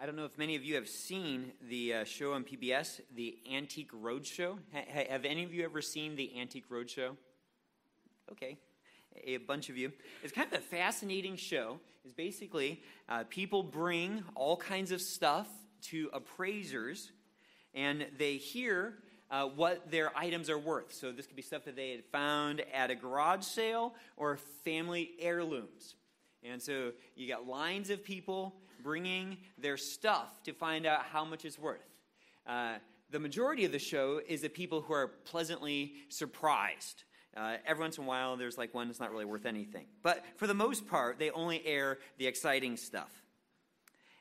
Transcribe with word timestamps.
I 0.00 0.06
don't 0.06 0.14
know 0.14 0.26
if 0.26 0.38
many 0.38 0.54
of 0.54 0.62
you 0.62 0.76
have 0.76 0.88
seen 0.88 1.50
the 1.68 1.92
uh, 1.92 2.04
show 2.04 2.32
on 2.34 2.44
PBS, 2.44 3.00
the 3.16 3.36
Antique 3.52 3.90
Roadshow. 3.90 4.56
Ha- 4.72 5.04
have 5.10 5.24
any 5.24 5.42
of 5.42 5.52
you 5.52 5.64
ever 5.64 5.82
seen 5.82 6.14
the 6.14 6.38
Antique 6.38 6.70
Roadshow? 6.70 7.16
Okay, 8.30 8.58
a 9.24 9.38
bunch 9.38 9.70
of 9.70 9.76
you. 9.76 9.90
It's 10.22 10.32
kind 10.32 10.46
of 10.52 10.56
a 10.56 10.62
fascinating 10.62 11.34
show. 11.34 11.80
It's 12.04 12.14
basically 12.14 12.80
uh, 13.08 13.24
people 13.28 13.64
bring 13.64 14.22
all 14.36 14.56
kinds 14.56 14.92
of 14.92 15.00
stuff 15.00 15.48
to 15.86 16.10
appraisers, 16.12 17.10
and 17.74 18.06
they 18.18 18.36
hear 18.36 18.98
uh, 19.32 19.46
what 19.46 19.90
their 19.90 20.16
items 20.16 20.48
are 20.48 20.60
worth. 20.60 20.94
So 20.94 21.10
this 21.10 21.26
could 21.26 21.34
be 21.34 21.42
stuff 21.42 21.64
that 21.64 21.74
they 21.74 21.90
had 21.90 22.04
found 22.12 22.62
at 22.72 22.92
a 22.92 22.94
garage 22.94 23.42
sale 23.42 23.96
or 24.16 24.36
family 24.64 25.10
heirlooms. 25.18 25.96
And 26.44 26.62
so 26.62 26.92
you 27.16 27.26
got 27.26 27.48
lines 27.48 27.90
of 27.90 28.04
people 28.04 28.54
bringing 28.82 29.38
their 29.58 29.76
stuff 29.76 30.42
to 30.44 30.52
find 30.52 30.86
out 30.86 31.02
how 31.02 31.24
much 31.24 31.44
it's 31.44 31.58
worth. 31.58 31.84
Uh, 32.46 32.74
the 33.10 33.18
majority 33.18 33.64
of 33.64 33.72
the 33.72 33.78
show 33.78 34.20
is 34.26 34.42
the 34.42 34.48
people 34.48 34.80
who 34.82 34.92
are 34.92 35.08
pleasantly 35.08 35.94
surprised. 36.08 37.04
Uh, 37.36 37.56
every 37.66 37.82
once 37.82 37.98
in 37.98 38.04
a 38.04 38.06
while, 38.06 38.36
there's 38.36 38.58
like 38.58 38.74
one 38.74 38.88
that's 38.88 39.00
not 39.00 39.10
really 39.10 39.24
worth 39.24 39.46
anything. 39.46 39.86
But 40.02 40.24
for 40.36 40.46
the 40.46 40.54
most 40.54 40.88
part, 40.88 41.18
they 41.18 41.30
only 41.30 41.64
air 41.64 41.98
the 42.18 42.26
exciting 42.26 42.76
stuff. 42.76 43.12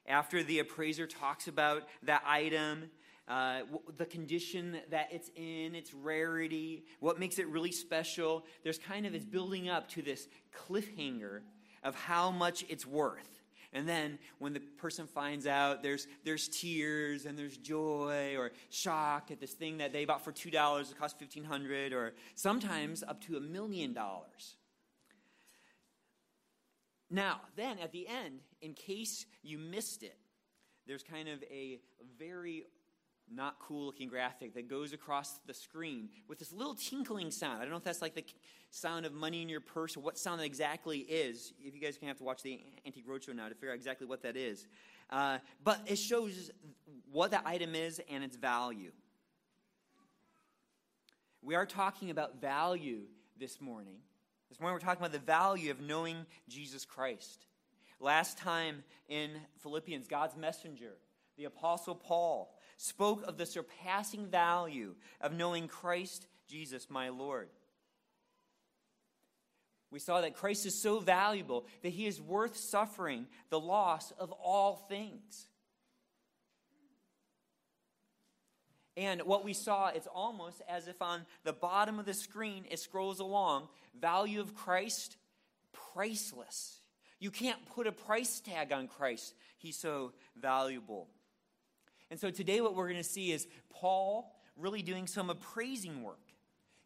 After 0.06 0.44
the 0.44 0.60
appraiser 0.60 1.08
talks 1.08 1.48
about 1.48 1.84
that 2.04 2.24
item, 2.26 2.90
uh, 3.28 3.62
the 3.98 4.06
condition 4.06 4.78
that 4.90 5.10
it's 5.12 5.30
in, 5.36 5.76
its 5.76 5.94
rarity, 5.94 6.86
what 7.00 7.20
makes 7.20 7.40
it 7.40 7.48
really 7.48 7.74
special, 7.74 8.46
there's 8.64 8.78
kind 8.78 9.06
of 9.06 9.14
it's 9.14 9.26
building 9.26 9.68
up 9.68 9.90
to 9.90 10.02
this 10.02 10.28
cliffhanger 10.56 11.42
of 11.84 11.96
how 11.96 12.32
much 12.32 12.64
it's 12.70 12.86
worth. 12.86 13.37
And 13.74 13.88
then 13.88 14.18
when 14.40 14.54
the 14.54 14.60
person 14.60 15.08
finds 15.08 15.46
out, 15.46 15.84
there's, 15.84 16.08
there's 16.24 16.48
tears 16.48 17.26
and 17.26 17.38
there's 17.38 17.58
joy 17.58 18.36
or 18.38 18.52
shock 18.70 19.30
at 19.32 19.40
this 19.40 19.54
thing 19.54 19.78
that 19.80 19.92
they 19.92 20.06
bought 20.06 20.24
for 20.24 20.32
$2, 20.32 20.46
it 20.48 20.98
cost 20.98 21.20
1500 21.20 21.94
or 21.94 22.14
sometimes 22.36 23.04
up 23.04 23.22
to 23.26 23.38
a 23.38 23.42
million 23.42 23.94
dollars. 23.94 24.56
Now, 27.10 27.42
then 27.56 27.80
at 27.80 27.92
the 27.92 28.08
end, 28.08 28.42
in 28.62 28.74
case 28.74 29.26
you 29.42 29.58
missed 29.58 30.04
it, 30.04 30.18
there's 30.88 31.04
kind 31.04 31.30
of 31.30 31.44
a 31.44 31.80
very 32.18 32.64
not 33.34 33.60
cool 33.60 33.86
looking 33.86 34.08
graphic 34.08 34.54
that 34.54 34.70
goes 34.70 34.94
across 34.94 35.40
the 35.46 35.54
screen 35.54 36.10
with 36.28 36.40
this 36.40 36.52
little 36.52 36.76
tinkling 36.76 37.32
sound. 37.32 37.58
I 37.58 37.62
don't 37.62 37.72
know 37.72 37.78
if 37.78 37.84
that's 37.84 38.02
like 38.02 38.16
the 38.16 38.24
sound 38.72 39.06
of 39.06 39.14
money 39.14 39.42
in 39.42 39.50
your 39.50 39.60
purse 39.60 39.98
or 39.98 40.02
what 40.02 40.18
sound 40.18 40.40
that 40.40 40.46
exactly 40.46 41.00
is. 41.00 41.54
If 41.60 41.76
you 41.76 41.82
guys 41.82 41.98
can 41.98 42.08
have 42.08 42.18
to 42.18 42.24
watch 42.24 42.42
the 42.42 42.62
Antique 42.86 43.08
Roadshow 43.08 43.36
now 43.36 43.50
to 43.50 43.56
figure 43.56 43.72
out 43.72 43.76
exactly 43.76 44.08
what 44.08 44.24
that 44.24 44.38
is. 44.38 44.66
Uh, 45.10 45.40
but 45.64 45.82
it 45.86 45.98
shows 45.98 46.52
what 47.12 47.32
that 47.32 47.44
item 47.46 47.76
is 47.76 48.02
and 48.10 48.24
its 48.24 48.36
value. 48.36 48.92
We 51.42 51.56
are 51.56 51.66
talking 51.66 52.10
about 52.10 52.42
value 52.42 53.02
this 53.40 53.62
morning. 53.62 53.98
This 54.50 54.60
morning 54.60 54.76
we're 54.76 54.80
talking 54.80 55.02
about 55.02 55.14
the 55.14 55.20
value 55.20 55.72
of 55.72 55.82
knowing 55.82 56.26
Jesus 56.50 56.86
Christ. 56.86 57.46
Last 58.00 58.38
time 58.38 58.84
in 59.10 59.32
Philippians, 59.60 60.08
God's 60.08 60.36
messenger, 60.36 60.98
the 61.38 61.46
Apostle 61.46 61.96
Paul, 61.96 62.54
spoke 62.78 63.28
of 63.28 63.38
the 63.38 63.46
surpassing 63.46 64.28
value 64.28 64.96
of 65.20 65.34
knowing 65.34 65.68
Christ 65.68 66.28
Jesus, 66.48 66.90
my 66.90 67.10
Lord. 67.10 67.50
We 69.90 70.00
saw 70.00 70.22
that 70.22 70.36
Christ 70.36 70.66
is 70.66 70.80
so 70.80 71.00
valuable 71.00 71.66
that 71.82 71.90
he 71.90 72.08
is 72.08 72.22
worth 72.22 72.58
suffering 72.58 73.26
the 73.50 73.60
loss 73.60 74.12
of 74.20 74.32
all 74.32 74.76
things. 74.90 75.48
And 78.98 79.22
what 79.22 79.46
we 79.46 79.54
saw, 79.54 79.90
it's 79.90 80.08
almost 80.08 80.62
as 80.68 80.88
if 80.88 81.02
on 81.02 81.26
the 81.44 81.54
bottom 81.54 82.00
of 82.00 82.06
the 82.06 82.16
screen 82.16 82.66
it 82.70 82.80
scrolls 82.80 83.20
along 83.20 83.70
value 84.00 84.42
of 84.42 84.56
Christ, 84.56 85.18
priceless. 85.94 86.82
You 87.20 87.32
can't 87.32 87.64
put 87.68 87.88
a 87.88 87.92
price 87.92 88.40
tag 88.40 88.72
on 88.72 88.88
Christ. 88.88 89.36
He's 89.58 89.78
so 89.78 90.14
valuable. 90.36 91.08
And 92.10 92.20
so 92.20 92.30
today, 92.30 92.62
what 92.62 92.76
we're 92.76 92.88
going 92.88 93.02
to 93.02 93.04
see 93.04 93.32
is 93.32 93.48
Paul 93.70 94.34
really 94.56 94.82
doing 94.82 95.08
some 95.08 95.30
appraising 95.30 96.04
work. 96.04 96.20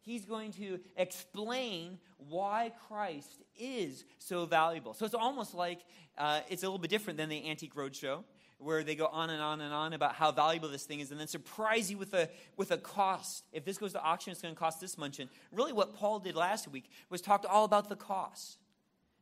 He's 0.00 0.24
going 0.24 0.52
to 0.54 0.80
explain 0.96 1.98
why 2.28 2.72
Christ 2.88 3.42
is 3.56 4.04
so 4.18 4.46
valuable. 4.46 4.94
So 4.94 5.04
it's 5.04 5.14
almost 5.14 5.54
like 5.54 5.80
uh, 6.18 6.40
it's 6.48 6.64
a 6.64 6.66
little 6.66 6.78
bit 6.78 6.90
different 6.90 7.18
than 7.18 7.28
the 7.28 7.48
Antique 7.48 7.74
Roadshow, 7.74 8.24
where 8.58 8.82
they 8.82 8.96
go 8.96 9.06
on 9.06 9.30
and 9.30 9.40
on 9.40 9.60
and 9.60 9.72
on 9.72 9.92
about 9.92 10.16
how 10.16 10.32
valuable 10.32 10.68
this 10.68 10.84
thing 10.84 10.98
is, 10.98 11.12
and 11.12 11.20
then 11.20 11.28
surprise 11.28 11.88
you 11.88 11.98
with 11.98 12.14
a 12.14 12.28
with 12.56 12.72
a 12.72 12.78
cost. 12.78 13.44
If 13.52 13.64
this 13.64 13.78
goes 13.78 13.92
to 13.92 14.02
auction, 14.02 14.32
it's 14.32 14.42
going 14.42 14.54
to 14.54 14.58
cost 14.58 14.80
this 14.80 14.98
much. 14.98 15.20
And 15.20 15.30
really, 15.52 15.72
what 15.72 15.94
Paul 15.94 16.18
did 16.18 16.34
last 16.34 16.66
week 16.66 16.90
was 17.08 17.20
talked 17.20 17.46
all 17.46 17.64
about 17.64 17.88
the 17.88 17.96
cost. 17.96 18.58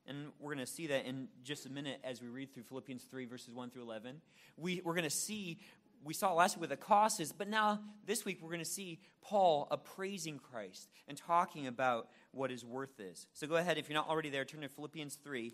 And 0.07 0.33
we're 0.41 0.55
going 0.55 0.67
to 0.67 0.73
see 0.73 0.89
that 0.89 1.05
in 1.07 1.29
just 1.45 1.67
a 1.67 1.71
minute 1.71 2.01
as 2.03 2.21
we 2.21 2.27
read 2.27 2.53
through 2.53 2.65
Philippians 2.65 3.05
3, 3.05 3.27
verses 3.27 3.55
1 3.55 3.71
through 3.71 3.83
11. 3.83 4.21
We, 4.57 4.81
we're 4.85 4.95
going 4.95 5.05
to 5.05 5.11
see 5.11 5.61
we 6.05 6.15
saw 6.15 6.33
last 6.33 6.57
week 6.57 6.69
with 6.69 6.71
the 6.71 7.21
is, 7.21 7.33
but 7.33 7.49
now 7.49 7.81
this 8.07 8.25
week 8.25 8.39
we're 8.41 8.49
going 8.49 8.61
to 8.61 8.65
see 8.65 9.01
Paul 9.23 9.69
appraising 9.71 10.39
Christ 10.39 10.89
and 11.09 11.17
talking 11.17 11.67
about 11.67 12.09
what 12.33 12.51
his 12.51 12.65
worth 12.65 12.99
is. 12.99 13.27
So 13.33 13.47
go 13.47 13.57
ahead, 13.57 13.79
if 13.79 13.89
you're 13.89 13.95
not 13.99 14.09
already 14.09 14.31
there, 14.31 14.45
turn 14.45 14.63
to 14.63 14.69
Philippians 14.69 15.17
3, 15.23 15.53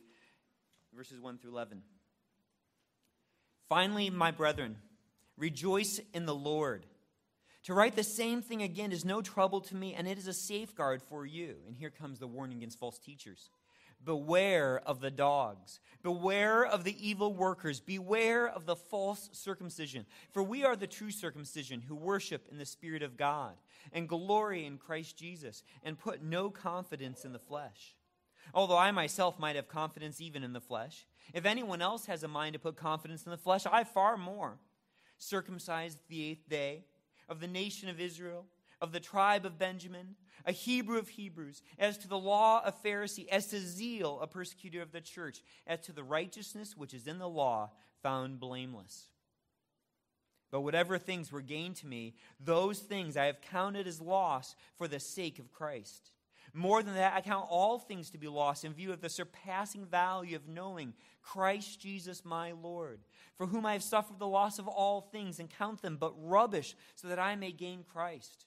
verses 0.94 1.20
1 1.20 1.38
through 1.38 1.52
11. 1.52 1.82
Finally, 3.68 4.10
my 4.10 4.30
brethren, 4.30 4.76
rejoice 5.36 6.00
in 6.14 6.26
the 6.26 6.34
Lord. 6.34 6.86
To 7.64 7.74
write 7.74 7.96
the 7.96 8.04
same 8.04 8.42
thing 8.42 8.62
again 8.62 8.92
is 8.92 9.04
no 9.04 9.20
trouble 9.20 9.60
to 9.62 9.74
me, 9.74 9.94
and 9.94 10.06
it 10.06 10.18
is 10.18 10.28
a 10.28 10.32
safeguard 10.32 11.02
for 11.02 11.26
you. 11.26 11.56
And 11.66 11.76
here 11.76 11.90
comes 11.90 12.20
the 12.20 12.28
warning 12.28 12.58
against 12.58 12.78
false 12.78 12.98
teachers. 12.98 13.50
Beware 14.04 14.80
of 14.86 15.00
the 15.00 15.10
dogs. 15.10 15.80
Beware 16.02 16.64
of 16.64 16.84
the 16.84 17.08
evil 17.08 17.34
workers. 17.34 17.80
Beware 17.80 18.48
of 18.48 18.66
the 18.66 18.76
false 18.76 19.28
circumcision. 19.32 20.06
For 20.30 20.42
we 20.42 20.64
are 20.64 20.76
the 20.76 20.86
true 20.86 21.10
circumcision 21.10 21.82
who 21.82 21.96
worship 21.96 22.46
in 22.50 22.58
the 22.58 22.66
Spirit 22.66 23.02
of 23.02 23.16
God 23.16 23.54
and 23.92 24.08
glory 24.08 24.64
in 24.64 24.78
Christ 24.78 25.16
Jesus 25.16 25.64
and 25.82 25.98
put 25.98 26.22
no 26.22 26.50
confidence 26.50 27.24
in 27.24 27.32
the 27.32 27.38
flesh. 27.38 27.96
Although 28.54 28.78
I 28.78 28.90
myself 28.92 29.38
might 29.38 29.56
have 29.56 29.68
confidence 29.68 30.20
even 30.20 30.44
in 30.44 30.52
the 30.52 30.60
flesh, 30.60 31.06
if 31.34 31.44
anyone 31.44 31.82
else 31.82 32.06
has 32.06 32.22
a 32.22 32.28
mind 32.28 32.52
to 32.52 32.60
put 32.60 32.76
confidence 32.76 33.24
in 33.24 33.30
the 33.30 33.36
flesh, 33.36 33.66
I 33.66 33.84
far 33.84 34.16
more. 34.16 34.58
Circumcised 35.18 35.98
the 36.08 36.30
eighth 36.30 36.48
day 36.48 36.84
of 37.28 37.40
the 37.40 37.48
nation 37.48 37.88
of 37.88 38.00
Israel 38.00 38.46
of 38.86 38.92
the 38.92 39.00
tribe 39.00 39.44
of 39.44 39.58
Benjamin, 39.58 40.14
a 40.46 40.52
Hebrew 40.52 40.98
of 40.98 41.08
Hebrews, 41.08 41.60
as 41.78 41.98
to 41.98 42.08
the 42.08 42.18
law 42.18 42.64
of 42.64 42.80
Pharisee, 42.82 43.28
as 43.28 43.48
to 43.48 43.58
zeal, 43.58 44.20
a 44.22 44.28
persecutor 44.28 44.80
of 44.80 44.92
the 44.92 45.00
church, 45.00 45.42
as 45.66 45.80
to 45.80 45.92
the 45.92 46.04
righteousness 46.04 46.76
which 46.76 46.94
is 46.94 47.08
in 47.08 47.18
the 47.18 47.28
law, 47.28 47.72
found 48.02 48.38
blameless. 48.38 49.08
But 50.52 50.60
whatever 50.60 50.96
things 50.98 51.32
were 51.32 51.42
gained 51.42 51.76
to 51.76 51.86
me, 51.86 52.14
those 52.38 52.78
things 52.78 53.16
I 53.16 53.24
have 53.24 53.40
counted 53.40 53.88
as 53.88 54.00
loss 54.00 54.54
for 54.76 54.86
the 54.86 55.00
sake 55.00 55.40
of 55.40 55.52
Christ. 55.52 56.12
More 56.54 56.82
than 56.82 56.94
that, 56.94 57.14
I 57.14 57.20
count 57.20 57.48
all 57.50 57.80
things 57.80 58.10
to 58.10 58.18
be 58.18 58.28
lost 58.28 58.64
in 58.64 58.72
view 58.72 58.92
of 58.92 59.00
the 59.00 59.08
surpassing 59.08 59.84
value 59.84 60.36
of 60.36 60.46
knowing 60.46 60.94
Christ 61.22 61.80
Jesus 61.80 62.24
my 62.24 62.52
Lord, 62.52 63.00
for 63.36 63.46
whom 63.46 63.66
I 63.66 63.72
have 63.72 63.82
suffered 63.82 64.20
the 64.20 64.28
loss 64.28 64.60
of 64.60 64.68
all 64.68 65.00
things 65.00 65.40
and 65.40 65.50
count 65.50 65.82
them 65.82 65.96
but 65.96 66.14
rubbish, 66.16 66.76
so 66.94 67.08
that 67.08 67.18
I 67.18 67.34
may 67.34 67.50
gain 67.50 67.82
Christ 67.82 68.46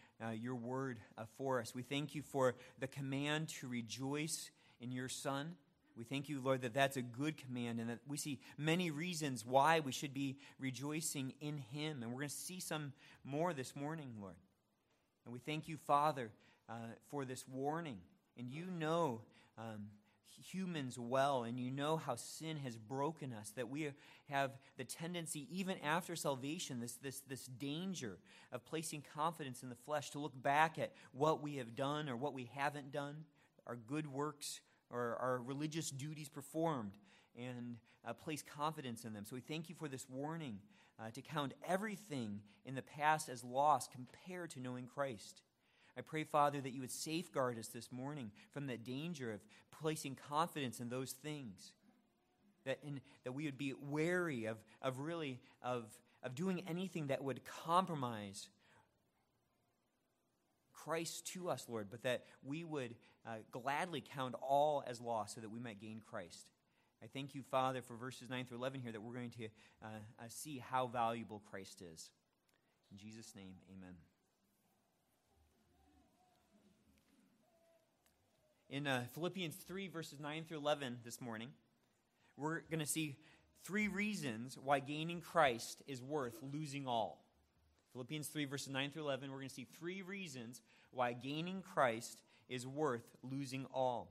uh, 0.23 0.31
your 0.31 0.55
word 0.55 0.99
uh, 1.17 1.23
for 1.37 1.59
us. 1.59 1.73
We 1.73 1.81
thank 1.81 2.15
you 2.15 2.21
for 2.21 2.55
the 2.79 2.87
command 2.87 3.49
to 3.59 3.67
rejoice 3.67 4.51
in 4.79 4.91
your 4.91 5.09
Son. 5.09 5.55
We 5.97 6.03
thank 6.03 6.29
you, 6.29 6.39
Lord, 6.39 6.61
that 6.61 6.73
that's 6.73 6.97
a 6.97 7.01
good 7.01 7.37
command 7.37 7.79
and 7.79 7.89
that 7.89 7.99
we 8.07 8.17
see 8.17 8.39
many 8.57 8.91
reasons 8.91 9.45
why 9.45 9.81
we 9.81 9.91
should 9.91 10.13
be 10.13 10.37
rejoicing 10.59 11.33
in 11.41 11.57
Him. 11.57 12.01
And 12.01 12.11
we're 12.11 12.19
going 12.19 12.29
to 12.29 12.35
see 12.35 12.59
some 12.59 12.93
more 13.23 13.53
this 13.53 13.75
morning, 13.75 14.13
Lord. 14.19 14.35
And 15.25 15.33
we 15.33 15.39
thank 15.39 15.67
you, 15.67 15.77
Father, 15.77 16.31
uh, 16.69 16.73
for 17.09 17.25
this 17.25 17.45
warning. 17.47 17.97
And 18.37 18.49
you 18.49 18.65
know 18.65 19.21
um, 19.57 19.87
humans 20.39 20.97
well, 20.99 21.43
and 21.43 21.59
you 21.59 21.71
know 21.71 21.97
how 21.97 22.15
sin 22.15 22.57
has 22.57 22.77
broken 22.77 23.33
us, 23.33 23.51
that 23.55 23.69
we 23.69 23.91
have 24.29 24.51
the 24.77 24.83
tendency, 24.83 25.47
even 25.51 25.77
after 25.83 26.15
salvation, 26.15 26.79
this, 26.79 26.93
this, 26.95 27.21
this 27.21 27.45
danger 27.45 28.17
of 28.51 28.65
placing 28.65 29.03
confidence 29.15 29.63
in 29.63 29.69
the 29.69 29.75
flesh, 29.75 30.09
to 30.11 30.19
look 30.19 30.39
back 30.41 30.79
at 30.79 30.93
what 31.11 31.41
we 31.41 31.55
have 31.55 31.75
done 31.75 32.09
or 32.09 32.15
what 32.15 32.33
we 32.33 32.49
haven't 32.55 32.91
done, 32.91 33.23
our 33.67 33.75
good 33.75 34.07
works 34.07 34.61
or 34.89 35.17
our 35.21 35.41
religious 35.43 35.89
duties 35.89 36.29
performed, 36.29 36.97
and 37.37 37.77
uh, 38.05 38.13
place 38.13 38.43
confidence 38.43 39.05
in 39.05 39.13
them. 39.13 39.25
So 39.25 39.35
we 39.35 39.41
thank 39.41 39.69
you 39.69 39.75
for 39.75 39.87
this 39.87 40.05
warning 40.09 40.59
uh, 40.99 41.11
to 41.11 41.21
count 41.21 41.53
everything 41.67 42.41
in 42.65 42.75
the 42.75 42.81
past 42.81 43.29
as 43.29 43.43
lost 43.43 43.91
compared 43.91 44.51
to 44.51 44.59
knowing 44.59 44.87
Christ. 44.87 45.41
I 45.97 46.01
pray, 46.01 46.23
Father, 46.23 46.61
that 46.61 46.71
you 46.71 46.81
would 46.81 46.91
safeguard 46.91 47.59
us 47.59 47.67
this 47.67 47.91
morning 47.91 48.31
from 48.51 48.67
the 48.67 48.77
danger 48.77 49.33
of 49.33 49.41
placing 49.81 50.17
confidence 50.29 50.79
in 50.79 50.89
those 50.89 51.11
things. 51.11 51.73
That, 52.65 52.79
in, 52.83 53.01
that 53.23 53.31
we 53.31 53.45
would 53.45 53.57
be 53.57 53.73
wary 53.73 54.45
of, 54.45 54.57
of 54.81 54.99
really 54.99 55.39
of, 55.63 55.85
of 56.21 56.35
doing 56.35 56.63
anything 56.67 57.07
that 57.07 57.23
would 57.23 57.41
compromise 57.65 58.49
Christ 60.71 61.27
to 61.33 61.49
us, 61.49 61.65
Lord, 61.67 61.87
but 61.89 62.03
that 62.03 62.25
we 62.43 62.63
would 62.63 62.95
uh, 63.25 63.37
gladly 63.51 64.03
count 64.13 64.35
all 64.41 64.83
as 64.87 65.01
lost 65.01 65.35
so 65.35 65.41
that 65.41 65.49
we 65.49 65.59
might 65.59 65.79
gain 65.79 66.01
Christ. 66.07 66.47
I 67.03 67.07
thank 67.07 67.33
you, 67.33 67.41
Father, 67.41 67.81
for 67.81 67.95
verses 67.95 68.29
9 68.29 68.45
through 68.45 68.57
11 68.57 68.81
here 68.81 68.91
that 68.91 69.01
we're 69.01 69.13
going 69.13 69.31
to 69.31 69.45
uh, 69.83 69.87
uh, 70.19 70.23
see 70.27 70.59
how 70.59 70.87
valuable 70.87 71.41
Christ 71.49 71.81
is. 71.81 72.11
In 72.91 72.97
Jesus' 72.97 73.33
name, 73.35 73.53
amen. 73.75 73.95
In 78.71 78.87
uh, 78.87 79.03
Philippians 79.13 79.55
3, 79.67 79.89
verses 79.89 80.19
9 80.21 80.45
through 80.47 80.57
11 80.59 80.99
this 81.03 81.19
morning, 81.19 81.49
we're 82.37 82.61
going 82.61 82.79
to 82.79 82.85
see 82.85 83.17
three 83.65 83.89
reasons 83.89 84.57
why 84.57 84.79
gaining 84.79 85.19
Christ 85.19 85.83
is 85.87 86.01
worth 86.01 86.37
losing 86.41 86.87
all. 86.87 87.21
Philippians 87.91 88.29
3, 88.29 88.45
verses 88.45 88.69
9 88.69 88.91
through 88.91 89.03
11, 89.03 89.29
we're 89.29 89.39
going 89.39 89.49
to 89.49 89.53
see 89.53 89.67
three 89.77 90.01
reasons 90.01 90.61
why 90.91 91.11
gaining 91.11 91.61
Christ 91.61 92.21
is 92.47 92.65
worth 92.65 93.03
losing 93.21 93.65
all. 93.73 94.09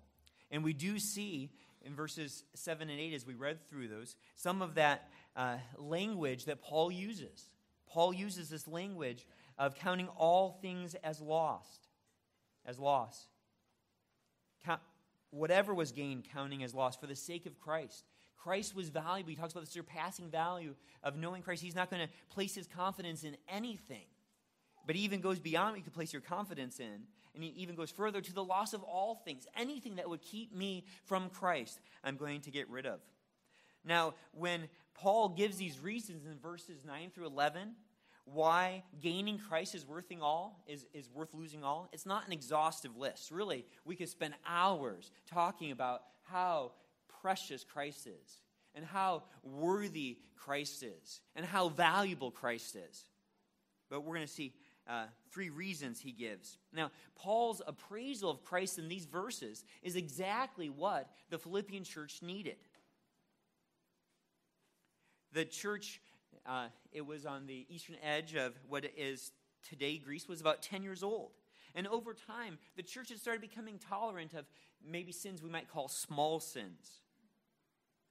And 0.50 0.62
we 0.62 0.74
do 0.74 0.98
see 0.98 1.50
in 1.80 1.94
verses 1.94 2.44
7 2.54 2.90
and 2.90 3.00
8, 3.00 3.14
as 3.14 3.26
we 3.26 3.32
read 3.32 3.66
through 3.66 3.88
those, 3.88 4.14
some 4.36 4.60
of 4.60 4.74
that 4.74 5.08
uh, 5.36 5.56
language 5.78 6.44
that 6.44 6.60
Paul 6.60 6.92
uses. 6.92 7.48
Paul 7.88 8.12
uses 8.12 8.50
this 8.50 8.68
language 8.68 9.26
of 9.58 9.74
counting 9.74 10.08
all 10.08 10.58
things 10.60 10.94
as 10.96 11.18
lost, 11.18 11.88
as 12.66 12.78
loss 12.78 13.29
whatever 15.30 15.74
was 15.74 15.92
gained 15.92 16.26
counting 16.32 16.62
as 16.62 16.74
loss 16.74 16.96
for 16.96 17.06
the 17.06 17.16
sake 17.16 17.46
of 17.46 17.58
Christ. 17.58 18.04
Christ 18.36 18.74
was 18.74 18.88
valuable. 18.88 19.30
He 19.30 19.36
talks 19.36 19.52
about 19.52 19.64
the 19.64 19.70
surpassing 19.70 20.30
value 20.30 20.74
of 21.02 21.16
knowing 21.16 21.42
Christ. 21.42 21.62
He's 21.62 21.74
not 21.74 21.90
going 21.90 22.06
to 22.06 22.12
place 22.30 22.54
his 22.54 22.66
confidence 22.66 23.22
in 23.22 23.36
anything. 23.48 24.06
But 24.86 24.96
he 24.96 25.02
even 25.02 25.20
goes 25.20 25.38
beyond 25.38 25.72
what 25.72 25.78
you 25.78 25.84
could 25.84 25.92
place 25.92 26.12
your 26.12 26.22
confidence 26.22 26.80
in. 26.80 27.02
And 27.34 27.44
he 27.44 27.50
even 27.50 27.74
goes 27.74 27.90
further 27.90 28.20
to 28.20 28.32
the 28.32 28.42
loss 28.42 28.72
of 28.72 28.82
all 28.82 29.14
things. 29.14 29.46
Anything 29.56 29.96
that 29.96 30.08
would 30.08 30.22
keep 30.22 30.54
me 30.54 30.84
from 31.04 31.28
Christ, 31.28 31.80
I'm 32.02 32.16
going 32.16 32.40
to 32.42 32.50
get 32.50 32.68
rid 32.70 32.86
of. 32.86 33.00
Now, 33.84 34.14
when 34.32 34.68
Paul 34.94 35.30
gives 35.30 35.56
these 35.56 35.78
reasons 35.78 36.26
in 36.26 36.38
verses 36.38 36.82
9 36.84 37.10
through 37.14 37.26
11, 37.26 37.74
why 38.32 38.82
gaining 39.00 39.38
Christ 39.38 39.74
is 39.74 39.86
worth 39.86 40.04
all 40.20 40.62
is, 40.66 40.86
is 40.94 41.08
worth 41.12 41.34
losing 41.34 41.64
all. 41.64 41.88
It's 41.92 42.06
not 42.06 42.26
an 42.26 42.32
exhaustive 42.32 42.96
list. 42.96 43.30
Really, 43.30 43.64
we 43.84 43.96
could 43.96 44.08
spend 44.08 44.34
hours 44.46 45.10
talking 45.26 45.70
about 45.72 46.02
how 46.22 46.72
precious 47.22 47.64
Christ 47.64 48.06
is 48.06 48.42
and 48.74 48.84
how 48.84 49.24
worthy 49.42 50.18
Christ 50.36 50.82
is 50.82 51.20
and 51.34 51.44
how 51.44 51.68
valuable 51.68 52.30
Christ 52.30 52.76
is. 52.76 53.04
But 53.88 54.02
we're 54.02 54.14
going 54.14 54.26
to 54.26 54.32
see 54.32 54.54
uh, 54.88 55.04
three 55.30 55.50
reasons 55.50 56.00
he 56.00 56.12
gives. 56.12 56.58
Now, 56.72 56.90
Paul's 57.16 57.62
appraisal 57.66 58.30
of 58.30 58.44
Christ 58.44 58.78
in 58.78 58.88
these 58.88 59.06
verses 59.06 59.64
is 59.82 59.96
exactly 59.96 60.68
what 60.68 61.10
the 61.30 61.38
Philippian 61.38 61.84
church 61.84 62.20
needed. 62.22 62.56
The 65.32 65.44
church 65.44 66.00
uh, 66.46 66.68
it 66.92 67.06
was 67.06 67.26
on 67.26 67.46
the 67.46 67.66
eastern 67.68 67.96
edge 68.02 68.34
of 68.34 68.54
what 68.68 68.84
is 68.96 69.32
today 69.68 69.98
Greece, 69.98 70.28
was 70.28 70.40
about 70.40 70.62
10 70.62 70.82
years 70.82 71.02
old. 71.02 71.30
And 71.74 71.86
over 71.86 72.14
time, 72.14 72.58
the 72.76 72.82
church 72.82 73.10
had 73.10 73.18
started 73.18 73.40
becoming 73.40 73.78
tolerant 73.78 74.34
of 74.34 74.44
maybe 74.84 75.12
sins 75.12 75.42
we 75.42 75.50
might 75.50 75.68
call 75.68 75.88
small 75.88 76.40
sins, 76.40 77.00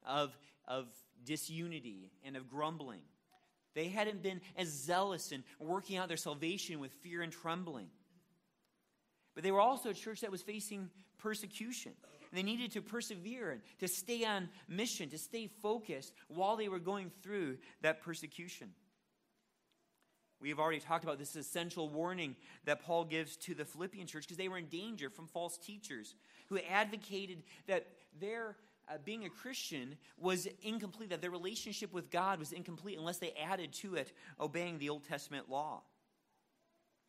of, 0.05 0.37
of 0.67 0.87
disunity 1.25 2.11
and 2.23 2.37
of 2.37 2.49
grumbling. 2.49 3.01
They 3.75 3.89
hadn't 3.89 4.23
been 4.23 4.41
as 4.57 4.69
zealous 4.69 5.31
in 5.31 5.43
working 5.59 5.97
out 5.97 6.07
their 6.07 6.17
salvation 6.17 6.79
with 6.79 6.91
fear 7.03 7.21
and 7.21 7.31
trembling. 7.31 7.87
But 9.35 9.43
they 9.43 9.51
were 9.51 9.61
also 9.61 9.89
a 9.89 9.93
church 9.93 10.21
that 10.21 10.31
was 10.31 10.41
facing 10.41 10.89
persecution. 11.17 11.93
They 12.31 12.43
needed 12.43 12.71
to 12.73 12.81
persevere 12.81 13.51
and 13.51 13.61
to 13.79 13.87
stay 13.87 14.23
on 14.25 14.49
mission, 14.67 15.09
to 15.09 15.17
stay 15.17 15.47
focused 15.47 16.13
while 16.27 16.55
they 16.55 16.69
were 16.69 16.79
going 16.79 17.11
through 17.23 17.57
that 17.81 18.01
persecution. 18.01 18.69
We 20.41 20.49
have 20.49 20.59
already 20.59 20.79
talked 20.79 21.03
about 21.03 21.19
this 21.19 21.35
essential 21.35 21.89
warning 21.89 22.35
that 22.65 22.81
Paul 22.81 23.03
gives 23.03 23.35
to 23.37 23.53
the 23.53 23.65
Philippian 23.65 24.07
church 24.07 24.23
because 24.23 24.37
they 24.37 24.47
were 24.47 24.57
in 24.57 24.67
danger 24.67 25.09
from 25.09 25.27
false 25.27 25.57
teachers 25.57 26.15
who 26.47 26.59
advocated 26.59 27.43
that 27.67 27.87
their 28.19 28.55
uh, 28.87 28.97
being 29.03 29.25
a 29.25 29.29
Christian 29.29 29.97
was 30.17 30.47
incomplete, 30.63 31.09
that 31.09 31.21
their 31.21 31.29
relationship 31.29 31.93
with 31.93 32.09
God 32.09 32.39
was 32.39 32.53
incomplete 32.53 32.97
unless 32.97 33.17
they 33.17 33.33
added 33.33 33.73
to 33.73 33.95
it 33.95 34.13
obeying 34.39 34.79
the 34.79 34.89
Old 34.89 35.03
Testament 35.03 35.49
law. 35.49 35.81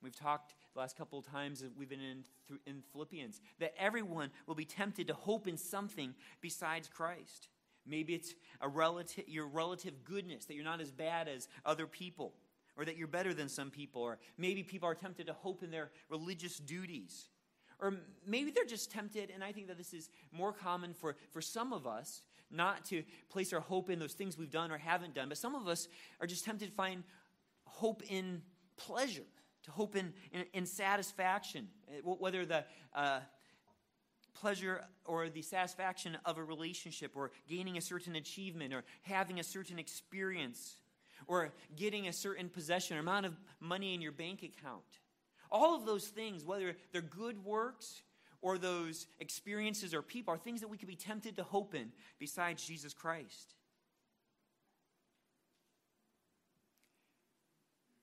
We've 0.03 0.17
talked 0.17 0.55
the 0.73 0.81
last 0.81 0.97
couple 0.97 1.19
of 1.19 1.27
times 1.27 1.61
that 1.61 1.77
we've 1.77 1.89
been 1.89 2.01
in, 2.01 2.25
in 2.67 2.83
Philippians 2.93 3.41
that 3.59 3.75
everyone 3.79 4.31
will 4.47 4.55
be 4.55 4.65
tempted 4.65 5.09
to 5.09 5.15
hope 5.15 5.47
in 5.47 5.57
something 5.57 6.15
besides 6.41 6.89
Christ. 6.89 7.49
Maybe 7.87 8.15
it's 8.15 8.35
a 8.61 8.69
relative, 8.69 9.29
your 9.29 9.47
relative 9.47 10.05
goodness, 10.05 10.47
that 10.47 10.55
you're 10.55 10.65
not 10.65 10.81
as 10.81 10.91
bad 10.91 11.29
as 11.29 11.49
other 11.65 11.87
people, 11.87 12.35
or 12.77 12.85
that 12.85 12.97
you're 12.97 13.09
better 13.09 13.35
than 13.35 13.49
some 13.49 13.71
people, 13.71 14.03
or 14.03 14.19
maybe 14.39 14.63
people 14.63 14.89
are 14.89 14.95
tempted 14.95 15.27
to 15.27 15.33
hope 15.33 15.63
in 15.63 15.71
their 15.71 15.91
religious 16.09 16.59
duties. 16.59 17.29
Or 17.79 17.95
maybe 18.27 18.51
they're 18.51 18.65
just 18.65 18.91
tempted, 18.91 19.31
and 19.35 19.43
I 19.43 19.53
think 19.53 19.69
that 19.69 19.79
this 19.79 19.95
is 19.95 20.11
more 20.33 20.53
common 20.53 20.93
for, 20.95 21.17
for 21.31 21.41
some 21.41 21.73
of 21.73 21.87
us, 21.87 22.23
not 22.51 22.85
to 22.87 23.03
place 23.31 23.53
our 23.53 23.61
hope 23.61 23.91
in 23.91 23.99
those 23.99 24.13
things 24.13 24.37
we've 24.37 24.51
done 24.51 24.71
or 24.71 24.79
haven't 24.79 25.15
done, 25.15 25.29
but 25.29 25.39
some 25.39 25.55
of 25.55 25.67
us 25.67 25.89
are 26.21 26.27
just 26.27 26.45
tempted 26.45 26.69
to 26.69 26.75
find 26.75 27.05
hope 27.65 28.03
in 28.09 28.43
pleasure 28.77 29.23
to 29.65 29.71
hope 29.71 29.97
in, 29.97 30.13
in, 30.33 30.45
in 30.53 30.67
satisfaction, 30.67 31.69
eh, 31.89 32.01
whether 32.03 32.45
the 32.45 32.65
uh, 32.95 33.21
pleasure 34.35 34.85
or 35.05 35.29
the 35.29 35.43
satisfaction 35.43 36.17
of 36.25 36.39
a 36.39 36.45
relationship, 36.45 37.13
or 37.15 37.31
gaining 37.49 37.77
a 37.77 37.81
certain 37.81 38.17
achievement, 38.17 38.73
or 38.73 38.85
having 39.03 39.41
a 39.41 39.43
certain 39.43 39.79
experience, 39.79 40.77
or 41.27 41.53
getting 41.77 42.09
a 42.09 42.13
certain 42.13 42.49
possession, 42.49 42.97
or 42.97 43.01
amount 43.01 43.27
of 43.27 43.39
money 43.61 43.95
in 43.95 44.01
your 44.01 44.13
bank 44.13 44.43
account. 44.43 44.83
All 45.51 45.75
of 45.75 45.85
those 45.85 46.07
things, 46.07 46.45
whether 46.45 46.77
they're 46.93 47.03
good 47.03 47.45
works 47.45 48.03
or 48.41 48.57
those 48.57 49.07
experiences 49.19 49.93
or 49.93 50.01
people, 50.01 50.33
are 50.33 50.39
things 50.39 50.61
that 50.61 50.69
we 50.69 50.79
could 50.79 50.89
be 50.89 50.97
tempted 50.97 51.37
to 51.37 51.43
hope 51.43 51.75
in 51.75 51.93
besides 52.19 52.65
Jesus 52.65 52.95
Christ. 52.95 53.55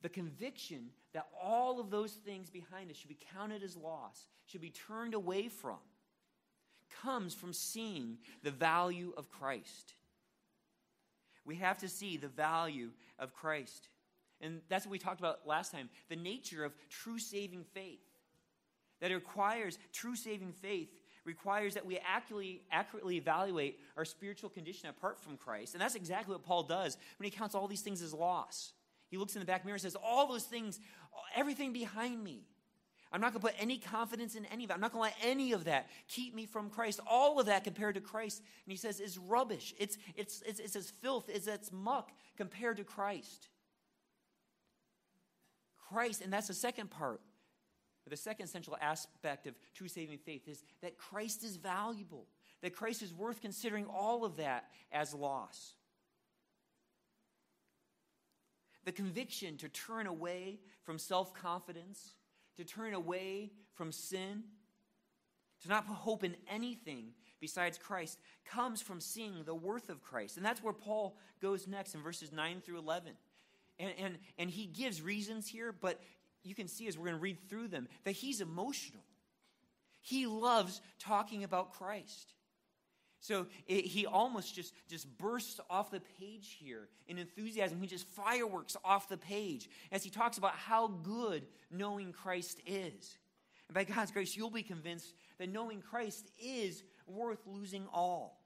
The 0.02 0.10
conviction 0.10 0.90
that 1.14 1.28
all 1.42 1.80
of 1.80 1.90
those 1.90 2.12
things 2.12 2.50
behind 2.50 2.92
us 2.92 2.98
should 2.98 3.10
be 3.10 3.18
counted 3.34 3.64
as 3.64 3.76
loss, 3.76 4.28
should 4.46 4.62
be 4.62 4.70
turned 4.70 5.14
away 5.14 5.48
from, 5.48 5.78
comes 7.02 7.34
from 7.34 7.54
seeing 7.54 8.18
the 8.44 8.52
value 8.52 9.14
of 9.18 9.30
Christ. 9.30 9.94
We 11.46 11.56
have 11.56 11.80
to 11.80 11.90
see 11.90 12.18
the 12.18 12.28
value 12.28 12.92
of 13.18 13.34
Christ. 13.34 13.90
And 14.42 14.62
that's 14.70 14.86
what 14.86 14.92
we 14.92 15.00
talked 15.00 15.20
about 15.20 15.48
last 15.48 15.72
time 15.72 15.90
the 16.10 16.16
nature 16.16 16.64
of 16.64 16.74
true 16.90 17.20
saving 17.20 17.64
faith. 17.74 18.00
That 19.00 19.12
requires 19.12 19.78
true 19.94 20.16
saving 20.16 20.54
faith 20.54 20.90
requires 21.28 21.74
that 21.74 21.86
we 21.86 22.00
accurately, 22.00 22.62
accurately 22.72 23.18
evaluate 23.18 23.80
our 23.98 24.06
spiritual 24.06 24.50
condition 24.50 24.90
apart 24.90 25.20
from 25.20 25.38
Christ. 25.38 25.74
And 25.74 25.82
that's 25.82 25.94
exactly 25.94 26.34
what 26.34 26.44
Paul 26.44 26.64
does 26.64 26.98
when 27.18 27.30
he 27.30 27.36
counts 27.36 27.54
all 27.54 27.68
these 27.68 27.82
things 27.82 28.02
as 28.02 28.14
loss. 28.14 28.72
He 29.10 29.18
looks 29.18 29.36
in 29.36 29.40
the 29.40 29.46
back 29.46 29.66
mirror 29.66 29.76
and 29.76 29.82
says, 29.82 29.96
All 29.96 30.28
those 30.28 30.44
things, 30.44 30.80
everything 31.36 31.74
behind 31.74 32.24
me. 32.24 32.44
I'm 33.12 33.22
not 33.22 33.32
going 33.32 33.42
to 33.42 33.48
put 33.48 33.56
any 33.58 33.78
confidence 33.78 34.36
in 34.36 34.46
any 34.48 34.66
of 34.66 34.68
that. 34.68 34.74
I'm 34.74 34.82
not 34.82 34.92
going 34.92 35.10
to 35.10 35.16
let 35.16 35.32
any 35.32 35.54
of 35.54 35.64
that 35.64 35.88
keep 36.10 36.36
me 36.36 36.46
from 36.46 36.70
Christ. 36.70 37.00
All 37.08 37.40
of 37.40 37.46
that 37.46 37.64
compared 37.64 37.96
to 37.96 38.02
Christ, 38.02 38.40
and 38.40 38.72
he 38.72 38.78
says, 38.78 39.00
is 39.00 39.18
rubbish. 39.18 39.74
It's, 39.80 39.98
it's, 40.16 40.44
it's, 40.46 40.60
it's 40.60 40.76
as 40.76 40.90
filth, 40.90 41.30
it's, 41.30 41.48
it's 41.48 41.72
muck 41.72 42.12
compared 42.36 42.78
to 42.78 42.84
Christ. 42.84 43.48
Christ, 45.88 46.22
and 46.22 46.34
that's 46.34 46.50
the 46.50 46.54
second 46.54 46.90
part, 46.90 47.22
the 48.10 48.18
second 48.18 48.46
essential 48.46 48.78
aspect 48.82 49.48
of 49.48 49.56
true 49.74 49.88
saving 49.88 50.18
faith 50.18 50.48
is 50.48 50.64
that 50.82 50.98
Christ 50.98 51.44
is 51.44 51.58
valuable. 51.58 52.26
that 52.62 52.76
Christ 52.76 53.02
is 53.02 53.14
worth 53.14 53.42
considering 53.42 53.86
all 53.86 54.26
of 54.26 54.38
that 54.38 54.66
as 54.92 55.14
loss. 55.14 55.76
The 58.88 58.94
conviction 58.94 59.58
to 59.58 59.68
turn 59.68 60.08
away 60.08 60.62
from 60.86 60.98
self 60.98 61.34
confidence, 61.34 62.14
to 62.56 62.64
turn 62.64 62.94
away 62.94 63.52
from 63.74 63.92
sin, 63.92 64.46
to 65.64 65.68
not 65.68 65.86
put 65.86 65.98
hope 65.98 66.24
in 66.24 66.38
anything 66.50 67.08
besides 67.42 67.78
Christ, 67.78 68.18
comes 68.46 68.82
from 68.82 69.02
seeing 69.02 69.44
the 69.44 69.54
worth 69.54 69.90
of 69.90 70.02
Christ. 70.02 70.38
And 70.38 70.46
that's 70.46 70.64
where 70.64 70.72
Paul 70.72 71.18
goes 71.42 71.68
next 71.68 71.96
in 71.96 72.02
verses 72.02 72.32
9 72.32 72.62
through 72.62 72.78
11. 72.78 73.12
And, 73.78 73.92
and, 74.00 74.18
and 74.40 74.50
he 74.50 74.68
gives 74.68 75.02
reasons 75.02 75.50
here, 75.50 75.74
but 75.74 76.00
you 76.46 76.56
can 76.56 76.70
see 76.70 76.88
as 76.88 76.98
we're 76.98 77.08
going 77.08 77.18
to 77.18 77.22
read 77.22 77.40
through 77.50 77.68
them 77.68 77.90
that 78.06 78.14
he's 78.14 78.40
emotional. 78.40 79.04
He 80.00 80.28
loves 80.28 80.80
talking 80.98 81.44
about 81.44 81.74
Christ. 81.74 82.36
So 83.20 83.48
it, 83.68 83.86
he 83.86 84.06
almost 84.06 84.56
just, 84.56 84.74
just 84.88 85.18
bursts 85.18 85.60
off 85.70 85.92
the 85.92 86.02
page 86.20 86.56
here 86.60 86.88
in 87.08 87.18
enthusiasm. 87.18 87.82
He 87.82 87.88
just 87.88 88.08
fireworks 88.08 88.78
off 88.84 89.10
the 89.10 89.18
page 89.18 89.70
as 89.92 90.04
he 90.04 90.10
talks 90.10 90.38
about 90.38 90.54
how 90.54 90.88
good 90.88 91.46
knowing 91.72 92.14
Christ 92.14 92.62
is. 92.66 93.18
And 93.68 93.76
by 93.76 93.84
God's 93.84 94.12
grace, 94.12 94.38
you'll 94.38 94.50
be 94.50 94.64
convinced 94.64 95.14
that 95.40 95.52
knowing 95.52 95.82
Christ 95.82 96.32
is 96.40 96.84
worth 97.08 97.40
losing 97.46 97.88
all. 97.92 98.40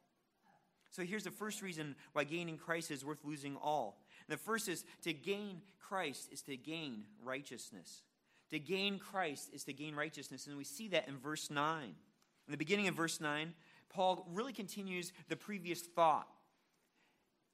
So 0.91 1.03
here's 1.03 1.23
the 1.23 1.31
first 1.31 1.61
reason 1.61 1.95
why 2.13 2.23
gaining 2.23 2.57
Christ 2.57 2.91
is 2.91 3.05
worth 3.05 3.23
losing 3.23 3.55
all. 3.57 4.01
The 4.27 4.37
first 4.37 4.67
is 4.67 4.83
to 5.03 5.13
gain 5.13 5.61
Christ 5.79 6.29
is 6.31 6.41
to 6.43 6.55
gain 6.55 7.03
righteousness. 7.23 8.03
To 8.51 8.59
gain 8.59 8.99
Christ 8.99 9.49
is 9.53 9.63
to 9.65 9.73
gain 9.73 9.95
righteousness. 9.95 10.47
And 10.47 10.57
we 10.57 10.63
see 10.63 10.89
that 10.89 11.07
in 11.07 11.17
verse 11.17 11.49
9. 11.49 11.83
In 11.83 12.51
the 12.51 12.57
beginning 12.57 12.87
of 12.87 12.95
verse 12.95 13.21
9, 13.21 13.53
Paul 13.93 14.27
really 14.31 14.53
continues 14.53 15.13
the 15.29 15.35
previous 15.35 15.81
thought. 15.81 16.27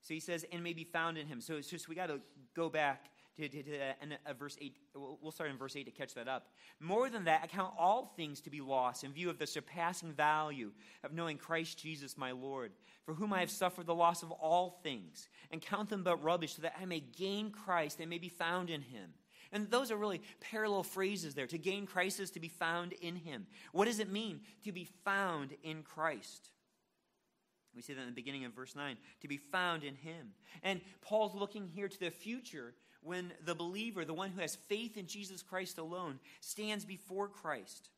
So 0.02 0.14
he 0.14 0.20
says, 0.20 0.46
and 0.52 0.64
may 0.64 0.74
be 0.74 0.84
found 0.84 1.18
in 1.18 1.28
him. 1.28 1.42
So 1.42 1.56
it's 1.56 1.70
just, 1.70 1.90
we 1.90 1.96
got 1.96 2.08
to 2.08 2.22
go 2.56 2.70
back 2.70 3.10
to, 3.38 3.50
to, 3.50 3.64
to 3.64 4.34
verse 4.40 4.58
8. 4.60 4.76
We'll 4.96 5.32
start 5.32 5.50
in 5.50 5.58
verse 5.58 5.76
8 5.76 5.86
to 5.86 5.92
catch 5.92 6.14
that 6.16 6.28
up. 6.28 6.48
More 6.80 7.10
than 7.10 7.26
that, 7.26 7.42
I 7.44 7.48
count 7.48 7.74
all 7.78 8.14
things 8.16 8.42
to 8.42 8.50
be 8.50 8.62
lost 8.62 9.04
in 9.04 9.12
view 9.12 9.30
of 9.30 9.38
the 9.38 9.48
surpassing 9.48 10.14
value 10.14 10.72
of 11.04 11.14
knowing 11.14 11.38
Christ 11.38 11.78
Jesus 11.80 12.18
my 12.18 12.32
Lord, 12.32 12.72
for 13.06 13.14
whom 13.14 13.34
I 13.34 13.42
have 13.42 13.52
suffered 13.52 13.86
the 13.86 13.96
loss 13.96 14.24
of 14.24 14.32
all 14.32 14.80
things, 14.84 15.28
and 15.52 15.62
count 15.62 15.90
them 15.90 16.04
but 16.04 16.24
rubbish, 16.24 16.56
so 16.56 16.62
that 16.62 16.76
I 16.82 16.86
may 16.86 17.00
gain 17.00 17.52
Christ 17.52 18.00
and 18.00 18.10
may 18.10 18.18
be 18.18 18.30
found 18.30 18.70
in 18.70 18.82
him. 18.82 19.12
And 19.52 19.70
those 19.70 19.92
are 19.92 19.98
really 19.98 20.22
parallel 20.40 20.84
phrases 20.84 21.36
there. 21.36 21.48
To 21.48 21.58
gain 21.58 21.86
Christ 21.86 22.20
is 22.20 22.32
to 22.32 22.40
be 22.40 22.50
found 22.50 22.94
in 22.94 23.16
him. 23.16 23.48
What 23.72 23.86
does 23.86 24.00
it 24.00 24.12
mean 24.12 24.42
to 24.64 24.72
be 24.72 24.88
found 25.04 25.56
in 25.64 25.84
Christ? 25.84 26.50
We 27.76 27.82
see 27.82 27.94
that 27.94 28.02
in 28.02 28.08
the 28.08 28.14
beginning 28.14 28.46
of 28.46 28.54
verse 28.54 28.76
9 28.76 28.98
to 29.22 29.28
be 29.28 29.38
found 29.38 29.84
in 29.84 29.96
him. 29.96 30.32
And 30.64 30.82
Paul's 31.02 31.36
looking 31.36 31.68
here 31.68 31.88
to 31.88 32.00
the 32.00 32.10
future 32.10 32.74
when 33.02 33.32
the 33.46 33.56
believer, 33.56 34.04
the 34.04 34.14
one 34.14 34.32
who 34.32 34.42
has 34.42 34.56
faith 34.56 34.98
in 34.98 35.06
Jesus 35.06 35.44
Christ 35.44 35.78
alone, 35.78 36.20
stands 36.42 36.86
before 36.86 37.28
Christ. 37.28 37.90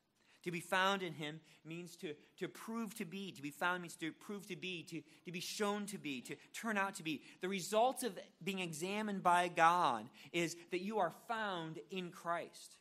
To 0.44 0.52
be 0.52 0.60
found 0.60 1.04
in 1.04 1.14
him 1.14 1.40
means 1.66 1.96
to, 1.98 2.14
to 2.40 2.48
prove 2.48 2.96
to 2.96 3.06
be. 3.06 3.32
To 3.32 3.42
be 3.42 3.52
found 3.52 3.82
means 3.82 3.96
to 3.98 4.12
prove 4.12 4.48
to 4.48 4.56
be, 4.56 4.84
to, 4.84 5.02
to 5.26 5.32
be 5.32 5.40
shown 5.40 5.86
to 5.88 5.98
be, 5.98 6.22
to 6.22 6.36
turn 6.54 6.78
out 6.78 6.96
to 6.96 7.04
be. 7.04 7.22
The 7.42 7.50
result 7.50 8.04
of 8.04 8.18
being 8.44 8.60
examined 8.60 9.22
by 9.22 9.50
God 9.50 10.06
is 10.32 10.56
that 10.72 10.82
you 10.82 11.00
are 11.00 11.14
found 11.28 11.80
in 11.92 12.10
Christ. 12.10 12.78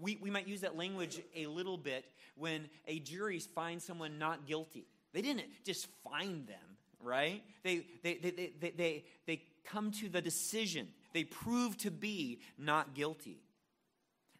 We, 0.00 0.18
we 0.20 0.30
might 0.30 0.48
use 0.48 0.62
that 0.62 0.76
language 0.76 1.20
a 1.36 1.46
little 1.46 1.76
bit 1.76 2.04
when 2.36 2.68
a 2.88 2.98
jury 2.98 3.38
finds 3.38 3.84
someone 3.84 4.18
not 4.18 4.46
guilty. 4.46 4.86
They 5.12 5.22
didn't 5.22 5.44
just 5.64 5.86
find 6.02 6.46
them, 6.46 6.76
right? 7.00 7.42
They, 7.62 7.86
they, 8.02 8.14
they, 8.14 8.30
they, 8.30 8.52
they, 8.58 8.70
they, 8.70 9.04
they 9.26 9.42
come 9.64 9.90
to 9.92 10.08
the 10.08 10.22
decision 10.22 10.88
they 11.12 11.24
prove 11.24 11.76
to 11.78 11.90
be 11.90 12.40
not 12.58 12.94
guilty. 12.94 13.38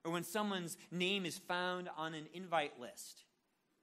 Or 0.04 0.11
when 0.11 0.25
someone's 0.25 0.76
name 0.90 1.25
is 1.25 1.38
found 1.38 1.88
on 1.97 2.14
an 2.14 2.26
invite 2.35 2.78
list, 2.80 3.25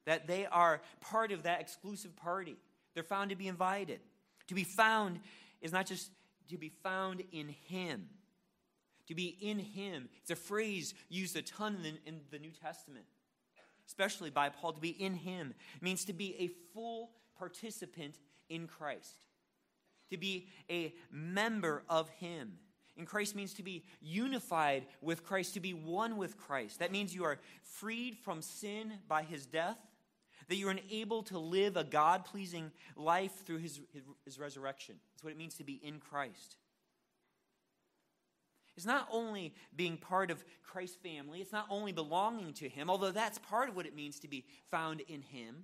that 0.05 0.27
they 0.27 0.45
are 0.45 0.81
part 1.01 1.31
of 1.31 1.43
that 1.43 1.61
exclusive 1.61 2.15
party. 2.15 2.57
They're 2.93 3.03
found 3.03 3.29
to 3.29 3.35
be 3.35 3.47
invited. 3.47 3.99
To 4.47 4.55
be 4.55 4.63
found 4.63 5.19
is 5.61 5.71
not 5.71 5.85
just 5.85 6.11
to 6.49 6.57
be 6.57 6.69
found 6.83 7.23
in 7.31 7.49
Him. 7.67 8.09
To 9.07 9.15
be 9.15 9.37
in 9.39 9.59
Him. 9.59 10.09
It's 10.21 10.31
a 10.31 10.35
phrase 10.35 10.93
used 11.09 11.35
a 11.35 11.41
ton 11.41 11.75
in 11.75 11.83
the, 11.83 11.93
in 12.05 12.19
the 12.31 12.39
New 12.39 12.51
Testament, 12.51 13.05
especially 13.87 14.29
by 14.29 14.49
Paul. 14.49 14.73
To 14.73 14.81
be 14.81 14.89
in 14.89 15.13
Him 15.13 15.53
means 15.81 16.05
to 16.05 16.13
be 16.13 16.35
a 16.39 16.49
full 16.73 17.11
participant 17.37 18.15
in 18.49 18.67
Christ, 18.67 19.15
to 20.09 20.17
be 20.17 20.47
a 20.69 20.93
member 21.11 21.83
of 21.87 22.09
Him. 22.09 22.53
In 22.99 23.05
Christ 23.05 23.33
means 23.33 23.53
to 23.53 23.63
be 23.63 23.85
unified 24.01 24.85
with 25.01 25.23
Christ, 25.23 25.53
to 25.53 25.61
be 25.61 25.73
one 25.73 26.17
with 26.17 26.37
Christ. 26.37 26.79
That 26.79 26.91
means 26.91 27.15
you 27.15 27.23
are 27.23 27.39
freed 27.63 28.17
from 28.17 28.41
sin 28.41 28.91
by 29.07 29.23
his 29.23 29.45
death, 29.45 29.77
that 30.49 30.57
you're 30.57 30.71
enabled 30.71 31.27
to 31.27 31.39
live 31.39 31.77
a 31.77 31.85
God 31.85 32.25
pleasing 32.25 32.73
life 32.97 33.45
through 33.45 33.59
his, 33.59 33.79
his, 33.93 34.03
his, 34.25 34.37
resurrection. 34.37 34.95
That's 35.13 35.23
what 35.23 35.31
it 35.31 35.37
means 35.37 35.55
to 35.55 35.63
be 35.63 35.79
in 35.81 35.99
Christ. 35.99 36.57
It's 38.75 38.85
not 38.85 39.07
only 39.09 39.53
being 39.73 39.95
part 39.95 40.29
of 40.29 40.43
Christ's 40.61 40.97
family, 40.97 41.39
it's 41.39 41.53
not 41.53 41.67
only 41.69 41.93
belonging 41.93 42.51
to 42.55 42.67
him, 42.67 42.89
although 42.89 43.11
that's 43.11 43.37
part 43.37 43.69
of 43.69 43.77
what 43.77 43.85
it 43.85 43.95
means 43.95 44.19
to 44.19 44.27
be 44.27 44.43
found 44.71 44.99
in 45.07 45.21
him. 45.21 45.63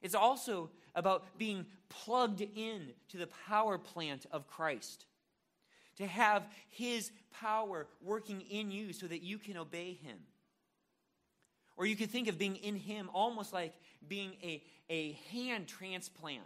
It's 0.00 0.14
also 0.14 0.70
about 0.94 1.36
being 1.36 1.66
plugged 1.90 2.40
in 2.40 2.94
to 3.10 3.18
the 3.18 3.28
power 3.46 3.76
plant 3.76 4.24
of 4.32 4.46
Christ 4.46 5.04
to 5.96 6.06
have 6.06 6.46
His 6.68 7.10
power 7.40 7.86
working 8.02 8.42
in 8.42 8.70
you 8.70 8.92
so 8.92 9.06
that 9.06 9.22
you 9.22 9.38
can 9.38 9.56
obey 9.56 9.94
Him. 9.94 10.18
Or 11.76 11.86
you 11.86 11.96
could 11.96 12.10
think 12.10 12.28
of 12.28 12.38
being 12.38 12.56
in 12.56 12.76
Him 12.76 13.10
almost 13.12 13.52
like 13.52 13.74
being 14.06 14.32
a, 14.42 14.62
a 14.88 15.12
hand 15.30 15.68
transplant 15.68 16.42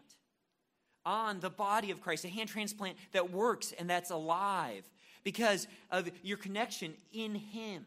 on 1.05 1.41
the 1.41 1.51
body 1.51 1.91
of 1.91 2.01
Christ, 2.01 2.25
a 2.25 2.29
hand 2.29 2.49
transplant 2.49 2.97
that 3.13 3.31
works 3.31 3.73
and 3.79 3.89
that's 3.89 4.11
alive 4.11 4.85
because 5.25 5.67
of 5.91 6.11
your 6.23 6.37
connection 6.37 6.95
in 7.13 7.35
Him. 7.35 7.87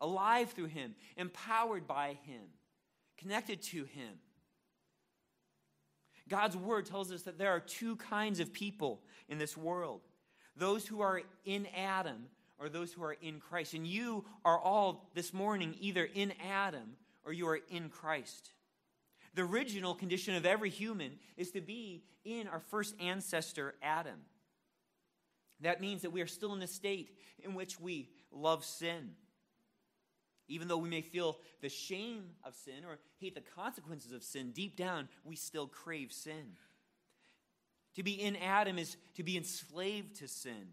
Alive 0.00 0.50
through 0.52 0.66
Him, 0.66 0.94
empowered 1.16 1.86
by 1.86 2.18
Him, 2.24 2.42
connected 3.18 3.62
to 3.62 3.84
Him. 3.84 4.18
God's 6.30 6.56
word 6.56 6.86
tells 6.86 7.12
us 7.12 7.22
that 7.22 7.36
there 7.36 7.50
are 7.50 7.60
two 7.60 7.96
kinds 7.96 8.40
of 8.40 8.52
people 8.52 9.02
in 9.28 9.36
this 9.36 9.56
world 9.56 10.00
those 10.56 10.86
who 10.86 11.00
are 11.00 11.22
in 11.44 11.66
Adam 11.74 12.26
or 12.58 12.68
those 12.68 12.92
who 12.92 13.02
are 13.02 13.16
in 13.22 13.40
Christ. 13.40 13.72
And 13.72 13.86
you 13.86 14.24
are 14.44 14.58
all 14.58 15.08
this 15.14 15.32
morning 15.32 15.74
either 15.80 16.08
in 16.12 16.34
Adam 16.46 16.96
or 17.24 17.32
you 17.32 17.48
are 17.48 17.60
in 17.70 17.88
Christ. 17.88 18.50
The 19.34 19.42
original 19.42 19.94
condition 19.94 20.34
of 20.34 20.44
every 20.44 20.68
human 20.70 21.12
is 21.36 21.52
to 21.52 21.60
be 21.60 22.04
in 22.24 22.46
our 22.46 22.60
first 22.60 22.94
ancestor, 23.00 23.74
Adam. 23.82 24.20
That 25.60 25.80
means 25.80 26.02
that 26.02 26.10
we 26.10 26.20
are 26.20 26.26
still 26.26 26.52
in 26.52 26.60
the 26.60 26.66
state 26.66 27.16
in 27.42 27.54
which 27.54 27.80
we 27.80 28.10
love 28.30 28.64
sin. 28.64 29.12
Even 30.50 30.66
though 30.66 30.78
we 30.78 30.88
may 30.88 31.00
feel 31.00 31.38
the 31.62 31.68
shame 31.68 32.24
of 32.44 32.56
sin 32.56 32.84
or 32.84 32.98
hate 33.18 33.36
the 33.36 33.40
consequences 33.40 34.10
of 34.10 34.24
sin, 34.24 34.50
deep 34.50 34.76
down, 34.76 35.08
we 35.24 35.36
still 35.36 35.68
crave 35.68 36.12
sin. 36.12 36.56
To 37.94 38.02
be 38.02 38.20
in 38.20 38.34
Adam 38.34 38.76
is 38.76 38.96
to 39.14 39.22
be 39.22 39.36
enslaved 39.36 40.16
to 40.16 40.28
sin. 40.28 40.72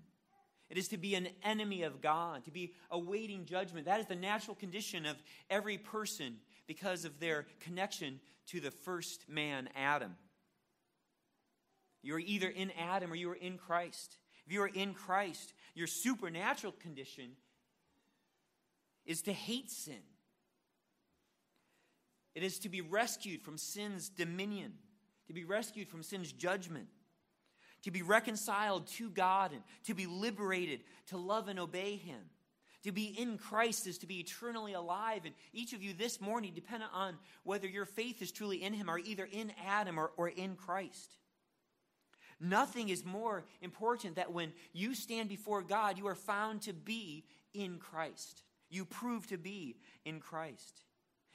It 0.71 0.79
is 0.79 0.87
to 0.89 0.97
be 0.97 1.13
an 1.13 1.27
enemy 1.43 1.83
of 1.83 2.01
God, 2.01 2.43
to 2.45 2.51
be 2.51 2.73
awaiting 2.89 3.45
judgment. 3.45 3.85
That 3.85 3.99
is 3.99 4.07
the 4.07 4.15
natural 4.15 4.55
condition 4.55 5.05
of 5.05 5.15
every 5.49 5.77
person 5.77 6.37
because 6.65 7.05
of 7.05 7.19
their 7.19 7.45
connection 7.59 8.19
to 8.47 8.59
the 8.59 8.71
first 8.71 9.29
man, 9.29 9.69
Adam. 9.75 10.15
You 12.01 12.15
are 12.15 12.19
either 12.19 12.49
in 12.49 12.71
Adam 12.71 13.11
or 13.11 13.15
you 13.15 13.29
are 13.29 13.35
in 13.35 13.57
Christ. 13.57 14.17
If 14.45 14.51
you 14.51 14.61
are 14.63 14.67
in 14.67 14.95
Christ, 14.95 15.53
your 15.75 15.87
supernatural 15.87 16.73
condition 16.73 17.31
is 19.07 19.23
to 19.23 19.33
hate 19.33 19.71
sin. 19.71 19.95
It 22.35 22.43
is 22.43 22.59
to 22.59 22.69
be 22.69 22.81
rescued 22.81 23.41
from 23.41 23.57
sin's 23.57 24.09
dominion, 24.09 24.73
to 25.25 25.33
be 25.33 25.43
rescued 25.43 25.87
from 25.87 26.03
sin's 26.03 26.31
judgment, 26.31 26.87
to 27.81 27.89
be 27.89 28.03
reconciled 28.03 28.85
to 28.87 29.09
God, 29.09 29.53
and 29.53 29.63
to 29.85 29.95
be 29.95 30.05
liberated, 30.05 30.81
to 31.07 31.17
love 31.17 31.47
and 31.47 31.59
obey 31.59 31.95
Him. 31.95 32.19
To 32.83 32.91
be 32.91 33.05
in 33.05 33.39
Christ 33.39 33.87
is 33.87 33.97
to 33.99 34.07
be 34.07 34.19
eternally 34.19 34.73
alive. 34.73 35.21
And 35.25 35.33
each 35.51 35.73
of 35.73 35.81
you 35.81 35.93
this 35.93 36.21
morning, 36.21 36.53
dependent 36.53 36.91
on 36.93 37.17
whether 37.43 37.67
your 37.67 37.85
faith 37.85 38.21
is 38.21 38.31
truly 38.31 38.61
in 38.61 38.73
Him, 38.73 38.87
are 38.87 38.99
either 38.99 39.27
in 39.29 39.51
Adam 39.65 39.97
or, 39.97 40.11
or 40.15 40.27
in 40.27 40.55
Christ. 40.55 41.17
Nothing 42.39 42.89
is 42.89 43.03
more 43.03 43.45
important 43.61 44.17
that 44.17 44.31
when 44.31 44.53
you 44.73 44.93
stand 44.93 45.27
before 45.27 45.63
God, 45.63 45.97
you 45.97 46.05
are 46.07 46.15
found 46.15 46.61
to 46.63 46.73
be 46.73 47.25
in 47.53 47.79
Christ 47.79 48.43
you 48.69 48.85
prove 48.85 49.27
to 49.27 49.37
be 49.37 49.77
in 50.05 50.19
Christ. 50.19 50.81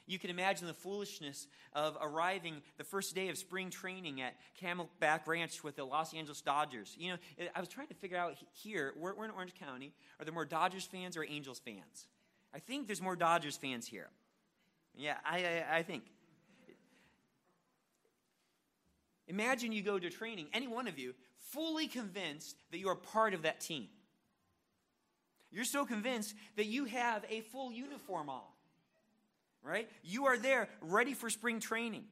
You 0.05 0.19
can 0.19 0.29
imagine 0.29 0.67
the 0.67 0.73
foolishness 0.73 1.47
of 1.71 1.97
arriving 2.01 2.61
the 2.77 2.83
first 2.83 3.15
day 3.15 3.29
of 3.29 3.37
spring 3.37 3.69
training 3.69 4.21
at 4.21 4.35
Camelback 4.61 5.25
Ranch 5.27 5.63
with 5.63 5.77
the 5.77 5.85
Los 5.85 6.13
Angeles 6.13 6.41
Dodgers. 6.41 6.95
You 6.99 7.11
know, 7.11 7.17
I 7.55 7.59
was 7.59 7.69
trying 7.69 7.87
to 7.87 7.93
figure 7.93 8.17
out 8.17 8.35
here, 8.51 8.93
we're, 8.97 9.15
we're 9.15 9.25
in 9.25 9.31
Orange 9.31 9.53
County, 9.53 9.93
are 10.19 10.25
there 10.25 10.33
more 10.33 10.45
Dodgers 10.45 10.83
fans 10.83 11.15
or 11.15 11.23
Angels 11.23 11.59
fans? 11.59 12.07
I 12.53 12.59
think 12.59 12.87
there's 12.87 13.01
more 13.01 13.15
Dodgers 13.15 13.55
fans 13.55 13.87
here. 13.87 14.09
Yeah, 14.93 15.15
I, 15.25 15.37
I, 15.37 15.77
I 15.77 15.83
think. 15.83 16.03
Imagine 19.27 19.71
you 19.71 19.81
go 19.81 19.97
to 19.97 20.09
training, 20.09 20.47
any 20.53 20.67
one 20.67 20.87
of 20.87 20.99
you, 20.99 21.13
fully 21.37 21.87
convinced 21.87 22.57
that 22.71 22.77
you 22.77 22.89
are 22.89 22.95
part 22.95 23.33
of 23.33 23.43
that 23.43 23.61
team. 23.61 23.87
You're 25.53 25.63
so 25.63 25.85
convinced 25.85 26.35
that 26.57 26.65
you 26.65 26.85
have 26.85 27.23
a 27.29 27.41
full 27.41 27.71
uniform 27.71 28.27
on 28.29 28.41
right? 29.63 29.89
You 30.03 30.25
are 30.25 30.37
there 30.37 30.67
ready 30.81 31.13
for 31.13 31.29
spring 31.29 31.59
training. 31.59 32.03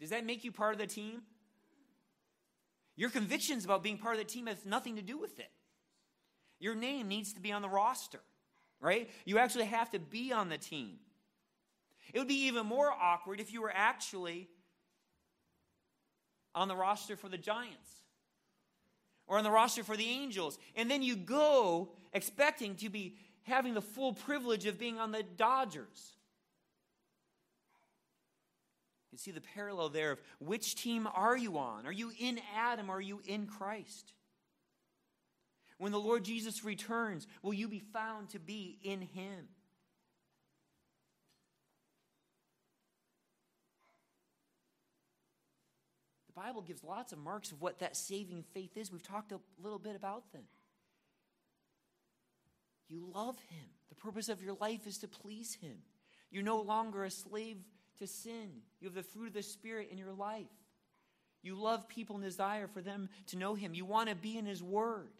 Does 0.00 0.10
that 0.10 0.24
make 0.24 0.44
you 0.44 0.52
part 0.52 0.72
of 0.72 0.78
the 0.78 0.86
team? 0.86 1.22
Your 2.96 3.10
convictions 3.10 3.64
about 3.64 3.82
being 3.82 3.98
part 3.98 4.14
of 4.14 4.20
the 4.20 4.30
team 4.30 4.46
have 4.46 4.64
nothing 4.64 4.96
to 4.96 5.02
do 5.02 5.18
with 5.18 5.38
it. 5.38 5.50
Your 6.58 6.74
name 6.74 7.08
needs 7.08 7.32
to 7.34 7.40
be 7.40 7.52
on 7.52 7.62
the 7.62 7.68
roster, 7.68 8.20
right? 8.80 9.10
You 9.24 9.38
actually 9.38 9.64
have 9.66 9.90
to 9.90 9.98
be 9.98 10.32
on 10.32 10.48
the 10.48 10.58
team. 10.58 10.98
It 12.12 12.18
would 12.18 12.28
be 12.28 12.46
even 12.46 12.66
more 12.66 12.90
awkward 12.90 13.40
if 13.40 13.52
you 13.52 13.62
were 13.62 13.72
actually 13.74 14.48
on 16.54 16.68
the 16.68 16.76
roster 16.76 17.16
for 17.16 17.28
the 17.28 17.38
Giants 17.38 17.90
or 19.30 19.38
on 19.38 19.44
the 19.44 19.50
roster 19.50 19.84
for 19.84 19.96
the 19.96 20.08
Angels, 20.08 20.58
and 20.74 20.90
then 20.90 21.02
you 21.04 21.14
go 21.14 21.92
expecting 22.12 22.74
to 22.74 22.90
be 22.90 23.14
having 23.44 23.74
the 23.74 23.80
full 23.80 24.12
privilege 24.12 24.66
of 24.66 24.76
being 24.76 24.98
on 24.98 25.12
the 25.12 25.22
Dodgers. 25.22 26.16
You 29.06 29.16
can 29.16 29.18
see 29.18 29.30
the 29.30 29.40
parallel 29.40 29.88
there 29.88 30.10
of 30.10 30.20
which 30.40 30.74
team 30.74 31.08
are 31.14 31.36
you 31.36 31.58
on? 31.58 31.86
Are 31.86 31.92
you 31.92 32.10
in 32.18 32.40
Adam 32.56 32.90
are 32.90 33.00
you 33.00 33.20
in 33.24 33.46
Christ? 33.46 34.12
When 35.78 35.92
the 35.92 36.00
Lord 36.00 36.24
Jesus 36.24 36.64
returns, 36.64 37.28
will 37.40 37.54
you 37.54 37.68
be 37.68 37.78
found 37.78 38.30
to 38.30 38.40
be 38.40 38.80
in 38.82 39.00
him? 39.00 39.46
Bible 46.42 46.62
gives 46.62 46.82
lots 46.82 47.12
of 47.12 47.18
marks 47.18 47.52
of 47.52 47.60
what 47.60 47.80
that 47.80 47.94
saving 47.94 48.44
faith 48.54 48.74
is. 48.76 48.90
We've 48.90 49.02
talked 49.02 49.30
a 49.32 49.40
little 49.62 49.78
bit 49.78 49.94
about 49.94 50.32
them. 50.32 50.44
You 52.88 53.10
love 53.14 53.38
him. 53.50 53.66
The 53.90 53.94
purpose 53.96 54.30
of 54.30 54.42
your 54.42 54.54
life 54.54 54.86
is 54.86 54.98
to 54.98 55.08
please 55.08 55.54
him. 55.60 55.76
You're 56.30 56.42
no 56.42 56.62
longer 56.62 57.04
a 57.04 57.10
slave 57.10 57.58
to 57.98 58.06
sin. 58.06 58.48
You 58.80 58.88
have 58.88 58.94
the 58.94 59.02
fruit 59.02 59.26
of 59.26 59.32
the 59.34 59.42
Spirit 59.42 59.88
in 59.92 59.98
your 59.98 60.14
life. 60.14 60.46
You 61.42 61.56
love 61.56 61.88
people 61.88 62.16
and 62.16 62.24
desire 62.24 62.68
for 62.68 62.80
them 62.80 63.10
to 63.28 63.36
know 63.36 63.54
Him. 63.54 63.74
You 63.74 63.84
want 63.84 64.08
to 64.08 64.14
be 64.14 64.38
in 64.38 64.46
His 64.46 64.62
Word. 64.62 65.10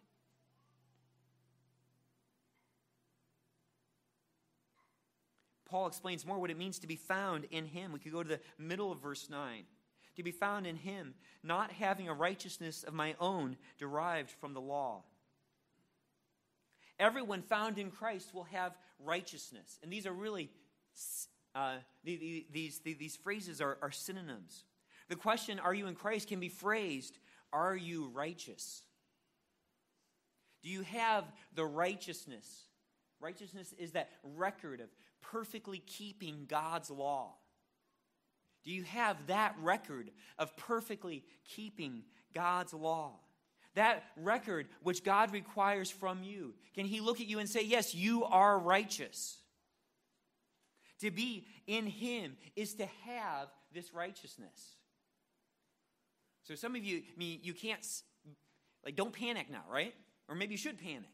Paul 5.66 5.86
explains 5.86 6.26
more 6.26 6.38
what 6.38 6.50
it 6.50 6.58
means 6.58 6.78
to 6.80 6.86
be 6.86 6.96
found 6.96 7.46
in 7.50 7.66
Him. 7.66 7.92
We 7.92 7.98
could 7.98 8.12
go 8.12 8.22
to 8.22 8.28
the 8.28 8.40
middle 8.58 8.90
of 8.90 9.00
verse 9.00 9.28
9. 9.30 9.64
To 10.20 10.24
be 10.24 10.32
found 10.32 10.66
in 10.66 10.76
Him, 10.76 11.14
not 11.42 11.72
having 11.72 12.06
a 12.06 12.12
righteousness 12.12 12.82
of 12.82 12.92
my 12.92 13.14
own 13.18 13.56
derived 13.78 14.30
from 14.30 14.52
the 14.52 14.60
law. 14.60 15.02
Everyone 16.98 17.40
found 17.40 17.78
in 17.78 17.90
Christ 17.90 18.34
will 18.34 18.44
have 18.44 18.76
righteousness. 19.02 19.78
And 19.82 19.90
these 19.90 20.06
are 20.06 20.12
really 20.12 20.50
uh, 21.54 21.76
the, 22.04 22.44
these, 22.52 22.80
the, 22.80 22.92
these 22.92 23.16
phrases 23.16 23.62
are, 23.62 23.78
are 23.80 23.90
synonyms. 23.90 24.64
The 25.08 25.16
question, 25.16 25.58
are 25.58 25.72
you 25.72 25.86
in 25.86 25.94
Christ, 25.94 26.28
can 26.28 26.38
be 26.38 26.50
phrased, 26.50 27.16
are 27.50 27.74
you 27.74 28.10
righteous? 28.12 28.82
Do 30.62 30.68
you 30.68 30.82
have 30.82 31.24
the 31.54 31.64
righteousness? 31.64 32.64
Righteousness 33.20 33.72
is 33.78 33.92
that 33.92 34.10
record 34.22 34.80
of 34.80 34.90
perfectly 35.22 35.78
keeping 35.78 36.44
God's 36.46 36.90
law. 36.90 37.36
Do 38.64 38.70
you 38.70 38.82
have 38.84 39.16
that 39.26 39.56
record 39.62 40.10
of 40.38 40.56
perfectly 40.56 41.24
keeping 41.44 42.02
God's 42.34 42.74
law? 42.74 43.12
That 43.74 44.04
record 44.16 44.66
which 44.82 45.04
God 45.04 45.32
requires 45.32 45.90
from 45.90 46.22
you. 46.22 46.54
Can 46.74 46.86
He 46.86 47.00
look 47.00 47.20
at 47.20 47.26
you 47.26 47.38
and 47.38 47.48
say, 47.48 47.62
Yes, 47.62 47.94
you 47.94 48.24
are 48.24 48.58
righteous? 48.58 49.38
To 51.00 51.10
be 51.10 51.46
in 51.66 51.86
Him 51.86 52.36
is 52.56 52.74
to 52.74 52.86
have 53.06 53.48
this 53.72 53.94
righteousness. 53.94 54.76
So 56.42 56.54
some 56.54 56.74
of 56.74 56.84
you, 56.84 56.98
I 56.98 57.18
mean, 57.18 57.40
you 57.42 57.54
can't, 57.54 57.86
like, 58.84 58.96
don't 58.96 59.12
panic 59.12 59.50
now, 59.50 59.62
right? 59.70 59.94
Or 60.28 60.34
maybe 60.34 60.52
you 60.52 60.58
should 60.58 60.78
panic. 60.78 61.08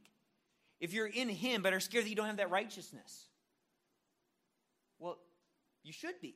If 0.81 0.93
you're 0.93 1.07
in 1.07 1.29
Him 1.29 1.63
but 1.63 1.73
are 1.73 1.81
scared 1.81 2.05
that 2.05 2.09
you 2.09 2.17
don't 2.17 2.27
have 2.27 2.39
that 2.39 2.51
righteousness, 2.51 3.27
well, 4.99 5.19
you 5.83 5.93
should 5.93 6.21
be. 6.21 6.35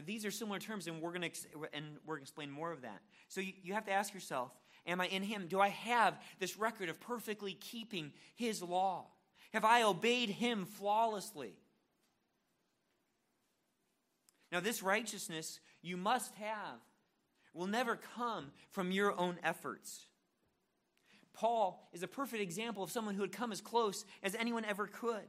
But 0.00 0.06
these 0.06 0.24
are 0.24 0.30
similar 0.30 0.58
terms, 0.58 0.86
and 0.86 1.02
we're 1.02 1.12
going 1.12 1.30
to 1.30 1.68
and 1.74 1.84
we're 2.06 2.16
explain 2.16 2.50
more 2.50 2.72
of 2.72 2.80
that. 2.80 3.02
So 3.28 3.42
you, 3.42 3.52
you 3.62 3.74
have 3.74 3.84
to 3.84 3.92
ask 3.92 4.14
yourself: 4.14 4.50
Am 4.86 4.98
I 4.98 5.08
in 5.08 5.22
Him? 5.22 5.46
Do 5.46 5.60
I 5.60 5.68
have 5.68 6.18
this 6.38 6.56
record 6.56 6.88
of 6.88 6.98
perfectly 7.00 7.52
keeping 7.52 8.12
His 8.34 8.62
law? 8.62 9.08
Have 9.52 9.66
I 9.66 9.82
obeyed 9.82 10.30
him 10.30 10.64
flawlessly? 10.64 11.52
Now, 14.50 14.60
this 14.60 14.82
righteousness 14.82 15.60
you 15.82 15.98
must 15.98 16.34
have 16.36 16.80
will 17.52 17.66
never 17.66 17.98
come 18.16 18.52
from 18.70 18.90
your 18.90 19.18
own 19.18 19.36
efforts. 19.42 20.06
Paul 21.34 21.88
is 21.92 22.02
a 22.02 22.08
perfect 22.08 22.42
example 22.42 22.82
of 22.82 22.90
someone 22.90 23.14
who 23.16 23.22
had 23.22 23.32
come 23.32 23.52
as 23.52 23.60
close 23.60 24.06
as 24.22 24.34
anyone 24.34 24.64
ever 24.64 24.86
could. 24.86 25.28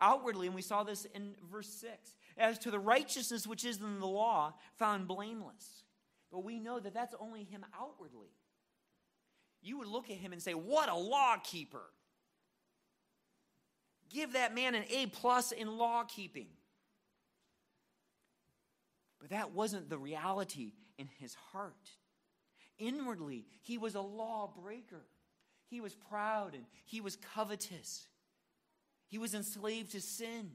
Outwardly, 0.00 0.46
and 0.46 0.54
we 0.54 0.62
saw 0.62 0.82
this 0.82 1.04
in 1.14 1.34
verse 1.50 1.68
6, 1.68 2.16
as 2.40 2.58
to 2.60 2.70
the 2.70 2.78
righteousness 2.78 3.46
which 3.46 3.64
is 3.64 3.80
in 3.80 4.00
the 4.00 4.06
law, 4.06 4.54
found 4.74 5.06
blameless. 5.06 5.84
But 6.32 6.44
we 6.44 6.58
know 6.58 6.80
that 6.80 6.94
that's 6.94 7.14
only 7.20 7.44
him 7.44 7.64
outwardly. 7.78 8.30
You 9.62 9.78
would 9.78 9.88
look 9.88 10.10
at 10.10 10.16
him 10.16 10.32
and 10.32 10.42
say, 10.42 10.52
What 10.52 10.88
a 10.88 10.96
law 10.96 11.36
keeper! 11.42 11.82
give 14.10 14.32
that 14.34 14.54
man 14.54 14.74
an 14.74 14.84
A 14.90 15.06
plus 15.06 15.52
in 15.52 15.78
law 15.78 16.04
keeping. 16.04 16.48
But 19.20 19.30
that 19.30 19.52
wasn't 19.52 19.88
the 19.88 19.98
reality 19.98 20.72
in 20.98 21.08
his 21.18 21.34
heart. 21.52 21.90
Inwardly, 22.78 23.46
he 23.62 23.78
was 23.78 23.94
a 23.94 24.00
lawbreaker. 24.00 25.06
He 25.68 25.80
was 25.80 25.94
proud 25.94 26.54
and 26.54 26.64
he 26.84 27.00
was 27.00 27.16
covetous. 27.34 28.08
He 29.06 29.18
was 29.18 29.34
enslaved 29.34 29.92
to 29.92 30.00
sin. 30.00 30.50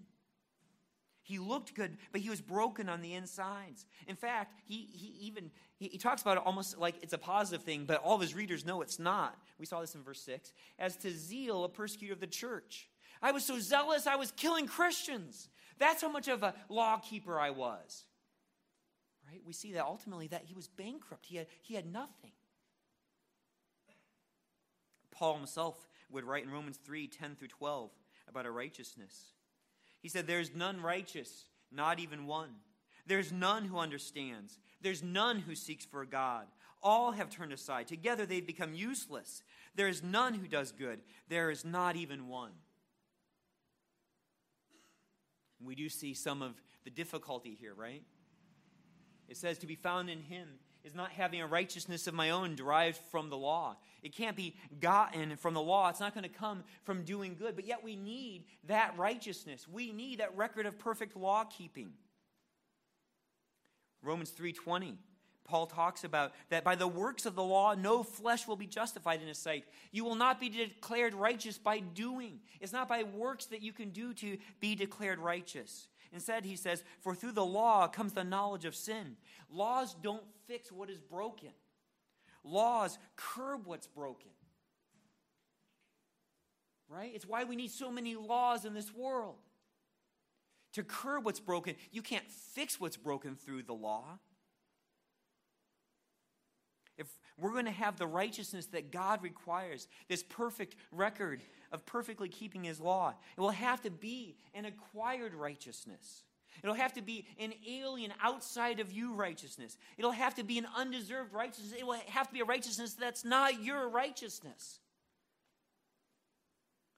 He 1.25 1.39
looked 1.39 1.73
good, 1.73 1.97
but 2.11 2.21
he 2.21 2.29
was 2.29 2.39
broken 2.39 2.87
on 2.87 3.01
the 3.01 3.15
insides. 3.15 3.87
In 4.07 4.15
fact, 4.15 4.53
he, 4.63 4.87
he 4.91 5.25
even 5.25 5.49
he, 5.79 5.87
he, 5.87 5.97
talks 5.97 6.21
about 6.21 6.37
it 6.37 6.43
almost 6.45 6.77
like 6.77 6.93
it's 7.01 7.13
a 7.13 7.17
positive 7.17 7.65
thing, 7.65 7.85
but 7.85 7.99
all 8.03 8.13
of 8.13 8.21
his 8.21 8.35
readers 8.35 8.63
know 8.63 8.83
it's 8.83 8.99
not. 8.99 9.35
We 9.57 9.65
saw 9.65 9.81
this 9.81 9.95
in 9.95 10.03
verse 10.03 10.21
6. 10.21 10.53
As 10.77 10.95
to 10.97 11.09
zeal, 11.09 11.63
a 11.63 11.69
persecutor 11.69 12.13
of 12.13 12.19
the 12.19 12.27
church. 12.27 12.89
I 13.23 13.31
was 13.31 13.43
so 13.43 13.59
zealous, 13.59 14.05
I 14.05 14.17
was 14.17 14.31
killing 14.37 14.67
Christians. 14.67 15.49
That's 15.79 16.03
how 16.03 16.11
much 16.11 16.27
of 16.27 16.43
a 16.43 16.53
law 16.69 16.97
keeper 16.97 17.39
I 17.39 17.49
was. 17.49 18.05
Right? 19.27 19.41
We 19.43 19.53
see 19.53 19.73
that 19.73 19.85
ultimately 19.85 20.27
that 20.27 20.43
he 20.45 20.53
was 20.53 20.67
bankrupt. 20.67 21.25
He 21.25 21.37
had, 21.37 21.47
he 21.63 21.73
had 21.73 21.91
nothing. 21.91 22.33
Paul 25.09 25.37
himself 25.37 25.87
would 26.11 26.23
write 26.23 26.43
in 26.43 26.51
Romans 26.51 26.77
3 26.85 27.07
10 27.07 27.35
through 27.35 27.47
12 27.47 27.89
about 28.29 28.45
our 28.45 28.51
righteousness. 28.51 29.31
He 30.05 30.09
said, 30.09 30.27
There's 30.27 30.53
none 30.53 30.83
righteous, 30.83 31.45
not 31.71 31.99
even 31.99 32.27
one. 32.27 32.51
There's 33.07 33.31
none 33.31 33.65
who 33.65 33.79
understands. 33.79 34.59
There's 34.79 35.01
none 35.01 35.39
who 35.39 35.55
seeks 35.55 35.83
for 35.83 36.05
God. 36.05 36.45
All 36.83 37.13
have 37.13 37.31
turned 37.31 37.51
aside. 37.51 37.87
Together 37.87 38.27
they've 38.27 38.45
become 38.45 38.75
useless. 38.75 39.41
There 39.73 39.87
is 39.87 40.03
none 40.03 40.35
who 40.35 40.47
does 40.47 40.71
good. 40.71 40.99
There 41.27 41.49
is 41.49 41.65
not 41.65 41.95
even 41.95 42.27
one. 42.27 42.51
We 45.59 45.73
do 45.73 45.89
see 45.89 46.13
some 46.13 46.43
of 46.43 46.53
the 46.83 46.91
difficulty 46.91 47.57
here, 47.59 47.73
right? 47.73 48.03
It 49.27 49.37
says 49.37 49.57
to 49.57 49.65
be 49.65 49.73
found 49.73 50.11
in 50.11 50.21
him 50.21 50.47
is 50.85 50.95
not 50.95 51.11
having 51.11 51.41
a 51.41 51.47
righteousness 51.47 52.07
of 52.07 52.13
my 52.13 52.29
own 52.29 52.55
derived 52.55 52.97
from 53.11 53.29
the 53.29 53.37
law. 53.37 53.75
It 54.03 54.15
can't 54.15 54.37
be 54.37 54.55
gotten 54.79 55.35
from 55.35 55.55
the 55.55 55.61
law. 55.61 55.89
It's 55.89 55.99
not 55.99 56.13
going 56.13 56.23
to 56.23 56.29
come 56.29 56.63
from 56.83 57.03
doing 57.03 57.35
good. 57.37 57.55
But 57.55 57.65
yet 57.65 57.83
we 57.83 57.95
need 57.95 58.45
that 58.67 58.93
righteousness. 58.97 59.67
We 59.67 59.91
need 59.91 60.19
that 60.19 60.37
record 60.37 60.67
of 60.67 60.77
perfect 60.77 61.17
law 61.17 61.43
keeping. 61.43 61.93
Romans 64.03 64.31
3:20 64.31 64.97
Paul 65.45 65.67
talks 65.67 66.03
about 66.03 66.33
that 66.49 66.63
by 66.63 66.75
the 66.75 66.87
works 66.87 67.25
of 67.25 67.35
the 67.35 67.43
law, 67.43 67.75
no 67.75 68.03
flesh 68.03 68.47
will 68.47 68.55
be 68.55 68.65
justified 68.65 69.21
in 69.21 69.27
his 69.27 69.37
sight. 69.37 69.63
You 69.91 70.03
will 70.03 70.15
not 70.15 70.39
be 70.39 70.49
declared 70.49 71.13
righteous 71.13 71.57
by 71.57 71.79
doing. 71.79 72.39
It's 72.59 72.73
not 72.73 72.89
by 72.89 73.03
works 73.03 73.45
that 73.47 73.61
you 73.61 73.71
can 73.71 73.91
do 73.91 74.13
to 74.15 74.37
be 74.59 74.73
declared 74.73 75.19
righteous. 75.19 75.87
Instead, 76.15 76.45
he 76.45 76.55
says, 76.55 76.83
For 77.01 77.13
through 77.13 77.33
the 77.33 77.45
law 77.45 77.87
comes 77.87 78.13
the 78.13 78.23
knowledge 78.23 78.63
of 78.63 78.73
sin. 78.73 79.17
Laws 79.51 79.93
don't 80.01 80.23
fix 80.47 80.71
what 80.71 80.89
is 80.89 80.99
broken, 81.01 81.51
laws 82.43 82.97
curb 83.17 83.67
what's 83.67 83.85
broken. 83.85 84.31
Right? 86.87 87.11
It's 87.13 87.27
why 87.27 87.43
we 87.43 87.55
need 87.55 87.71
so 87.71 87.91
many 87.91 88.15
laws 88.15 88.63
in 88.63 88.73
this 88.73 88.93
world. 88.93 89.35
To 90.73 90.83
curb 90.83 91.25
what's 91.25 91.39
broken, 91.39 91.75
you 91.91 92.01
can't 92.01 92.29
fix 92.29 92.79
what's 92.79 92.97
broken 92.97 93.35
through 93.35 93.63
the 93.63 93.73
law. 93.73 94.19
If 96.97 97.07
we're 97.37 97.51
going 97.51 97.65
to 97.65 97.71
have 97.71 97.97
the 97.97 98.07
righteousness 98.07 98.67
that 98.67 98.91
God 98.91 99.21
requires, 99.21 99.87
this 100.07 100.23
perfect 100.23 100.75
record 100.91 101.41
of 101.71 101.85
perfectly 101.85 102.29
keeping 102.29 102.63
His 102.63 102.79
law, 102.79 103.13
it 103.37 103.41
will 103.41 103.49
have 103.49 103.81
to 103.81 103.91
be 103.91 104.37
an 104.53 104.65
acquired 104.65 105.33
righteousness. 105.33 106.23
It'll 106.63 106.75
have 106.75 106.93
to 106.93 107.01
be 107.01 107.27
an 107.37 107.53
alien 107.67 108.13
outside 108.21 108.79
of 108.79 108.91
you 108.91 109.13
righteousness. 109.13 109.77
It'll 109.97 110.11
have 110.11 110.35
to 110.35 110.43
be 110.43 110.57
an 110.57 110.67
undeserved 110.75 111.33
righteousness. 111.33 111.73
It 111.77 111.85
will 111.85 111.99
have 112.07 112.27
to 112.27 112.33
be 112.33 112.39
a 112.39 112.45
righteousness 112.45 112.93
that's 112.93 113.25
not 113.25 113.61
your 113.61 113.89
righteousness. 113.89 114.79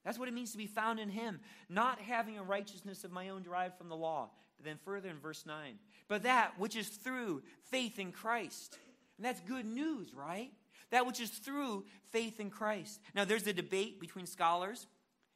That's 0.06 0.20
what 0.20 0.28
it 0.28 0.34
means 0.34 0.52
to 0.52 0.58
be 0.58 0.68
found 0.68 1.00
in 1.00 1.10
Him, 1.10 1.40
not 1.70 2.00
having 2.00 2.38
a 2.38 2.44
righteousness 2.44 3.04
of 3.04 3.12
my 3.12 3.30
own 3.30 3.42
derived 3.42 3.78
from 3.78 3.90
the 3.90 3.96
law. 3.96 4.30
But 4.58 4.66
then 4.66 4.78
further 4.86 5.10
in 5.10 5.20
verse 5.20 5.46
9, 5.46 5.76
but 6.08 6.24
that 6.24 6.54
which 6.58 6.76
is 6.76 6.88
through 6.88 7.44
faith 7.70 8.00
in 8.00 8.12
Christ 8.12 8.78
and 9.18 9.26
that's 9.26 9.40
good 9.42 9.66
news, 9.66 10.14
right? 10.14 10.52
That 10.92 11.06
which 11.06 11.20
is 11.20 11.30
through 11.30 11.86
faith 12.12 12.40
in 12.40 12.50
Christ. 12.50 13.00
Now, 13.14 13.26
there's 13.26 13.48
a 13.48 13.54
debate 13.54 14.00
between 14.00 14.26
scholars. 14.26 14.88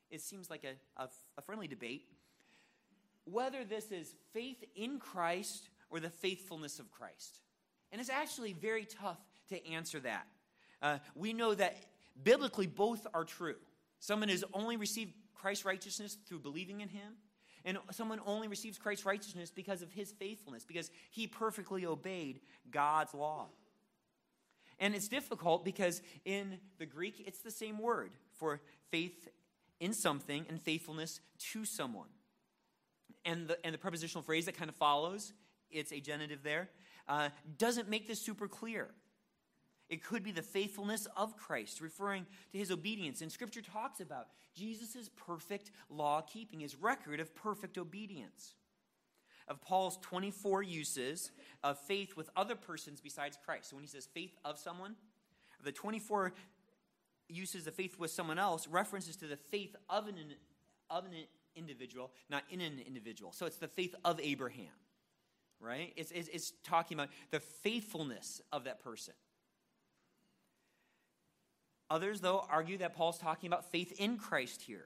It 0.10 0.22
seems 0.22 0.50
like 0.50 0.64
a, 0.64 1.02
a, 1.02 1.10
a 1.38 1.42
friendly 1.42 1.68
debate. 1.68 2.06
Whether 3.26 3.64
this 3.64 3.92
is 3.92 4.14
faith 4.34 4.64
in 4.76 5.00
Christ 5.00 5.70
or 5.90 6.00
the 6.00 6.10
faithfulness 6.10 6.80
of 6.80 6.92
Christ. 6.92 7.40
And 7.92 8.00
it's 8.00 8.10
actually 8.10 8.54
very 8.54 8.86
tough 8.86 9.20
to 9.50 9.68
answer 9.68 10.00
that. 10.00 10.26
Uh, 10.82 10.98
we 11.16 11.34
know 11.34 11.54
that 11.54 11.78
biblically 12.24 12.68
both 12.68 13.06
are 13.14 13.26
true. 13.26 13.56
Someone 14.00 14.30
has 14.30 14.44
only 14.54 14.78
received 14.78 15.14
Christ's 15.36 15.66
righteousness 15.66 16.18
through 16.28 16.40
believing 16.40 16.82
in 16.82 16.90
him, 16.90 17.14
and 17.66 17.78
someone 17.92 18.20
only 18.26 18.48
receives 18.48 18.78
Christ's 18.78 19.06
righteousness 19.06 19.52
because 19.52 19.82
of 19.82 19.92
his 19.92 20.12
faithfulness, 20.12 20.64
because 20.64 20.90
he 21.12 21.28
perfectly 21.28 21.86
obeyed 21.86 22.40
God's 22.72 23.14
law. 23.14 23.50
And 24.82 24.96
it's 24.96 25.08
difficult 25.08 25.64
because 25.64 26.02
in 26.26 26.58
the 26.80 26.88
Greek, 26.88 27.24
it's 27.26 27.40
the 27.40 27.52
same 27.52 27.78
word 27.78 28.12
for 28.34 28.60
faith 28.90 29.30
in 29.80 29.94
something 29.94 30.46
and 30.50 30.60
faithfulness 30.60 31.22
to 31.52 31.64
someone. 31.66 32.10
And 33.24 33.48
the, 33.48 33.64
and 33.64 33.74
the 33.74 33.78
prepositional 33.78 34.24
phrase 34.24 34.48
that 34.48 34.58
kind 34.58 34.70
of 34.70 34.76
follows, 34.76 35.34
it's 35.70 35.94
a 35.94 36.00
genitive 36.00 36.42
there, 36.42 36.70
uh, 37.08 37.30
doesn't 37.60 37.90
make 37.90 38.08
this 38.08 38.20
super 38.20 38.48
clear. 38.48 38.90
It 39.88 40.04
could 40.04 40.24
be 40.24 40.32
the 40.32 40.42
faithfulness 40.42 41.08
of 41.16 41.38
Christ, 41.38 41.80
referring 41.80 42.26
to 42.52 42.58
his 42.58 42.72
obedience. 42.72 43.22
And 43.22 43.32
scripture 43.32 43.62
talks 43.62 44.00
about 44.00 44.28
Jesus' 44.56 45.12
perfect 45.16 45.70
law 45.90 46.22
keeping, 46.22 46.62
his 46.62 46.76
record 46.76 47.20
of 47.20 47.36
perfect 47.36 47.78
obedience 47.78 48.56
of 49.52 49.62
Paul's 49.62 49.98
24 50.02 50.64
uses 50.64 51.32
of 51.62 51.78
faith 51.78 52.16
with 52.16 52.30
other 52.38 52.56
persons 52.56 53.02
besides 53.02 53.38
Christ. 53.46 53.70
So 53.70 53.76
when 53.76 53.84
he 53.84 53.90
says 53.90 54.08
faith 54.12 54.34
of 54.46 54.58
someone, 54.58 54.96
the 55.62 55.74
24 55.74 56.34
uses 57.28 57.68
of 57.68 57.76
faith 57.76 58.00
with 58.00 58.12
someone 58.12 58.40
else 58.40 58.66
references 58.70 59.18
to 59.18 59.28
the 59.28 59.36
faith 59.36 59.76
of 59.90 60.08
an, 60.08 60.16
of 60.90 61.06
an 61.06 61.12
individual, 61.58 62.12
not 62.30 62.44
in 62.50 62.62
an 62.62 62.80
individual. 62.88 63.34
So 63.34 63.46
it's 63.46 63.58
the 63.58 63.68
faith 63.68 63.94
of 64.06 64.22
Abraham, 64.24 64.72
right? 65.60 65.92
It's, 65.98 66.12
it's, 66.12 66.30
it's 66.30 66.54
talking 66.64 66.98
about 66.98 67.10
the 67.32 67.42
faithfulness 67.42 68.42
of 68.54 68.64
that 68.64 68.82
person. 68.82 69.14
Others, 71.90 72.22
though, 72.22 72.46
argue 72.50 72.78
that 72.78 72.96
Paul's 72.96 73.18
talking 73.18 73.48
about 73.48 73.70
faith 73.70 74.00
in 74.00 74.18
Christ 74.18 74.62
here. 74.62 74.86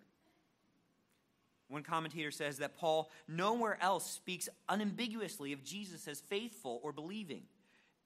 One 1.68 1.84
commentator 1.84 2.32
says 2.32 2.58
that 2.58 2.78
Paul 2.78 3.10
nowhere 3.28 3.78
else 3.82 4.10
speaks 4.10 4.48
unambiguously 4.70 5.52
of 5.52 5.64
Jesus 5.64 6.08
as 6.08 6.22
faithful 6.22 6.80
or 6.84 6.92
believing. 6.92 7.44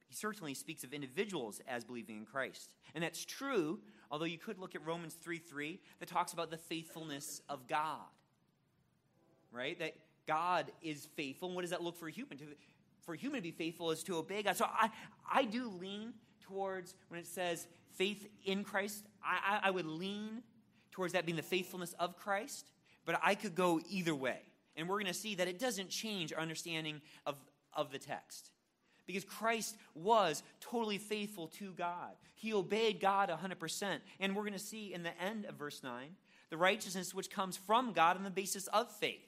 He 0.07 0.15
certainly 0.15 0.53
speaks 0.53 0.83
of 0.83 0.93
individuals 0.93 1.61
as 1.67 1.83
believing 1.83 2.17
in 2.17 2.25
Christ. 2.25 2.73
And 2.95 3.03
that's 3.03 3.23
true, 3.23 3.79
although 4.09 4.25
you 4.25 4.37
could 4.37 4.57
look 4.57 4.75
at 4.75 4.85
Romans 4.85 5.13
3 5.13 5.37
3 5.37 5.79
that 5.99 6.09
talks 6.09 6.33
about 6.33 6.49
the 6.49 6.57
faithfulness 6.57 7.41
of 7.49 7.67
God. 7.67 7.99
Right? 9.51 9.77
That 9.77 9.93
God 10.25 10.71
is 10.81 11.07
faithful. 11.15 11.49
And 11.49 11.55
what 11.55 11.61
does 11.61 11.71
that 11.71 11.83
look 11.83 11.97
for 11.97 12.07
a 12.07 12.11
human? 12.11 12.37
To, 12.37 12.45
for 13.01 13.13
a 13.13 13.17
human 13.17 13.39
to 13.39 13.43
be 13.43 13.51
faithful 13.51 13.91
is 13.91 14.03
to 14.03 14.17
obey 14.17 14.41
God. 14.41 14.55
So 14.55 14.65
I, 14.65 14.89
I 15.31 15.43
do 15.43 15.69
lean 15.69 16.13
towards 16.41 16.95
when 17.09 17.19
it 17.19 17.27
says 17.27 17.67
faith 17.93 18.27
in 18.45 18.63
Christ, 18.63 19.05
I, 19.23 19.59
I, 19.63 19.67
I 19.67 19.71
would 19.71 19.85
lean 19.85 20.43
towards 20.91 21.13
that 21.13 21.25
being 21.25 21.35
the 21.35 21.43
faithfulness 21.43 21.93
of 21.99 22.17
Christ. 22.17 22.71
But 23.05 23.19
I 23.23 23.35
could 23.35 23.55
go 23.55 23.81
either 23.89 24.15
way. 24.15 24.39
And 24.75 24.87
we're 24.87 24.95
going 24.95 25.07
to 25.07 25.13
see 25.13 25.35
that 25.35 25.47
it 25.47 25.59
doesn't 25.59 25.89
change 25.89 26.31
our 26.33 26.39
understanding 26.39 27.01
of, 27.25 27.35
of 27.73 27.91
the 27.91 27.99
text. 27.99 28.51
Because 29.05 29.23
Christ 29.23 29.75
was 29.95 30.43
totally 30.61 30.97
faithful 30.99 31.47
to 31.59 31.71
God. 31.71 32.11
He 32.35 32.53
obeyed 32.53 32.99
God 32.99 33.29
100%. 33.29 33.97
And 34.19 34.35
we're 34.35 34.43
going 34.43 34.53
to 34.53 34.59
see 34.59 34.93
in 34.93 35.03
the 35.03 35.19
end 35.21 35.45
of 35.45 35.55
verse 35.55 35.81
9 35.83 36.09
the 36.49 36.57
righteousness 36.57 37.13
which 37.13 37.29
comes 37.29 37.57
from 37.57 37.91
God 37.91 38.17
on 38.17 38.23
the 38.23 38.29
basis 38.29 38.67
of 38.67 38.91
faith. 38.91 39.25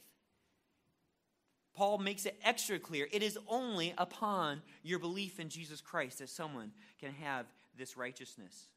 Paul 1.73 1.97
makes 1.97 2.25
it 2.25 2.39
extra 2.43 2.79
clear 2.79 3.07
it 3.11 3.23
is 3.23 3.37
only 3.47 3.93
upon 3.97 4.61
your 4.83 4.99
belief 4.99 5.39
in 5.39 5.49
Jesus 5.49 5.81
Christ 5.81 6.19
that 6.19 6.29
someone 6.29 6.71
can 6.99 7.11
have 7.13 7.45
this 7.77 7.97
righteousness. 7.97 8.67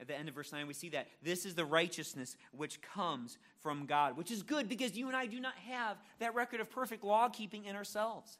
At 0.00 0.06
the 0.06 0.16
end 0.16 0.28
of 0.28 0.34
verse 0.34 0.52
9, 0.52 0.66
we 0.66 0.74
see 0.74 0.90
that 0.90 1.08
this 1.22 1.44
is 1.44 1.54
the 1.54 1.64
righteousness 1.64 2.36
which 2.52 2.80
comes 2.80 3.36
from 3.60 3.86
God, 3.86 4.16
which 4.16 4.30
is 4.30 4.42
good 4.42 4.68
because 4.68 4.96
you 4.96 5.08
and 5.08 5.16
I 5.16 5.26
do 5.26 5.40
not 5.40 5.54
have 5.68 5.96
that 6.20 6.34
record 6.34 6.60
of 6.60 6.70
perfect 6.70 7.02
law 7.02 7.28
keeping 7.28 7.64
in 7.64 7.74
ourselves. 7.74 8.38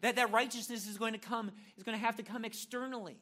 That 0.00 0.16
that 0.16 0.32
righteousness 0.32 0.88
is 0.88 0.98
going 0.98 1.12
to 1.12 1.18
come, 1.18 1.52
is 1.76 1.84
going 1.84 1.98
to 1.98 2.04
have 2.04 2.16
to 2.16 2.22
come 2.22 2.44
externally. 2.44 3.16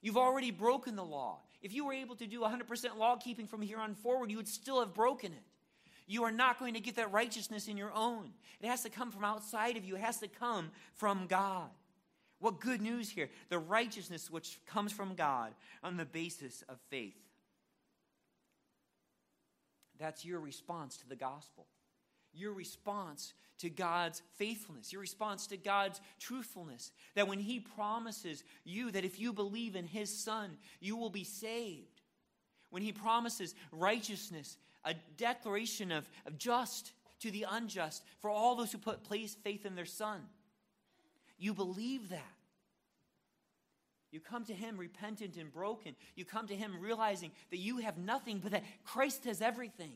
You've 0.00 0.16
already 0.16 0.50
broken 0.50 0.96
the 0.96 1.04
law. 1.04 1.40
If 1.60 1.74
you 1.74 1.84
were 1.84 1.92
able 1.92 2.16
to 2.16 2.26
do 2.26 2.40
100% 2.40 2.96
law 2.96 3.16
keeping 3.16 3.46
from 3.46 3.62
here 3.62 3.78
on 3.78 3.94
forward, 3.94 4.30
you 4.30 4.36
would 4.36 4.48
still 4.48 4.80
have 4.80 4.94
broken 4.94 5.32
it. 5.32 5.42
You 6.06 6.24
are 6.24 6.32
not 6.32 6.58
going 6.58 6.74
to 6.74 6.80
get 6.80 6.96
that 6.96 7.12
righteousness 7.12 7.68
in 7.68 7.76
your 7.76 7.92
own. 7.92 8.30
It 8.60 8.68
has 8.68 8.82
to 8.82 8.90
come 8.90 9.10
from 9.10 9.24
outside 9.24 9.76
of 9.76 9.84
you, 9.84 9.96
it 9.96 10.00
has 10.02 10.18
to 10.18 10.28
come 10.28 10.70
from 10.94 11.26
God. 11.26 11.68
What 12.40 12.60
good 12.60 12.80
news 12.80 13.10
here! 13.10 13.28
The 13.50 13.58
righteousness 13.58 14.30
which 14.30 14.58
comes 14.66 14.92
from 14.92 15.14
God 15.14 15.52
on 15.82 15.96
the 15.96 16.06
basis 16.06 16.64
of 16.68 16.78
faith. 16.88 17.16
That's 19.98 20.24
your 20.24 20.40
response 20.40 20.96
to 20.98 21.08
the 21.08 21.16
gospel. 21.16 21.66
Your 22.32 22.52
response 22.52 23.34
to 23.58 23.68
God's 23.68 24.22
faithfulness, 24.36 24.90
your 24.90 25.02
response 25.02 25.46
to 25.48 25.58
God's 25.58 26.00
truthfulness. 26.18 26.92
That 27.14 27.28
when 27.28 27.40
He 27.40 27.60
promises 27.60 28.42
you 28.64 28.90
that 28.92 29.04
if 29.04 29.20
you 29.20 29.34
believe 29.34 29.76
in 29.76 29.86
His 29.86 30.16
Son, 30.16 30.56
you 30.80 30.96
will 30.96 31.10
be 31.10 31.24
saved. 31.24 32.00
When 32.70 32.82
He 32.82 32.92
promises 32.92 33.54
righteousness, 33.70 34.56
a 34.82 34.94
declaration 35.18 35.92
of, 35.92 36.08
of 36.26 36.38
just 36.38 36.92
to 37.18 37.30
the 37.30 37.44
unjust 37.50 38.02
for 38.20 38.30
all 38.30 38.56
those 38.56 38.72
who 38.72 38.78
put 38.78 39.04
place 39.04 39.34
faith 39.34 39.66
in 39.66 39.74
their 39.74 39.84
Son 39.84 40.22
you 41.40 41.54
believe 41.54 42.10
that. 42.10 42.22
You 44.12 44.20
come 44.20 44.44
to 44.44 44.52
Him 44.52 44.76
repentant 44.76 45.36
and 45.36 45.52
broken. 45.52 45.96
You 46.14 46.24
come 46.24 46.46
to 46.48 46.54
Him 46.54 46.76
realizing 46.80 47.30
that 47.50 47.56
you 47.58 47.78
have 47.78 47.96
nothing, 47.96 48.38
but 48.38 48.52
that 48.52 48.64
Christ 48.84 49.24
has 49.24 49.40
everything. 49.40 49.94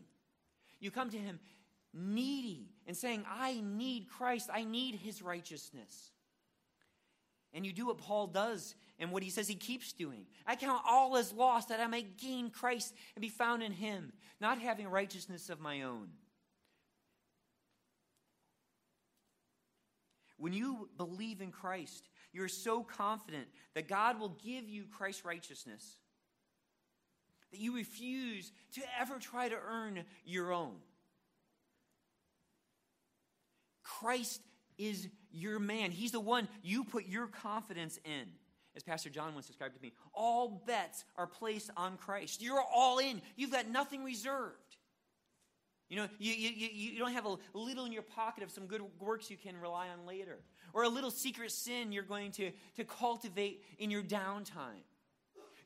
You 0.80 0.90
come 0.90 1.11
to 1.11 1.18
Him 1.18 1.38
needy 1.92 2.70
and 2.87 2.96
saying, 2.96 3.24
I 3.28 3.61
need 3.62 4.09
Christ. 4.09 4.50
I 4.52 4.64
need 4.64 4.94
His 4.94 5.20
righteousness. 5.20 6.11
And 7.52 7.66
you 7.66 7.72
do 7.72 7.87
what 7.87 7.98
Paul 7.98 8.26
does 8.26 8.74
and 8.98 9.12
what 9.12 9.22
he 9.22 9.30
says 9.30 9.46
he 9.46 9.54
keeps 9.54 9.92
doing. 9.92 10.26
I 10.46 10.57
count 10.57 10.83
all 10.88 11.16
as 11.16 11.33
lost 11.33 11.68
that 11.68 11.80
I 11.80 11.87
may 11.87 12.02
gain 12.02 12.50
Christ 12.50 12.94
and 13.14 13.22
be 13.22 13.28
found 13.28 13.62
in 13.62 13.72
Him, 13.72 14.12
not 14.40 14.59
having 14.59 14.88
righteousness 14.88 15.50
of 15.50 15.61
my 15.61 15.83
own 15.83 16.09
When 20.37 20.53
you 20.53 20.88
believe 20.97 21.40
in 21.40 21.51
Christ, 21.51 22.09
you're 22.33 22.49
so 22.49 22.83
confident 22.83 23.47
that 23.75 23.88
God 23.88 24.18
will 24.18 24.37
give 24.44 24.68
you 24.68 24.85
Christ's 24.90 25.25
righteousness 25.25 25.97
that 27.55 27.61
you 27.61 27.77
refuse 27.77 28.51
to 28.73 28.83
ever 29.01 29.18
try 29.20 29.49
to 29.49 29.55
earn 29.55 30.05
your 30.25 30.53
own. 30.53 30.75
Christ 33.85 34.42
is 34.77 35.07
your 35.31 35.61
man. 35.61 35.92
He's 35.92 36.11
the 36.11 36.18
one 36.18 36.49
you 36.64 36.83
put 36.83 37.07
your 37.07 37.29
confidence 37.29 38.01
in. 38.05 38.27
As 38.75 38.83
Pastor 38.83 39.09
John 39.09 39.35
once 39.35 39.47
described 39.47 39.77
to 39.77 39.81
me, 39.83 39.92
all 40.12 40.64
bets 40.66 41.05
are 41.16 41.29
placed 41.29 41.70
on 41.77 41.97
Christ. 41.97 42.42
You're 42.42 42.61
all 42.75 42.99
in. 42.99 43.23
You've 43.37 43.53
got 43.53 43.68
nothing 43.68 44.03
reserved. 44.03 44.57
You 45.94 46.00
know, 46.00 46.09
you, 46.18 46.33
you, 46.33 46.68
you 46.72 46.98
don't 46.98 47.12
have 47.12 47.24
a 47.24 47.37
little 47.57 47.85
in 47.85 47.92
your 47.92 48.02
pocket 48.02 48.42
of 48.42 48.50
some 48.50 48.66
good 48.66 48.83
works 48.98 49.30
you 49.30 49.37
can 49.37 49.57
rely 49.61 49.87
on 49.90 50.09
later, 50.09 50.40
or 50.72 50.83
a 50.83 50.88
little 50.88 51.12
secret 51.12 51.52
sin 51.52 51.92
you're 51.92 52.02
going 52.02 52.33
to, 52.33 52.50
to 52.74 52.83
cultivate 52.83 53.62
in 53.78 53.92
your 53.92 54.02
downtime. 54.02 54.83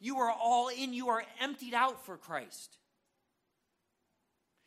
You 0.00 0.18
are 0.18 0.30
all 0.30 0.68
in, 0.68 0.92
you 0.92 1.08
are 1.08 1.24
emptied 1.40 1.72
out 1.72 2.04
for 2.04 2.18
Christ. 2.18 2.76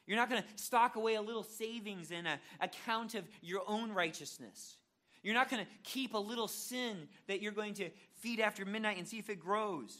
You're 0.07 0.17
not 0.17 0.31
going 0.31 0.41
to 0.41 0.47
stock 0.55 0.95
away 0.95 1.13
a 1.13 1.21
little 1.21 1.43
savings 1.43 2.09
in 2.09 2.25
an 2.25 2.39
account 2.59 3.13
of 3.13 3.23
your 3.43 3.61
own 3.67 3.91
righteousness. 3.91 4.77
You're 5.21 5.35
not 5.35 5.47
going 5.47 5.63
to 5.63 5.71
keep 5.83 6.15
a 6.15 6.17
little 6.17 6.47
sin 6.47 7.07
that 7.27 7.39
you're 7.39 7.51
going 7.51 7.75
to 7.75 7.91
feed 8.13 8.39
after 8.39 8.65
midnight 8.65 8.97
and 8.97 9.07
see 9.07 9.19
if 9.19 9.29
it 9.29 9.39
grows. 9.39 9.95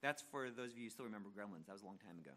That's 0.00 0.22
for 0.30 0.48
those 0.48 0.72
of 0.72 0.78
you 0.78 0.84
who 0.84 0.90
still 0.90 1.04
remember 1.04 1.28
Gremlins. 1.28 1.66
That 1.66 1.74
was 1.74 1.82
a 1.82 1.86
long 1.86 1.98
time 1.98 2.16
ago. 2.18 2.32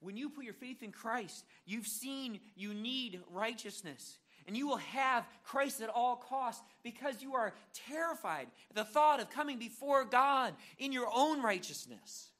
When 0.00 0.16
you 0.16 0.30
put 0.30 0.44
your 0.44 0.54
faith 0.54 0.82
in 0.82 0.92
Christ, 0.92 1.44
you've 1.66 1.86
seen 1.86 2.40
you 2.56 2.72
need 2.74 3.20
righteousness. 3.30 4.18
And 4.46 4.56
you 4.56 4.66
will 4.66 4.78
have 4.78 5.28
Christ 5.44 5.80
at 5.82 5.90
all 5.90 6.16
costs 6.16 6.62
because 6.82 7.22
you 7.22 7.34
are 7.34 7.52
terrified 7.88 8.46
at 8.70 8.76
the 8.76 8.84
thought 8.84 9.20
of 9.20 9.30
coming 9.30 9.58
before 9.58 10.04
God 10.04 10.54
in 10.78 10.92
your 10.92 11.08
own 11.14 11.42
righteousness. 11.42 12.30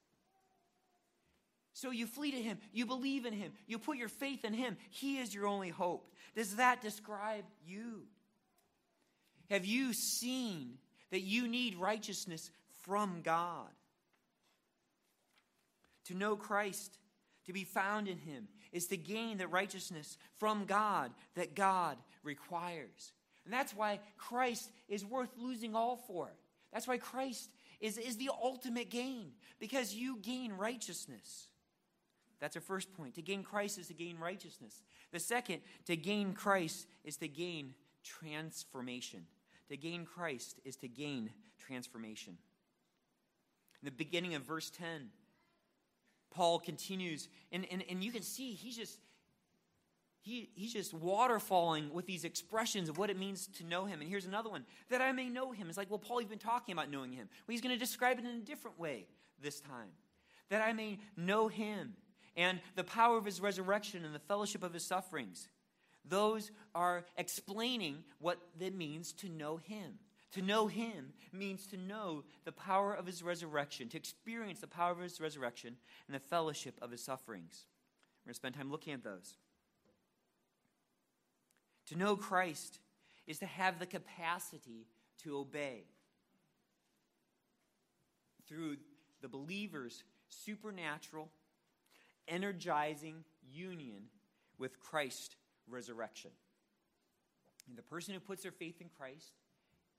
So 1.72 1.90
you 1.90 2.06
flee 2.06 2.32
to 2.32 2.42
Him, 2.42 2.58
you 2.72 2.84
believe 2.84 3.26
in 3.26 3.32
Him, 3.32 3.52
you 3.66 3.78
put 3.78 3.96
your 3.96 4.08
faith 4.08 4.44
in 4.44 4.54
Him. 4.54 4.76
He 4.90 5.18
is 5.18 5.34
your 5.34 5.46
only 5.46 5.68
hope. 5.68 6.10
Does 6.34 6.56
that 6.56 6.82
describe 6.82 7.44
you? 7.64 8.02
Have 9.50 9.64
you 9.64 9.92
seen 9.92 10.78
that 11.10 11.22
you 11.22 11.48
need 11.48 11.76
righteousness 11.76 12.50
from 12.82 13.20
God? 13.22 13.68
To 16.06 16.14
know 16.14 16.36
Christ 16.36 16.98
to 17.50 17.54
be 17.54 17.64
found 17.64 18.08
in 18.08 18.18
him 18.18 18.48
is 18.72 18.86
to 18.86 18.96
gain 18.96 19.36
the 19.36 19.48
righteousness 19.48 20.16
from 20.38 20.64
God 20.64 21.10
that 21.34 21.54
God 21.54 21.96
requires. 22.22 23.12
And 23.44 23.52
that's 23.52 23.74
why 23.74 23.98
Christ 24.16 24.70
is 24.88 25.04
worth 25.04 25.30
losing 25.36 25.74
all 25.74 25.96
for. 25.96 26.30
That's 26.72 26.86
why 26.86 26.98
Christ 26.98 27.50
is, 27.80 27.98
is 27.98 28.16
the 28.16 28.30
ultimate 28.42 28.90
gain, 28.90 29.32
because 29.58 29.94
you 29.94 30.18
gain 30.18 30.52
righteousness. 30.52 31.48
That's 32.40 32.56
our 32.56 32.62
first 32.62 32.92
point. 32.94 33.16
To 33.16 33.22
gain 33.22 33.42
Christ 33.42 33.78
is 33.78 33.88
to 33.88 33.94
gain 33.94 34.16
righteousness. 34.18 34.82
The 35.12 35.20
second, 35.20 35.60
to 35.86 35.96
gain 35.96 36.32
Christ 36.32 36.86
is 37.04 37.16
to 37.18 37.28
gain 37.28 37.74
transformation. 38.04 39.26
To 39.68 39.76
gain 39.76 40.06
Christ 40.06 40.60
is 40.64 40.76
to 40.76 40.88
gain 40.88 41.30
transformation. 41.58 42.38
In 43.82 43.86
the 43.86 43.90
beginning 43.90 44.34
of 44.34 44.42
verse 44.42 44.70
10, 44.70 45.10
Paul 46.30 46.58
continues, 46.58 47.28
and, 47.52 47.66
and, 47.70 47.84
and 47.88 48.04
you 48.04 48.12
can 48.12 48.22
see 48.22 48.52
he's 48.52 48.76
just 48.76 48.98
he, 50.22 50.50
he's 50.54 50.72
just 50.72 50.94
waterfalling 50.98 51.92
with 51.92 52.06
these 52.06 52.24
expressions 52.24 52.88
of 52.88 52.98
what 52.98 53.08
it 53.08 53.18
means 53.18 53.46
to 53.58 53.64
know 53.64 53.86
him. 53.86 54.00
And 54.00 54.08
here's 54.08 54.26
another 54.26 54.50
one 54.50 54.66
that 54.90 55.00
I 55.00 55.12
may 55.12 55.30
know 55.30 55.50
him. 55.52 55.68
It's 55.68 55.78
like, 55.78 55.88
well, 55.88 55.98
Paul, 55.98 56.20
you've 56.20 56.30
been 56.30 56.38
talking 56.38 56.74
about 56.74 56.90
knowing 56.90 57.12
him. 57.12 57.28
Well, 57.30 57.52
he's 57.52 57.62
going 57.62 57.74
to 57.74 57.78
describe 57.78 58.18
it 58.18 58.26
in 58.26 58.36
a 58.36 58.40
different 58.40 58.78
way 58.78 59.06
this 59.42 59.60
time. 59.60 59.88
That 60.50 60.60
I 60.60 60.72
may 60.72 60.98
know 61.16 61.48
him 61.48 61.94
and 62.36 62.60
the 62.76 62.84
power 62.84 63.16
of 63.16 63.24
his 63.24 63.40
resurrection 63.40 64.04
and 64.04 64.14
the 64.14 64.20
fellowship 64.20 64.62
of 64.62 64.74
his 64.74 64.84
sufferings. 64.84 65.48
Those 66.04 66.50
are 66.74 67.04
explaining 67.16 68.04
what 68.18 68.38
it 68.58 68.74
means 68.74 69.12
to 69.14 69.28
know 69.28 69.56
him. 69.56 69.98
To 70.32 70.42
know 70.42 70.68
him 70.68 71.12
means 71.32 71.66
to 71.68 71.76
know 71.76 72.22
the 72.44 72.52
power 72.52 72.94
of 72.94 73.04
his 73.04 73.22
resurrection, 73.22 73.88
to 73.88 73.96
experience 73.96 74.60
the 74.60 74.68
power 74.68 74.92
of 74.92 75.00
his 75.00 75.20
resurrection 75.20 75.76
and 76.06 76.14
the 76.14 76.20
fellowship 76.20 76.78
of 76.80 76.92
his 76.92 77.02
sufferings. 77.02 77.66
We're 78.22 78.28
going 78.28 78.34
to 78.34 78.36
spend 78.36 78.54
time 78.54 78.70
looking 78.70 78.92
at 78.92 79.02
those. 79.02 79.34
To 81.86 81.98
know 81.98 82.14
Christ 82.14 82.78
is 83.26 83.40
to 83.40 83.46
have 83.46 83.80
the 83.80 83.86
capacity 83.86 84.86
to 85.24 85.36
obey 85.36 85.84
through 88.46 88.76
the 89.20 89.28
believer's 89.28 90.04
supernatural, 90.28 91.28
energizing 92.28 93.24
union 93.52 94.04
with 94.58 94.78
Christ's 94.78 95.34
resurrection. 95.68 96.30
And 97.68 97.76
the 97.76 97.82
person 97.82 98.14
who 98.14 98.20
puts 98.20 98.42
their 98.42 98.52
faith 98.52 98.80
in 98.80 98.88
Christ 98.96 99.39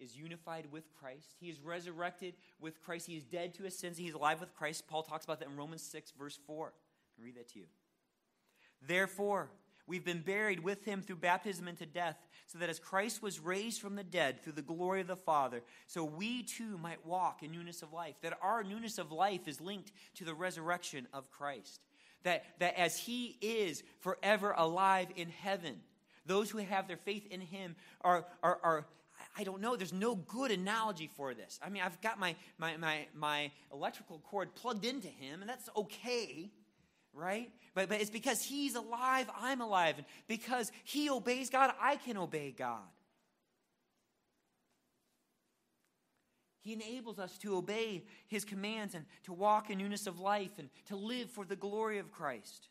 is 0.02 0.16
unified 0.16 0.66
with 0.72 0.84
Christ. 1.00 1.36
He 1.40 1.50
is 1.50 1.60
resurrected 1.62 2.34
with 2.60 2.82
Christ. 2.84 3.08
He 3.08 3.16
is 3.16 3.24
dead 3.24 3.54
to 3.56 3.64
his 3.64 3.78
sins. 3.78 3.98
He 3.98 4.08
is 4.08 4.16
alive 4.16 4.40
with 4.40 4.54
Christ. 4.56 4.88
Paul 4.88 5.04
talks 5.04 5.26
about 5.26 5.40
that 5.40 5.48
in 5.48 5.56
Romans 5.56 5.84
6, 5.84 6.12
verse 6.18 6.40
4. 6.48 6.74
I'll 7.18 7.24
read 7.24 7.36
that 7.36 7.50
to 7.50 7.60
you. 7.60 7.66
Therefore, 8.86 9.50
we've 9.86 10.04
been 10.04 10.22
buried 10.22 10.62
with 10.62 10.84
him 10.84 11.02
through 11.02 11.18
baptism 11.18 11.68
into 11.68 11.86
death, 11.86 12.18
so 12.48 12.58
that 12.58 12.70
as 12.70 12.80
Christ 12.80 13.22
was 13.22 13.40
raised 13.40 13.80
from 13.80 13.96
the 13.96 14.04
dead 14.04 14.42
through 14.42 14.54
the 14.54 14.62
glory 14.62 15.02
of 15.02 15.08
the 15.08 15.16
Father, 15.16 15.62
so 15.88 16.04
we 16.04 16.44
too 16.44 16.78
might 16.80 17.06
walk 17.06 17.44
in 17.44 17.52
newness 17.52 17.82
of 17.82 17.94
life. 17.94 18.16
That 18.22 18.38
our 18.42 18.64
newness 18.64 18.98
of 18.98 19.12
life 19.12 19.48
is 19.48 19.62
linked 19.62 19.92
to 20.16 20.26
the 20.26 20.34
resurrection 20.34 21.08
of 21.14 21.30
Christ. 21.30 21.80
That, 22.24 22.44
that 22.60 22.78
as 22.78 22.98
he 22.98 23.38
is 23.42 23.84
forever 24.00 24.54
alive 24.56 25.08
in 25.16 25.30
heaven, 25.30 25.82
those 26.26 26.50
who 26.50 26.60
have 26.60 26.88
their 26.88 26.98
faith 26.98 27.28
in 27.32 27.42
him 27.42 27.76
are, 28.02 28.26
are, 28.44 28.60
are 28.64 28.86
I 29.38 29.44
don't 29.44 29.62
know. 29.62 29.76
There's 29.76 29.94
no 29.94 30.16
good 30.16 30.52
analogy 30.52 31.10
for 31.16 31.34
this. 31.34 31.60
I 31.64 31.70
mean, 31.70 31.84
I've 31.84 32.00
got 32.02 32.20
my, 32.20 32.36
my, 32.58 32.78
my, 32.78 33.08
my 33.16 33.52
electrical 33.72 34.20
cord 34.20 34.54
plugged 34.56 34.86
into 34.86 35.08
him, 35.08 35.42
and 35.42 35.50
that's 35.50 35.70
okay, 35.76 36.52
right? 37.14 37.50
But, 37.74 37.90
but 37.90 38.02
it's 38.02 38.10
because 38.10 38.44
he's 38.44 38.76
alive, 38.76 39.30
I'm 39.40 39.62
alive. 39.62 39.96
And 39.98 40.06
because 40.28 40.72
he 40.84 41.10
obeys 41.10 41.50
God, 41.50 41.74
I 41.82 41.96
can 41.96 42.18
obey 42.18 42.54
God. 42.58 42.80
He 46.62 46.74
enables 46.74 47.18
us 47.18 47.38
to 47.40 47.58
obey 47.58 48.04
his 48.28 48.46
commands 48.46 48.94
and 48.94 49.06
to 49.24 49.34
walk 49.34 49.70
in 49.70 49.80
newness 49.80 50.06
of 50.06 50.20
life 50.20 50.52
and 50.60 50.70
to 50.88 50.96
live 50.96 51.30
for 51.30 51.44
the 51.44 51.56
glory 51.56 51.98
of 51.98 52.12
Christ. 52.12 52.68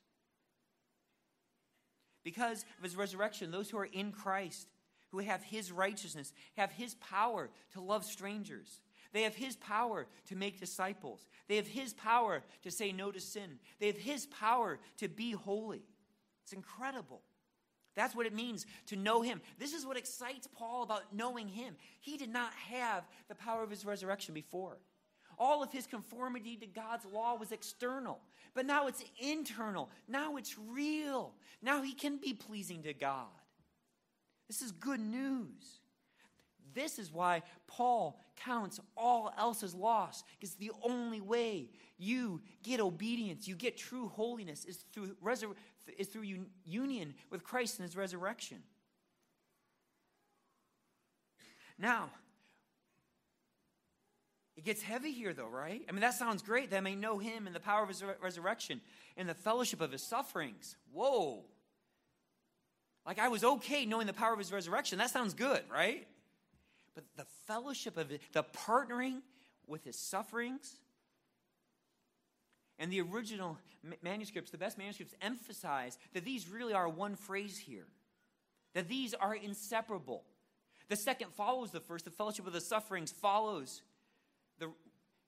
Because 2.22 2.64
of 2.78 2.84
his 2.84 2.94
resurrection, 2.94 3.50
those 3.50 3.70
who 3.70 3.78
are 3.78 3.88
in 3.92 4.12
Christ 4.12 4.68
who 5.10 5.18
have 5.18 5.42
his 5.42 5.72
righteousness, 5.72 6.32
have 6.56 6.72
his 6.72 6.94
power 6.94 7.50
to 7.72 7.80
love 7.80 8.04
strangers. 8.04 8.80
They 9.12 9.22
have 9.22 9.34
his 9.34 9.56
power 9.56 10.06
to 10.26 10.36
make 10.36 10.60
disciples. 10.60 11.26
They 11.48 11.56
have 11.56 11.66
his 11.66 11.92
power 11.94 12.42
to 12.62 12.70
say 12.70 12.92
no 12.92 13.10
to 13.10 13.20
sin. 13.20 13.58
They 13.80 13.88
have 13.88 13.98
his 13.98 14.26
power 14.26 14.78
to 14.98 15.08
be 15.08 15.32
holy. 15.32 15.82
It's 16.44 16.52
incredible. 16.52 17.22
That's 17.96 18.14
what 18.14 18.26
it 18.26 18.34
means 18.34 18.66
to 18.86 18.96
know 18.96 19.20
him. 19.20 19.40
This 19.58 19.74
is 19.74 19.84
what 19.84 19.96
excites 19.96 20.46
Paul 20.46 20.84
about 20.84 21.12
knowing 21.12 21.48
him. 21.48 21.74
He 21.98 22.16
did 22.16 22.30
not 22.30 22.52
have 22.70 23.04
the 23.28 23.34
power 23.34 23.62
of 23.64 23.70
his 23.70 23.84
resurrection 23.84 24.32
before. 24.32 24.78
All 25.38 25.62
of 25.62 25.72
his 25.72 25.86
conformity 25.86 26.56
to 26.56 26.66
God's 26.66 27.06
law 27.06 27.34
was 27.34 27.50
external, 27.50 28.20
but 28.54 28.66
now 28.66 28.86
it's 28.86 29.02
internal. 29.18 29.90
Now 30.06 30.36
it's 30.36 30.56
real. 30.58 31.32
Now 31.62 31.82
he 31.82 31.94
can 31.94 32.18
be 32.18 32.34
pleasing 32.34 32.82
to 32.82 32.92
God. 32.92 33.26
This 34.50 34.62
is 34.62 34.72
good 34.72 34.98
news. 34.98 35.78
This 36.74 36.98
is 36.98 37.12
why 37.12 37.42
Paul 37.68 38.18
counts 38.34 38.80
all 38.96 39.32
else 39.38 39.62
as 39.62 39.76
loss, 39.76 40.24
because 40.40 40.56
the 40.56 40.72
only 40.82 41.20
way 41.20 41.70
you 41.98 42.40
get 42.64 42.80
obedience, 42.80 43.46
you 43.46 43.54
get 43.54 43.76
true 43.76 44.08
holiness, 44.08 44.64
is 44.64 44.78
through, 44.92 45.14
is 45.96 46.08
through 46.08 46.24
un- 46.24 46.46
union 46.64 47.14
with 47.30 47.44
Christ 47.44 47.78
and 47.78 47.86
his 47.86 47.94
resurrection. 47.94 48.58
Now, 51.78 52.10
it 54.56 54.64
gets 54.64 54.82
heavy 54.82 55.12
here, 55.12 55.32
though, 55.32 55.46
right? 55.46 55.84
I 55.88 55.92
mean, 55.92 56.00
that 56.00 56.14
sounds 56.14 56.42
great. 56.42 56.70
That 56.70 56.78
I 56.78 56.80
may 56.80 56.96
know 56.96 57.18
him 57.18 57.46
and 57.46 57.54
the 57.54 57.60
power 57.60 57.84
of 57.84 57.88
his 57.88 58.02
re- 58.02 58.14
resurrection 58.20 58.80
and 59.16 59.28
the 59.28 59.34
fellowship 59.34 59.80
of 59.80 59.92
his 59.92 60.02
sufferings. 60.02 60.74
Whoa. 60.92 61.44
Like 63.06 63.18
I 63.18 63.28
was 63.28 63.44
okay 63.44 63.86
knowing 63.86 64.06
the 64.06 64.12
power 64.12 64.32
of 64.32 64.38
his 64.38 64.52
resurrection. 64.52 64.98
That 64.98 65.10
sounds 65.10 65.34
good, 65.34 65.62
right? 65.72 66.06
But 66.94 67.04
the 67.16 67.26
fellowship 67.46 67.96
of 67.96 68.10
it, 68.10 68.20
the 68.32 68.44
partnering 68.44 69.20
with 69.66 69.84
his 69.84 69.96
sufferings, 69.96 70.76
and 72.78 72.90
the 72.90 73.00
original 73.02 73.58
manuscripts, 74.02 74.50
the 74.50 74.58
best 74.58 74.78
manuscripts, 74.78 75.14
emphasize 75.20 75.98
that 76.14 76.24
these 76.24 76.48
really 76.48 76.72
are 76.72 76.88
one 76.88 77.14
phrase 77.14 77.58
here, 77.58 77.86
that 78.74 78.88
these 78.88 79.14
are 79.14 79.34
inseparable. 79.34 80.24
The 80.88 80.96
second 80.96 81.32
follows 81.32 81.70
the 81.70 81.80
first. 81.80 82.04
The 82.04 82.10
fellowship 82.10 82.46
of 82.46 82.52
the 82.52 82.60
sufferings 82.60 83.12
follows 83.12 83.82
the, 84.58 84.70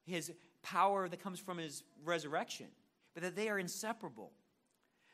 his 0.04 0.32
power 0.62 1.08
that 1.08 1.22
comes 1.22 1.38
from 1.38 1.58
his 1.58 1.84
resurrection, 2.04 2.66
but 3.14 3.22
that 3.22 3.36
they 3.36 3.48
are 3.48 3.58
inseparable. 3.58 4.32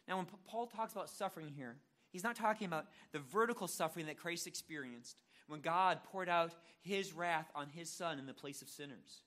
Now, 0.07 0.17
when 0.17 0.27
Paul 0.47 0.67
talks 0.67 0.93
about 0.93 1.11
suffering 1.11 1.53
here, 1.55 1.77
he's 2.11 2.25
not 2.25 2.37
talking 2.37 2.67
about 2.67 2.87
the 3.13 3.19
vertical 3.19 3.69
suffering 3.69 4.07
that 4.07 4.19
Christ 4.19 4.47
experienced 4.47 5.17
when 5.47 5.61
God 5.61 6.01
poured 6.05 6.29
out 6.29 6.55
his 6.81 7.13
wrath 7.13 7.51
on 7.55 7.69
his 7.69 7.91
son 7.91 8.19
in 8.19 8.27
the 8.27 8.35
place 8.35 8.63
of 8.63 8.69
sinners. 8.69 9.23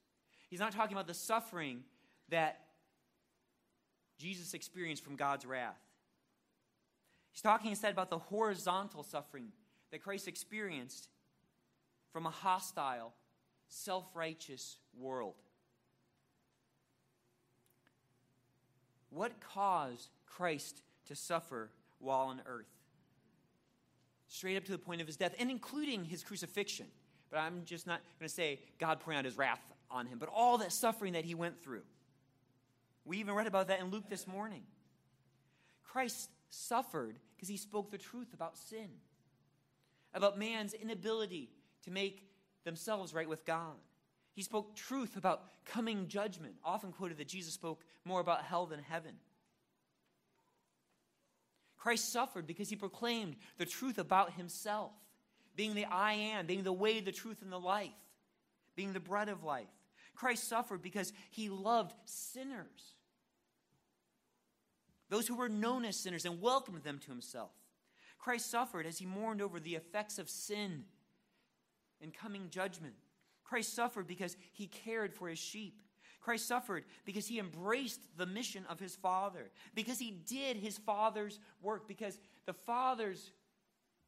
He's 0.50 0.60
not 0.60 0.72
talking 0.72 0.94
about 0.94 1.08
the 1.08 1.14
suffering 1.14 1.84
that 2.30 2.60
Jesus 4.18 4.54
experienced 4.54 5.04
from 5.04 5.16
God's 5.16 5.46
wrath. 5.46 5.80
He's 7.32 7.42
talking 7.42 7.72
instead 7.72 7.92
about 7.92 8.10
the 8.10 8.20
horizontal 8.20 9.04
suffering 9.04 9.48
that 9.92 10.04
Christ 10.04 10.28
experienced 10.28 11.10
from 12.12 12.26
a 12.26 12.30
hostile, 12.30 13.14
self 13.68 14.06
righteous 14.14 14.78
world. 14.98 15.36
What 19.10 19.40
caused 19.42 20.10
Christ 20.26 20.84
to 21.08 21.16
suffer 21.16 21.70
while 22.02 22.28
on 22.28 22.42
earth? 22.46 22.68
Straight 24.28 24.58
up 24.58 24.66
to 24.66 24.72
the 24.72 24.78
point 24.78 25.02
of 25.02 25.08
his 25.08 25.18
death, 25.18 25.36
and 25.40 25.52
including 25.52 26.06
his 26.06 26.24
crucifixion. 26.24 26.88
But 27.30 27.40
I'm 27.40 27.64
just 27.66 27.88
not 27.88 28.02
going 28.20 28.28
to 28.28 28.34
say 28.34 28.60
God 28.80 29.00
pouring 29.00 29.20
out 29.20 29.26
his 29.26 29.38
wrath 29.38 29.62
on 29.90 30.06
him, 30.06 30.20
but 30.20 30.30
all 30.34 30.58
that 30.60 30.72
suffering 30.72 31.14
that 31.14 31.26
he 31.26 31.36
went 31.36 31.62
through. 31.64 31.84
We 33.06 33.18
even 33.18 33.34
read 33.34 33.48
about 33.48 33.68
that 33.68 33.80
in 33.80 33.90
Luke 33.90 34.10
this 34.10 34.28
morning. 34.28 34.64
Christ 35.84 36.30
suffered 36.50 37.18
because 37.36 37.50
he 37.50 37.58
spoke 37.58 37.92
the 37.92 37.98
truth 37.98 38.34
about 38.34 38.58
sin, 38.58 38.90
about 40.14 40.38
man's 40.38 40.74
inability 40.74 41.50
to 41.84 41.92
make 41.92 42.28
themselves 42.64 43.14
right 43.14 43.28
with 43.28 43.46
God. 43.46 43.76
He 44.34 44.44
spoke 44.44 44.76
truth 44.76 45.18
about 45.18 45.44
coming 45.66 46.08
judgment, 46.08 46.56
often 46.64 46.92
quoted 46.92 47.18
that 47.18 47.28
Jesus 47.28 47.54
spoke 47.54 47.84
more 48.06 48.22
about 48.22 48.44
hell 48.44 48.66
than 48.66 48.80
heaven. 48.82 49.16
Christ 51.82 52.14
suffered 52.14 52.46
because 52.46 52.70
he 52.70 52.76
proclaimed 52.76 53.36
the 53.58 53.66
truth 53.66 53.98
about 53.98 54.34
himself, 54.34 54.92
being 55.56 55.74
the 55.74 55.86
I 55.86 56.14
am, 56.14 56.46
being 56.46 56.62
the 56.62 56.72
way, 56.72 57.00
the 57.00 57.12
truth, 57.12 57.42
and 57.42 57.52
the 57.52 57.60
life, 57.60 57.90
being 58.76 58.94
the 58.94 59.00
bread 59.00 59.30
of 59.30 59.44
life. 59.44 59.66
Christ 60.14 60.48
suffered 60.48 60.84
because 60.84 61.12
he 61.32 61.50
loved 61.50 61.96
sinners, 62.06 62.94
those 65.10 65.28
who 65.28 65.36
were 65.36 65.50
known 65.50 65.84
as 65.84 65.98
sinners, 65.98 66.24
and 66.24 66.40
welcomed 66.40 66.84
them 66.84 67.00
to 67.00 67.10
himself. 67.10 67.50
Christ 68.20 68.52
suffered 68.52 68.86
as 68.86 69.00
he 69.00 69.08
mourned 69.08 69.42
over 69.42 69.60
the 69.60 69.74
effects 69.74 70.20
of 70.20 70.30
sin 70.30 70.84
and 72.00 72.14
coming 72.14 72.52
judgment. 72.52 72.94
Christ 73.44 73.74
suffered 73.74 74.06
because 74.06 74.38
he 74.54 74.68
cared 74.68 75.16
for 75.16 75.30
his 75.30 75.40
sheep. 75.40 75.82
Christ 76.22 76.48
suffered 76.48 76.86
because 77.04 77.28
he 77.28 77.40
embraced 77.40 78.00
the 78.16 78.26
mission 78.26 78.64
of 78.70 78.80
his 78.80 78.96
Father, 78.96 79.50
because 79.76 80.00
he 80.00 80.12
did 80.12 80.56
his 80.56 80.78
Father's 80.78 81.40
work, 81.62 81.88
because 81.88 82.20
the 82.46 82.54
Father's 82.54 83.32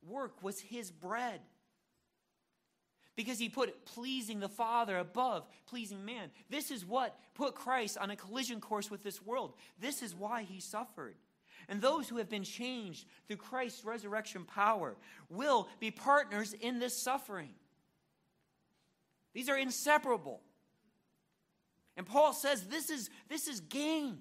work 0.08 0.43
was 0.43 0.60
his 0.60 0.91
bread. 0.91 1.41
Because 3.15 3.38
he 3.38 3.49
put 3.49 3.86
pleasing 3.86 4.39
the 4.39 4.49
Father 4.49 4.97
above 4.97 5.47
pleasing 5.67 6.04
man. 6.04 6.32
This 6.49 6.71
is 6.71 6.86
what 6.86 7.15
put 7.36 7.54
Christ 7.54 7.97
on 7.97 8.10
a 8.10 8.15
collision 8.15 8.60
course 8.60 8.89
with 8.89 9.04
this 9.04 9.21
world. 9.21 9.54
This 9.80 10.02
is 10.02 10.15
why 10.15 10.43
he 10.43 10.60
suffered. 10.60 11.15
And 11.69 11.82
those 11.82 12.10
who 12.10 12.17
have 12.17 12.30
been 12.30 12.43
changed 12.43 13.06
through 13.28 13.38
Christ's 13.38 13.86
resurrection 13.86 14.45
power 14.45 14.95
will 15.30 15.67
be 15.80 15.91
partners 15.91 16.54
in 16.54 16.80
this 16.80 16.97
suffering. 16.97 17.54
These 19.34 19.49
are 19.49 19.58
inseparable. 19.58 20.41
And 21.96 22.06
Paul 22.06 22.34
says 22.34 22.66
this 22.68 22.90
is, 22.90 23.10
this 23.30 23.48
is 23.48 23.60
gain 23.60 24.18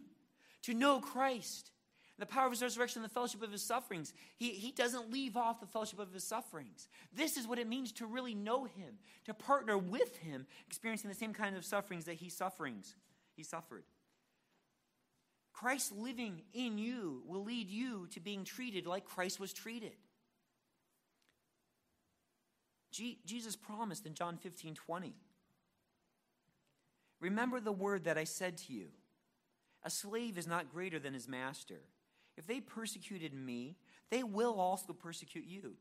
to 0.63 0.75
know 0.75 1.01
Christ. 1.01 1.71
The 2.19 2.27
power 2.27 2.47
of 2.47 2.53
his 2.53 2.63
resurrection 2.63 3.03
and 3.03 3.11
the 3.11 3.15
fellowship 3.15 3.43
of 3.43 3.51
his 3.51 3.63
sufferings. 3.63 4.13
He, 4.37 4.51
he 4.51 4.71
doesn't 4.71 5.11
leave 5.11 5.37
off 5.37 5.61
the 5.61 5.67
fellowship 5.67 5.99
of 5.99 6.13
his 6.13 6.23
sufferings. 6.23 6.89
This 7.13 7.37
is 7.37 7.49
what 7.49 7.59
it 7.59 7.67
means 7.67 7.91
to 7.93 8.07
really 8.07 8.35
know 8.35 8.65
him, 8.65 8.99
to 9.25 9.35
partner 9.35 9.77
with 9.77 10.19
him, 10.19 10.47
experiencing 10.67 11.09
the 11.09 11.17
same 11.17 11.33
kind 11.33 11.57
of 11.57 11.65
sufferings 11.65 12.05
that 12.05 12.15
he 12.15 12.29
sufferings 12.29 12.95
he 13.35 13.43
suffered. 13.43 13.85
Christ 15.53 15.93
living 15.93 16.43
in 16.53 16.79
you 16.79 17.23
will 17.27 17.43
lead 17.43 17.69
you 17.69 18.07
to 18.13 18.21
being 18.21 18.45
treated 18.45 18.87
like 18.87 19.05
Christ 19.05 19.41
was 19.41 19.53
treated. 19.53 19.93
Jesus 22.93 23.57
promised 23.57 24.07
in 24.07 24.15
John 24.15 24.37
15 24.37 24.75
20. 24.75 25.15
Remember 27.23 27.61
the 27.61 27.73
word 27.73 28.05
that 28.05 28.19
I 28.19 28.25
said 28.25 28.59
to 28.59 28.73
you 28.73 28.89
A 29.85 29.89
slave 29.91 30.37
is 30.37 30.47
not 30.47 30.71
greater 30.71 30.99
than 30.99 31.15
his 31.15 31.29
master. 31.29 31.81
If 32.37 32.47
they 32.47 32.61
persecuted 32.61 33.33
me, 33.33 33.77
they 34.11 34.23
will 34.23 34.59
also 34.59 34.93
persecute 34.93 35.45
you. 35.47 35.75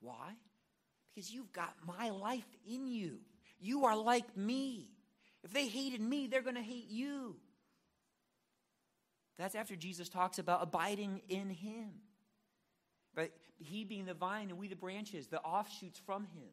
Why? 0.00 0.32
Because 1.14 1.30
you've 1.30 1.52
got 1.52 1.74
my 1.86 2.10
life 2.10 2.48
in 2.66 2.86
you. 2.86 3.18
You 3.60 3.84
are 3.84 3.96
like 3.96 4.36
me. 4.36 4.88
If 5.44 5.52
they 5.52 5.68
hated 5.68 6.00
me, 6.00 6.26
they're 6.26 6.42
going 6.42 6.56
to 6.56 6.62
hate 6.62 6.88
you. 6.88 7.36
That's 9.38 9.54
after 9.54 9.76
Jesus 9.76 10.08
talks 10.08 10.38
about 10.38 10.62
abiding 10.62 11.20
in 11.28 11.50
him. 11.50 11.90
But 13.14 13.32
he 13.58 13.84
being 13.84 14.06
the 14.06 14.14
vine 14.14 14.48
and 14.48 14.58
we 14.58 14.66
the 14.66 14.76
branches, 14.76 15.26
the 15.26 15.40
offshoots 15.42 16.00
from 16.04 16.24
him. 16.24 16.48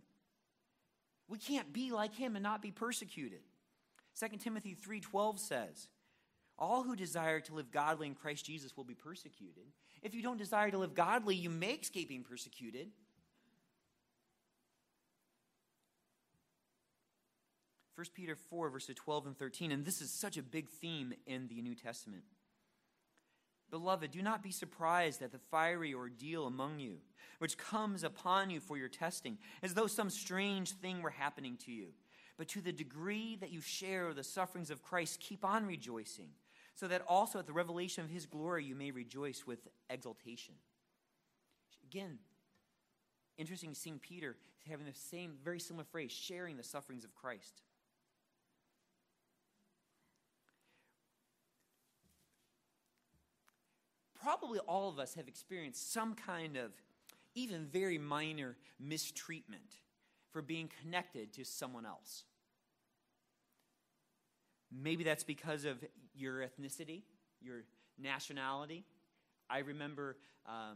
We 1.30 1.38
can't 1.38 1.72
be 1.72 1.92
like 1.92 2.16
him 2.16 2.36
and 2.36 2.44
not 2.44 2.62
be 2.62 2.72
persecuted. 2.72 3.44
2 4.16 4.40
Timothy 4.40 4.74
3:12 4.74 5.40
says, 5.40 5.88
"All 6.58 6.84
who 6.84 6.96
desire 6.96 7.40
to 7.42 7.54
live 7.54 7.72
godly 7.72 8.08
in 8.08 8.16
Christ 8.16 8.46
Jesus 8.46 8.76
will 8.76 8.84
be 8.84 8.96
persecuted. 8.96 9.72
If 10.02 10.14
you 10.16 10.22
don't 10.22 10.38
desire 10.38 10.72
to 10.72 10.78
live 10.80 10.96
godly, 10.96 11.36
you 11.36 11.50
may 11.50 11.76
escape 11.76 12.10
being 12.10 12.24
persecuted." 12.24 12.92
1 17.94 18.14
Peter 18.14 18.36
4, 18.36 18.70
verses 18.70 18.96
12 18.96 19.28
and 19.28 19.38
13, 19.38 19.72
and 19.72 19.86
this 19.86 20.02
is 20.02 20.10
such 20.10 20.38
a 20.38 20.44
big 20.44 20.70
theme 20.70 21.14
in 21.26 21.48
the 21.48 21.62
New 21.62 21.76
Testament. 21.76 22.24
Beloved, 23.72 24.12
do 24.12 24.22
not 24.22 24.42
be 24.42 24.52
surprised 24.52 25.22
at 25.22 25.32
the 25.32 25.40
fiery 25.52 25.94
ordeal 25.94 26.48
among 26.48 26.80
you, 26.80 26.98
which 27.38 27.58
comes 27.58 28.04
upon 28.04 28.50
you 28.50 28.60
for 28.60 28.78
your 28.78 28.90
testing, 28.90 29.38
as 29.62 29.74
though 29.74 29.88
some 29.88 30.10
strange 30.10 30.72
thing 30.72 31.02
were 31.02 31.10
happening 31.10 31.58
to 31.66 31.72
you. 31.72 31.90
But 32.38 32.48
to 32.50 32.62
the 32.62 32.72
degree 32.72 33.38
that 33.42 33.52
you 33.52 33.62
share 33.62 34.14
the 34.14 34.24
sufferings 34.24 34.72
of 34.72 34.82
Christ, 34.82 35.20
keep 35.20 35.46
on 35.46 35.66
rejoicing, 35.66 36.30
so 36.74 36.88
that 36.88 37.04
also 37.08 37.40
at 37.40 37.46
the 37.46 37.54
revelation 37.54 38.04
of 38.04 38.10
his 38.10 38.26
glory 38.26 38.66
you 38.66 38.76
may 38.76 38.92
rejoice 38.92 39.46
with 39.46 39.68
exultation. 39.90 40.56
Again, 41.84 42.20
interesting 43.38 43.74
seeing 43.74 44.00
Peter 44.00 44.36
having 44.70 44.86
the 44.86 44.94
same, 44.94 45.34
very 45.44 45.60
similar 45.60 45.86
phrase, 45.86 46.12
sharing 46.12 46.58
the 46.58 46.64
sufferings 46.64 47.04
of 47.04 47.14
Christ. 47.16 47.62
Probably 54.22 54.60
all 54.60 54.90
of 54.90 55.00
us 55.00 55.16
have 55.16 55.28
experienced 55.28 55.92
some 55.94 56.14
kind 56.14 56.58
of 56.58 56.72
even 57.36 57.66
very 57.66 57.98
minor 57.98 58.58
mistreatment 58.80 59.78
for 60.32 60.42
being 60.42 60.70
connected 60.82 61.34
to 61.34 61.44
someone 61.44 61.86
else. 61.86 62.24
Maybe 64.72 65.04
that's 65.04 65.24
because 65.24 65.66
of 65.66 65.84
your 66.14 66.44
ethnicity, 66.44 67.02
your 67.42 67.64
nationality. 67.98 68.86
I 69.50 69.60
remember 69.60 70.18
uh, 70.46 70.74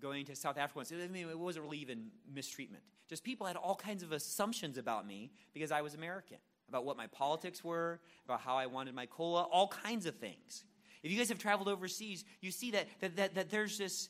going 0.00 0.24
to 0.26 0.34
South 0.34 0.58
Africa 0.58 0.78
once. 0.78 0.92
I 0.92 1.06
mean, 1.06 1.28
it 1.28 1.38
wasn't 1.38 1.64
really 1.64 1.78
even 1.78 2.08
mistreatment. 2.32 2.82
Just 3.08 3.22
people 3.22 3.46
had 3.46 3.56
all 3.56 3.76
kinds 3.76 4.02
of 4.02 4.12
assumptions 4.12 4.76
about 4.76 5.06
me 5.06 5.30
because 5.54 5.70
I 5.70 5.82
was 5.82 5.94
American, 5.94 6.38
about 6.68 6.84
what 6.84 6.96
my 6.96 7.06
politics 7.06 7.62
were, 7.62 8.00
about 8.24 8.40
how 8.40 8.56
I 8.56 8.66
wanted 8.66 8.94
my 8.94 9.06
cola, 9.06 9.42
all 9.42 9.68
kinds 9.68 10.04
of 10.06 10.16
things. 10.16 10.64
If 11.02 11.10
you 11.10 11.18
guys 11.18 11.28
have 11.28 11.38
traveled 11.38 11.68
overseas, 11.68 12.24
you 12.40 12.50
see 12.50 12.72
that, 12.72 12.88
that, 13.00 13.16
that, 13.16 13.34
that 13.34 13.50
there's 13.50 13.78
this 13.78 14.08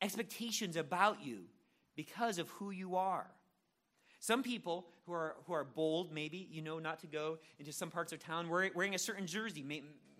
expectations 0.00 0.76
about 0.76 1.24
you 1.24 1.44
because 1.94 2.38
of 2.38 2.48
who 2.50 2.70
you 2.70 2.96
are. 2.96 3.26
Some 4.20 4.42
people 4.42 4.86
who 5.06 5.12
are, 5.12 5.36
who 5.46 5.52
are 5.52 5.64
bold, 5.64 6.12
maybe, 6.12 6.48
you 6.50 6.62
know, 6.62 6.78
not 6.78 7.00
to 7.00 7.06
go 7.06 7.38
into 7.58 7.72
some 7.72 7.90
parts 7.90 8.12
of 8.12 8.18
town 8.18 8.48
wearing 8.48 8.94
a 8.94 8.98
certain 8.98 9.26
jersey, 9.26 9.64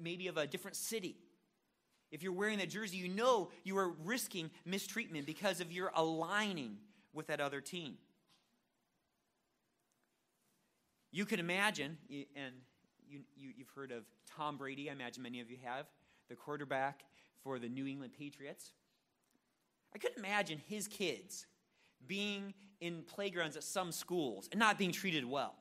maybe 0.00 0.28
of 0.28 0.36
a 0.36 0.46
different 0.46 0.76
city. 0.76 1.16
If 2.12 2.22
you're 2.22 2.32
wearing 2.32 2.58
that 2.58 2.70
jersey, 2.70 2.98
you 2.98 3.08
know 3.08 3.50
you 3.64 3.76
are 3.78 3.88
risking 4.04 4.50
mistreatment 4.64 5.26
because 5.26 5.60
of 5.60 5.72
your 5.72 5.90
aligning 5.94 6.76
with 7.12 7.26
that 7.28 7.40
other 7.40 7.60
team. 7.60 7.96
You 11.10 11.24
can 11.24 11.40
imagine, 11.40 11.96
and 12.36 12.54
you, 13.08 13.20
you, 13.36 13.50
you've 13.56 13.70
heard 13.74 13.92
of 13.92 14.04
Tom 14.36 14.56
Brady, 14.56 14.90
I 14.90 14.92
imagine 14.92 15.22
many 15.22 15.40
of 15.40 15.50
you 15.50 15.58
have, 15.64 15.86
the 16.28 16.34
quarterback 16.36 17.04
for 17.42 17.58
the 17.58 17.68
New 17.68 17.86
England 17.86 18.12
Patriots. 18.18 18.72
I 19.94 19.98
couldn't 19.98 20.18
imagine 20.18 20.60
his 20.66 20.88
kids 20.88 21.46
being 22.06 22.54
in 22.80 23.02
playgrounds 23.02 23.56
at 23.56 23.64
some 23.64 23.92
schools 23.92 24.48
and 24.52 24.58
not 24.58 24.78
being 24.78 24.92
treated 24.92 25.24
well. 25.24 25.54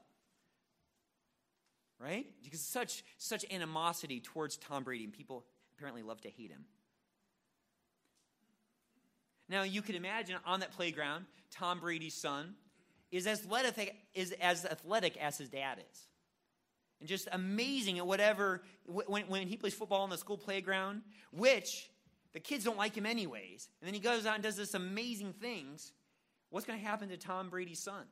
right? 2.00 2.26
Because 2.44 2.62
such 2.62 3.04
such 3.18 3.46
animosity 3.52 4.20
towards 4.20 4.58
Tom 4.58 4.84
Brady, 4.84 5.04
and 5.04 5.14
people 5.14 5.46
apparently 5.78 6.04
love 6.04 6.22
to 6.22 6.30
hate 6.30 6.52
him. 6.52 6.66
Now 9.48 9.64
you 9.64 9.82
can 9.82 9.96
imagine 9.96 10.38
on 10.46 10.60
that 10.62 10.72
playground, 10.72 11.26
Tom 11.52 11.80
Brady's 11.80 12.16
son 12.16 12.56
is 13.12 13.28
athletic, 13.28 13.96
is 14.14 14.32
as 14.42 14.66
athletic 14.66 15.18
as 15.18 15.38
his 15.38 15.50
dad 15.50 15.80
is. 15.92 16.08
And 17.00 17.10
just 17.10 17.28
amazing 17.32 17.98
at 17.98 18.08
whatever, 18.08 18.64
when, 18.86 19.24
when 19.28 19.48
he 19.48 19.58
plays 19.58 19.74
football 19.74 20.02
on 20.02 20.10
the 20.10 20.18
school 20.18 20.38
playground, 20.38 21.02
which 21.32 21.90
the 22.34 22.40
kids 22.40 22.64
don't 22.64 22.78
like 22.78 22.96
him 22.96 23.06
anyways. 23.06 23.70
And 23.82 23.88
then 23.88 23.94
he 23.94 24.00
goes 24.00 24.26
out 24.26 24.36
and 24.36 24.44
does 24.44 24.56
this 24.56 24.74
amazing 24.74 25.34
things. 25.34 25.94
What's 26.50 26.66
going 26.66 26.80
to 26.80 26.86
happen 26.86 27.10
to 27.10 27.18
Tom 27.18 27.50
Brady's 27.50 27.80
son? 27.80 28.06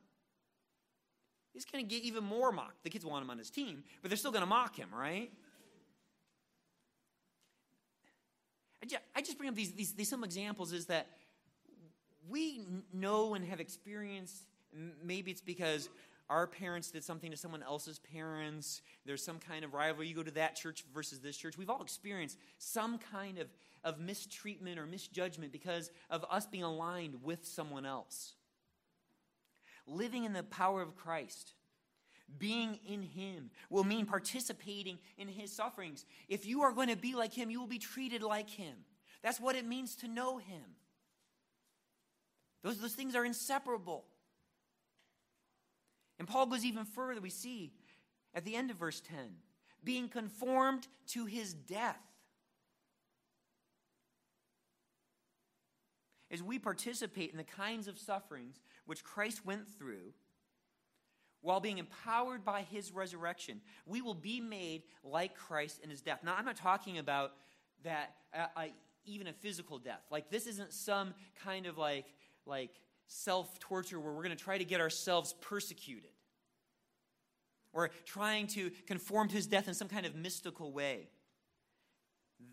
He's 1.52 1.64
going 1.64 1.86
to 1.86 1.88
get 1.88 2.02
even 2.02 2.24
more 2.24 2.50
mocked. 2.50 2.82
The 2.82 2.90
kids 2.90 3.06
want 3.06 3.22
him 3.22 3.30
on 3.30 3.38
his 3.38 3.50
team, 3.50 3.84
but 4.02 4.10
they're 4.10 4.18
still 4.18 4.32
going 4.32 4.42
to 4.42 4.46
mock 4.46 4.76
him, 4.76 4.88
right? 4.92 5.30
I 9.16 9.22
just, 9.22 9.38
bring 9.38 9.48
up 9.48 9.54
these, 9.54 9.72
these, 9.72 9.92
these 9.92 10.10
some 10.10 10.24
examples 10.24 10.72
is 10.72 10.86
that 10.86 11.06
we 12.28 12.66
know 12.92 13.34
and 13.34 13.44
have 13.46 13.60
experienced, 13.60 14.44
maybe 15.02 15.30
it's 15.30 15.40
because 15.40 15.88
our 16.30 16.46
parents 16.46 16.90
did 16.90 17.04
something 17.04 17.30
to 17.30 17.36
someone 17.36 17.62
else's 17.62 17.98
parents. 17.98 18.80
There's 19.04 19.22
some 19.22 19.38
kind 19.38 19.64
of 19.64 19.74
rivalry. 19.74 20.08
You 20.08 20.14
go 20.14 20.22
to 20.22 20.30
that 20.32 20.56
church 20.56 20.84
versus 20.94 21.20
this 21.20 21.36
church. 21.36 21.58
We've 21.58 21.68
all 21.68 21.82
experienced 21.82 22.38
some 22.58 22.98
kind 22.98 23.38
of, 23.38 23.48
of 23.82 24.00
mistreatment 24.00 24.78
or 24.78 24.86
misjudgment 24.86 25.52
because 25.52 25.90
of 26.08 26.24
us 26.30 26.46
being 26.46 26.64
aligned 26.64 27.22
with 27.22 27.44
someone 27.44 27.84
else. 27.84 28.32
Living 29.86 30.24
in 30.24 30.32
the 30.32 30.42
power 30.42 30.80
of 30.80 30.96
Christ, 30.96 31.52
being 32.38 32.78
in 32.88 33.02
Him, 33.02 33.50
will 33.68 33.84
mean 33.84 34.06
participating 34.06 34.98
in 35.18 35.28
His 35.28 35.52
sufferings. 35.52 36.06
If 36.26 36.46
you 36.46 36.62
are 36.62 36.72
going 36.72 36.88
to 36.88 36.96
be 36.96 37.14
like 37.14 37.34
Him, 37.34 37.50
you 37.50 37.60
will 37.60 37.66
be 37.66 37.78
treated 37.78 38.22
like 38.22 38.48
Him. 38.48 38.74
That's 39.22 39.38
what 39.38 39.56
it 39.56 39.66
means 39.66 39.94
to 39.96 40.08
know 40.08 40.38
Him. 40.38 40.62
Those, 42.62 42.78
those 42.78 42.94
things 42.94 43.14
are 43.14 43.26
inseparable. 43.26 44.06
And 46.24 46.28
Paul 46.30 46.46
goes 46.46 46.64
even 46.64 46.86
further. 46.86 47.20
We 47.20 47.28
see 47.28 47.70
at 48.34 48.46
the 48.46 48.56
end 48.56 48.70
of 48.70 48.78
verse 48.78 49.02
10 49.02 49.18
being 49.84 50.08
conformed 50.08 50.88
to 51.08 51.26
his 51.26 51.52
death. 51.52 52.00
As 56.30 56.42
we 56.42 56.58
participate 56.58 57.30
in 57.32 57.36
the 57.36 57.44
kinds 57.44 57.88
of 57.88 57.98
sufferings 57.98 58.58
which 58.86 59.04
Christ 59.04 59.44
went 59.44 59.68
through, 59.76 60.14
while 61.42 61.60
being 61.60 61.76
empowered 61.76 62.42
by 62.42 62.62
his 62.62 62.90
resurrection, 62.90 63.60
we 63.84 64.00
will 64.00 64.14
be 64.14 64.40
made 64.40 64.84
like 65.02 65.36
Christ 65.36 65.80
in 65.84 65.90
his 65.90 66.00
death. 66.00 66.20
Now, 66.24 66.36
I'm 66.38 66.46
not 66.46 66.56
talking 66.56 66.96
about 66.96 67.32
that, 67.82 68.14
uh, 68.32 68.46
uh, 68.56 68.64
even 69.04 69.26
a 69.26 69.34
physical 69.34 69.76
death. 69.76 70.00
Like, 70.10 70.30
this 70.30 70.46
isn't 70.46 70.72
some 70.72 71.12
kind 71.44 71.66
of 71.66 71.76
like, 71.76 72.06
like 72.46 72.70
self 73.08 73.58
torture 73.58 74.00
where 74.00 74.14
we're 74.14 74.22
going 74.22 74.34
to 74.34 74.42
try 74.42 74.56
to 74.56 74.64
get 74.64 74.80
ourselves 74.80 75.34
persecuted 75.42 76.13
or 77.74 77.90
trying 78.06 78.46
to 78.46 78.70
conform 78.86 79.28
to 79.28 79.34
his 79.34 79.46
death 79.46 79.68
in 79.68 79.74
some 79.74 79.88
kind 79.88 80.06
of 80.06 80.14
mystical 80.14 80.72
way. 80.72 81.08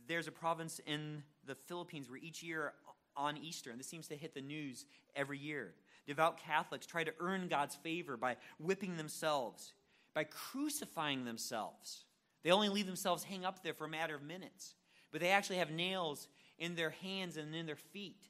There's 0.07 0.27
a 0.27 0.31
province 0.31 0.81
in 0.85 1.23
the 1.45 1.55
Philippines 1.55 2.09
where 2.09 2.17
each 2.17 2.43
year 2.43 2.73
on 3.15 3.37
Easter, 3.37 3.69
and 3.69 3.79
this 3.79 3.87
seems 3.87 4.07
to 4.07 4.15
hit 4.15 4.33
the 4.33 4.41
news 4.41 4.85
every 5.15 5.37
year, 5.37 5.73
devout 6.07 6.39
Catholics 6.39 6.85
try 6.85 7.03
to 7.03 7.13
earn 7.19 7.47
God's 7.47 7.75
favor 7.75 8.17
by 8.17 8.37
whipping 8.59 8.97
themselves, 8.97 9.73
by 10.13 10.23
crucifying 10.23 11.23
themselves. 11.23 12.05
They 12.43 12.51
only 12.51 12.69
leave 12.69 12.87
themselves 12.87 13.23
hang 13.23 13.45
up 13.45 13.63
there 13.63 13.73
for 13.73 13.85
a 13.85 13.89
matter 13.89 14.15
of 14.15 14.23
minutes, 14.23 14.75
but 15.11 15.21
they 15.21 15.29
actually 15.29 15.57
have 15.57 15.69
nails 15.69 16.27
in 16.57 16.75
their 16.75 16.89
hands 16.89 17.37
and 17.37 17.53
in 17.53 17.65
their 17.65 17.75
feet. 17.75 18.27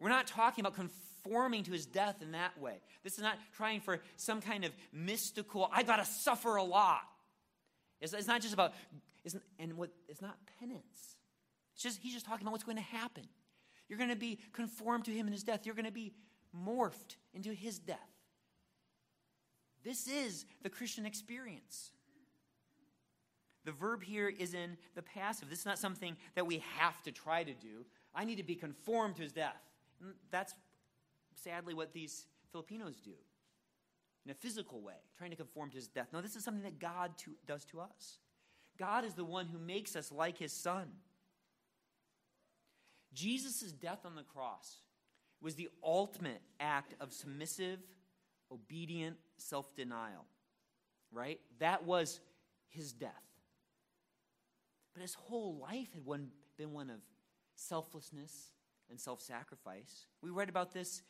We're 0.00 0.08
not 0.08 0.26
talking 0.26 0.64
about 0.64 0.74
conforming 0.74 1.13
to 1.24 1.72
his 1.72 1.86
death 1.86 2.22
in 2.22 2.32
that 2.32 2.58
way. 2.60 2.80
This 3.02 3.14
is 3.14 3.22
not 3.22 3.38
trying 3.56 3.80
for 3.80 4.00
some 4.16 4.40
kind 4.40 4.64
of 4.64 4.72
mystical, 4.92 5.68
I 5.72 5.82
got 5.82 5.96
to 5.96 6.04
suffer 6.04 6.56
a 6.56 6.62
lot. 6.62 7.02
It's, 8.00 8.12
it's, 8.12 8.28
not 8.28 8.42
just 8.42 8.54
about, 8.54 8.72
it's, 9.24 9.36
and 9.58 9.74
what, 9.76 9.90
it's 10.08 10.20
not 10.20 10.36
penance. 10.60 11.16
It's 11.74 11.82
just, 11.82 11.98
he's 12.00 12.12
just 12.12 12.26
talking 12.26 12.46
about 12.46 12.52
what's 12.52 12.64
going 12.64 12.76
to 12.76 12.82
happen. 12.82 13.24
You're 13.88 13.98
going 13.98 14.10
to 14.10 14.16
be 14.16 14.38
conformed 14.52 15.04
to 15.06 15.10
him 15.10 15.26
in 15.26 15.32
his 15.32 15.42
death. 15.42 15.60
You're 15.64 15.74
going 15.74 15.86
to 15.86 15.92
be 15.92 16.12
morphed 16.54 17.16
into 17.32 17.52
his 17.52 17.78
death. 17.78 17.98
This 19.84 20.08
is 20.08 20.46
the 20.62 20.70
Christian 20.70 21.04
experience. 21.04 21.90
The 23.64 23.72
verb 23.72 24.02
here 24.02 24.28
is 24.28 24.54
in 24.54 24.76
the 24.94 25.02
passive. 25.02 25.48
This 25.48 25.60
is 25.60 25.66
not 25.66 25.78
something 25.78 26.16
that 26.34 26.46
we 26.46 26.62
have 26.78 27.02
to 27.04 27.12
try 27.12 27.44
to 27.44 27.52
do. 27.52 27.84
I 28.14 28.24
need 28.24 28.36
to 28.36 28.42
be 28.42 28.54
conformed 28.54 29.16
to 29.16 29.22
his 29.22 29.32
death. 29.32 29.56
And 30.00 30.14
that's 30.30 30.54
sadly 31.34 31.74
what 31.74 31.92
these 31.92 32.26
Filipinos 32.50 33.00
do 33.00 33.14
in 34.24 34.30
a 34.30 34.34
physical 34.34 34.80
way, 34.80 34.94
trying 35.16 35.30
to 35.30 35.36
conform 35.36 35.70
to 35.70 35.76
his 35.76 35.88
death. 35.88 36.08
No, 36.12 36.20
this 36.20 36.36
is 36.36 36.44
something 36.44 36.62
that 36.62 36.78
God 36.78 37.16
to, 37.18 37.32
does 37.46 37.64
to 37.66 37.80
us. 37.80 38.18
God 38.78 39.04
is 39.04 39.14
the 39.14 39.24
one 39.24 39.46
who 39.46 39.58
makes 39.58 39.96
us 39.96 40.10
like 40.10 40.38
his 40.38 40.52
son. 40.52 40.88
Jesus' 43.12 43.72
death 43.72 44.00
on 44.04 44.16
the 44.16 44.22
cross 44.22 44.78
was 45.40 45.54
the 45.54 45.68
ultimate 45.82 46.40
act 46.58 46.94
of 47.00 47.12
submissive, 47.12 47.78
obedient 48.50 49.16
self 49.36 49.74
denial, 49.76 50.24
right? 51.12 51.38
That 51.60 51.84
was 51.84 52.20
his 52.70 52.92
death. 52.92 53.12
But 54.94 55.02
his 55.02 55.14
whole 55.14 55.58
life 55.58 55.92
had 55.92 56.04
one, 56.04 56.28
been 56.56 56.72
one 56.72 56.90
of 56.90 57.00
selflessness 57.56 58.52
and 58.90 58.98
self 58.98 59.20
sacrifice. 59.20 60.06
We 60.22 60.30
read 60.30 60.48
about 60.48 60.72
this 60.72 61.02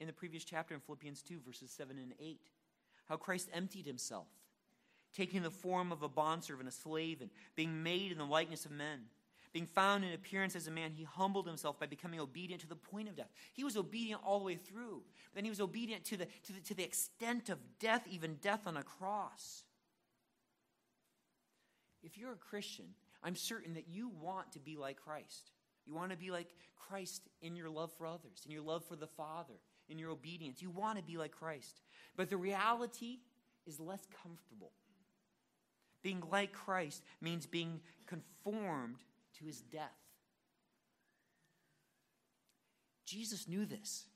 in 0.00 0.06
the 0.06 0.12
previous 0.12 0.44
chapter 0.44 0.74
in 0.74 0.80
Philippians 0.80 1.22
2, 1.22 1.40
verses 1.46 1.70
7 1.70 1.96
and 1.96 2.12
8. 2.20 2.40
How 3.08 3.16
Christ 3.16 3.48
emptied 3.52 3.86
himself, 3.86 4.26
taking 5.14 5.42
the 5.42 5.50
form 5.50 5.92
of 5.92 6.02
a 6.02 6.08
bondservant, 6.08 6.68
a 6.68 6.72
slave, 6.72 7.20
and 7.20 7.30
being 7.54 7.82
made 7.82 8.12
in 8.12 8.18
the 8.18 8.24
likeness 8.24 8.64
of 8.64 8.72
men. 8.72 9.02
Being 9.52 9.66
found 9.66 10.04
in 10.04 10.12
appearance 10.12 10.54
as 10.54 10.66
a 10.66 10.70
man, 10.70 10.90
he 10.92 11.04
humbled 11.04 11.46
himself 11.46 11.80
by 11.80 11.86
becoming 11.86 12.20
obedient 12.20 12.60
to 12.62 12.68
the 12.68 12.76
point 12.76 13.08
of 13.08 13.16
death. 13.16 13.30
He 13.54 13.64
was 13.64 13.76
obedient 13.76 14.20
all 14.22 14.38
the 14.38 14.44
way 14.44 14.56
through. 14.56 15.02
Then 15.34 15.44
he 15.44 15.50
was 15.50 15.60
obedient 15.60 16.04
to 16.06 16.18
the, 16.18 16.26
to 16.26 16.52
the, 16.52 16.60
to 16.60 16.74
the 16.74 16.84
extent 16.84 17.48
of 17.48 17.58
death, 17.80 18.06
even 18.10 18.34
death 18.42 18.66
on 18.66 18.76
a 18.76 18.82
cross. 18.82 19.64
If 22.02 22.18
you're 22.18 22.32
a 22.32 22.36
Christian, 22.36 22.84
I'm 23.22 23.34
certain 23.34 23.74
that 23.74 23.88
you 23.88 24.10
want 24.20 24.52
to 24.52 24.58
be 24.58 24.76
like 24.76 24.98
Christ. 24.98 25.50
You 25.86 25.94
want 25.94 26.10
to 26.10 26.18
be 26.18 26.30
like 26.30 26.48
Christ 26.76 27.22
in 27.40 27.56
your 27.56 27.70
love 27.70 27.92
for 27.96 28.06
others, 28.06 28.42
in 28.44 28.52
your 28.52 28.62
love 28.62 28.84
for 28.84 28.96
the 28.96 29.06
Father, 29.06 29.54
in 29.88 29.98
your 29.98 30.10
obedience. 30.10 30.62
You 30.62 30.70
want 30.70 30.98
to 30.98 31.04
be 31.04 31.16
like 31.16 31.32
Christ. 31.32 31.80
But 32.16 32.30
the 32.30 32.36
reality 32.36 33.18
is 33.66 33.80
less 33.80 34.06
comfortable. 34.22 34.72
Being 36.02 36.22
like 36.30 36.52
Christ 36.52 37.02
means 37.20 37.46
being 37.46 37.80
conformed 38.06 39.02
to 39.38 39.44
his 39.44 39.60
death. 39.60 39.90
Jesus 43.04 43.48
knew 43.48 43.64
this. 43.64 44.06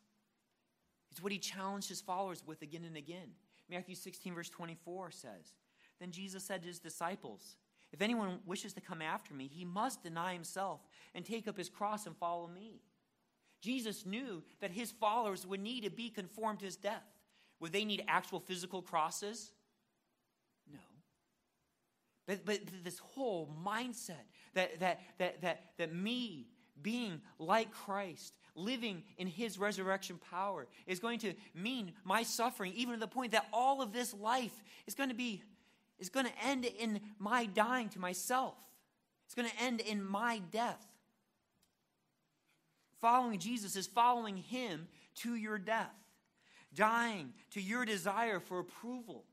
It's 1.11 1.23
what 1.23 1.33
he 1.33 1.39
challenged 1.39 1.89
his 1.89 2.01
followers 2.01 2.43
with 2.47 2.63
again 2.63 2.85
and 2.85 2.97
again. 2.97 3.31
Matthew 3.69 3.95
16, 3.95 4.35
verse 4.35 4.51
24 4.51 5.11
says 5.11 5.55
Then 5.99 6.11
Jesus 6.11 6.45
said 6.45 6.63
to 6.63 6.69
his 6.69 6.79
disciples, 6.79 7.57
If 7.93 8.03
anyone 8.03 8.41
wishes 8.47 8.73
to 8.75 8.81
come 8.81 9.03
after 9.03 9.35
me, 9.35 9.49
he 9.49 9.65
must 9.65 10.03
deny 10.03 10.33
himself 10.33 10.81
and 11.15 11.25
take 11.25 11.49
up 11.49 11.57
his 11.57 11.69
cross 11.69 12.07
and 12.07 12.17
follow 12.17 12.49
me. 12.49 12.83
Jesus 13.61 14.07
knew 14.07 14.43
that 14.61 14.71
his 14.71 14.91
followers 14.91 15.47
would 15.47 15.61
need 15.61 15.85
to 15.85 15.91
be 15.91 16.09
conformed 16.09 16.61
to 16.61 16.65
his 16.65 16.77
death. 16.77 17.05
Would 17.61 17.73
they 17.73 17.85
need 17.85 18.05
actual 18.09 18.41
physical 18.41 18.81
crosses? 18.81 19.53
No. 20.73 20.79
But, 22.27 22.47
but 22.47 22.61
this 22.85 22.99
whole 22.99 23.55
mindset 23.65 24.25
that, 24.55 24.81
that, 24.81 25.01
that, 25.19 25.43
that, 25.43 25.65
that 25.77 25.95
me 25.95 26.47
being 26.81 27.21
like 27.39 27.71
Christ, 27.71 28.35
living 28.55 29.03
in 29.19 29.27
his 29.27 29.59
resurrection 29.59 30.19
power, 30.31 30.67
is 30.87 30.99
going 30.99 31.19
to 31.21 31.35
mean 31.55 31.93
my 32.05 32.23
suffering, 32.23 32.73
even 32.75 32.95
to 32.95 33.01
the 33.01 33.07
point 33.07 33.33
that 33.33 33.47
all 33.53 33.83
of 33.83 33.93
this 33.93 34.15
life 34.15 34.65
is 34.87 34.95
going 34.95 35.11
to 35.11 35.15
be 35.15 35.43
is 35.99 36.09
going 36.09 36.25
to 36.25 36.33
end 36.43 36.65
in 36.65 36.99
my 37.19 37.45
dying 37.45 37.91
to 37.91 37.99
myself. 37.99 38.55
It's 39.27 39.35
going 39.35 39.49
to 39.49 39.63
end 39.63 39.81
in 39.81 40.03
my 40.03 40.41
death. 40.51 40.90
Following 43.01 43.39
Jesus 43.39 43.77
is 43.77 43.87
following 43.87 44.37
him 44.37 44.89
to 45.17 45.35
your 45.35 45.59
death, 45.59 45.95
dying 46.75 47.33
to 47.53 47.61
your 47.61 47.85
desire 47.85 48.41
for 48.41 48.59
approval, 48.59 49.25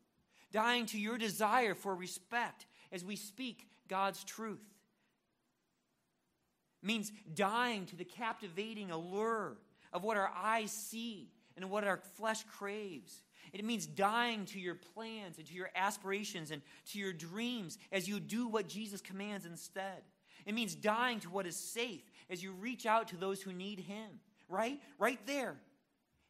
dying 0.52 0.86
to 0.88 1.00
your 1.00 1.18
desire 1.18 1.76
for 1.76 1.94
respect 1.94 2.66
as 2.92 3.04
we 3.04 3.16
speak 3.16 3.68
God's 3.88 4.24
truth. 4.24 4.66
It 6.82 6.88
means 6.88 7.12
dying 7.34 7.86
to 7.88 7.96
the 7.96 8.06
captivating 8.06 8.92
allure 8.92 9.58
of 9.92 10.04
what 10.04 10.18
our 10.18 10.32
eyes 10.36 10.72
see 10.72 11.30
and 11.56 11.70
what 11.70 11.84
our 11.84 12.00
flesh 12.16 12.44
craves. 12.44 13.24
It 13.52 13.66
means 13.66 13.86
dying 13.86 14.46
to 14.46 14.60
your 14.60 14.76
plans 14.76 15.38
and 15.38 15.48
to 15.48 15.54
your 15.54 15.72
aspirations 15.76 16.52
and 16.52 16.62
to 16.92 17.00
your 17.00 17.14
dreams 17.14 17.78
as 17.92 18.08
you 18.08 18.20
do 18.20 18.48
what 18.48 18.68
Jesus 18.68 19.02
commands 19.02 19.46
instead. 19.46 20.04
It 20.46 20.54
means 20.54 20.76
dying 20.76 21.20
to 21.22 21.30
what 21.30 21.46
is 21.46 21.58
safe 21.58 22.04
as 22.30 22.44
you 22.44 22.52
reach 22.52 22.86
out 22.86 23.10
to 23.10 23.18
those 23.18 23.42
who 23.42 23.54
need 23.54 23.80
Him. 23.80 24.20
Right? 24.50 24.80
Right 24.98 25.20
there. 25.26 25.56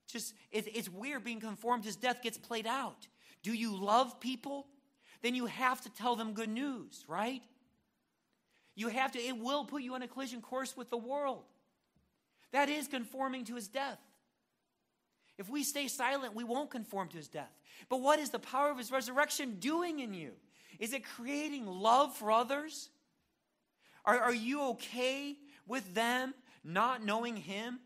Just, 0.08 0.34
it's, 0.52 0.68
it's 0.74 0.90
weird 0.90 1.24
being 1.24 1.40
conformed 1.40 1.86
as 1.86 1.96
death 1.96 2.22
gets 2.22 2.38
played 2.38 2.66
out. 2.66 3.08
Do 3.44 3.54
you 3.54 3.76
love 3.76 4.20
people? 4.20 4.66
Then 5.22 5.36
you 5.36 5.46
have 5.48 5.82
to 5.82 5.90
tell 5.90 6.16
them 6.16 6.34
good 6.34 6.50
news, 6.50 7.04
right? 7.08 7.42
You 8.76 8.88
have 8.90 9.12
to, 9.14 9.20
it 9.20 9.38
will 9.38 9.66
put 9.66 9.82
you 9.82 9.96
on 9.96 10.02
a 10.02 10.08
collision 10.08 10.42
course 10.42 10.78
with 10.78 10.90
the 10.90 10.98
world. 10.98 11.44
That 12.54 12.70
is 12.70 12.88
conforming 12.88 13.46
to 13.46 13.56
his 13.56 13.68
death. 13.68 14.00
If 15.38 15.50
we 15.50 15.64
stay 15.64 15.88
silent, 15.88 16.36
we 16.36 16.44
won't 16.44 16.70
conform 16.70 17.10
to 17.10 17.18
his 17.18 17.28
death. 17.28 17.52
But 17.90 18.02
what 18.02 18.20
is 18.20 18.30
the 18.30 18.40
power 18.40 18.72
of 18.72 18.78
his 18.78 18.92
resurrection 18.92 19.58
doing 19.60 20.00
in 20.00 20.14
you? 20.14 20.32
Is 20.80 20.94
it 20.94 21.04
creating 21.04 21.66
love 21.66 22.16
for 22.16 22.32
others? 22.32 22.90
Are, 24.06 24.18
are 24.18 24.34
you 24.34 24.62
okay 24.70 25.36
with 25.68 25.94
them 25.94 26.34
not 26.64 27.04
knowing 27.04 27.36
him? 27.36 27.80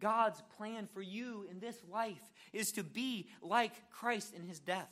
God's 0.00 0.42
plan 0.58 0.86
for 0.92 1.00
you 1.00 1.46
in 1.50 1.60
this 1.60 1.76
life 1.90 2.20
is 2.52 2.72
to 2.72 2.82
be 2.82 3.28
like 3.40 3.72
Christ 3.90 4.34
in 4.34 4.46
his 4.46 4.60
death, 4.60 4.90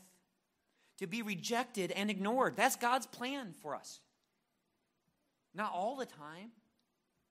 to 0.98 1.06
be 1.06 1.20
rejected 1.20 1.92
and 1.92 2.10
ignored. 2.10 2.56
That's 2.56 2.76
God's 2.76 3.06
plan 3.06 3.54
for 3.60 3.74
us. 3.74 4.00
Not 5.54 5.70
all 5.74 5.96
the 5.96 6.06
time, 6.06 6.52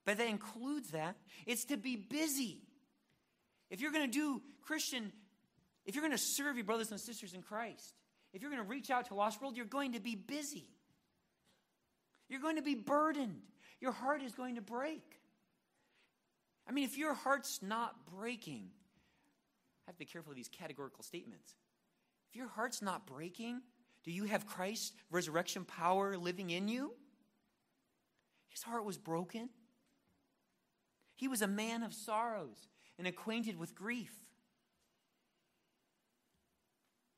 but 0.06 0.20
that 0.20 0.28
includes 0.28 0.92
that. 0.92 1.16
It's 1.48 1.66
to 1.66 1.78
be 1.78 1.96
busy. 1.96 2.60
If 3.72 3.82
you're 3.82 3.92
going 3.92 4.10
to 4.10 4.12
do 4.12 4.42
Christian, 4.62 5.12
if 5.86 5.96
you're 5.96 6.04
going 6.04 6.12
to 6.12 6.24
serve 6.24 6.58
your 6.58 6.66
brothers 6.66 6.92
and 6.92 7.00
sisters 7.00 7.34
in 7.34 7.42
Christ, 7.42 7.96
if 8.34 8.42
you're 8.42 8.52
going 8.52 8.64
to 8.64 8.70
reach 8.70 8.90
out 8.90 9.08
to 9.08 9.16
lost 9.16 9.42
world, 9.42 9.58
you're 9.58 9.66
going 9.66 9.94
to 9.94 10.00
be 10.00 10.16
busy. 10.16 10.70
You're 12.30 12.40
going 12.42 12.56
to 12.56 12.62
be 12.62 12.76
burdened. 12.76 13.42
Your 13.80 13.92
heart 13.92 14.22
is 14.22 14.34
going 14.34 14.56
to 14.56 14.62
break. 14.62 15.04
I 16.68 16.72
mean, 16.72 16.86
if 16.86 16.98
your 16.98 17.14
heart's 17.14 17.60
not 17.62 17.96
breaking, 18.06 18.70
I 19.86 19.90
have 19.90 19.96
to 19.96 20.00
be 20.00 20.06
careful 20.06 20.32
of 20.32 20.38
these 20.38 20.48
categorical 20.48 21.04
statements. 21.04 21.56
If 22.30 22.36
your 22.38 22.48
heart's 22.48 22.82
not 22.82 23.06
breaking, 23.06 23.62
do 24.04 24.12
you 24.12 24.24
have 24.26 24.48
Christ's 24.48 24.94
resurrection 25.10 25.66
power 25.66 26.18
living 26.18 26.50
in 26.52 26.68
you? 26.68 26.94
His 28.48 28.64
heart 28.64 28.86
was 28.86 28.98
broken. 28.98 29.50
He 31.16 31.28
was 31.28 31.42
a 31.42 31.48
man 31.48 31.84
of 31.84 31.94
sorrows 31.94 32.68
and 32.98 33.08
acquainted 33.08 33.58
with 33.58 33.76
grief. 33.76 34.14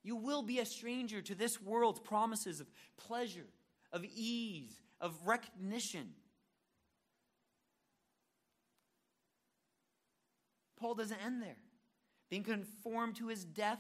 You 0.04 0.16
will 0.16 0.44
be 0.44 0.60
a 0.60 0.66
stranger 0.66 1.22
to 1.22 1.36
this 1.36 1.62
world's 1.62 2.00
promises 2.00 2.60
of 2.60 2.70
pleasure, 2.98 3.48
of 3.92 4.04
ease, 4.04 4.78
of 5.00 5.16
recognition. 5.26 6.10
Paul 10.78 10.96
doesn't 10.96 11.26
end 11.26 11.42
there. 11.42 11.56
Being 12.30 12.44
conformed 12.44 13.16
to 13.18 13.28
his 13.28 13.46
death 13.46 13.80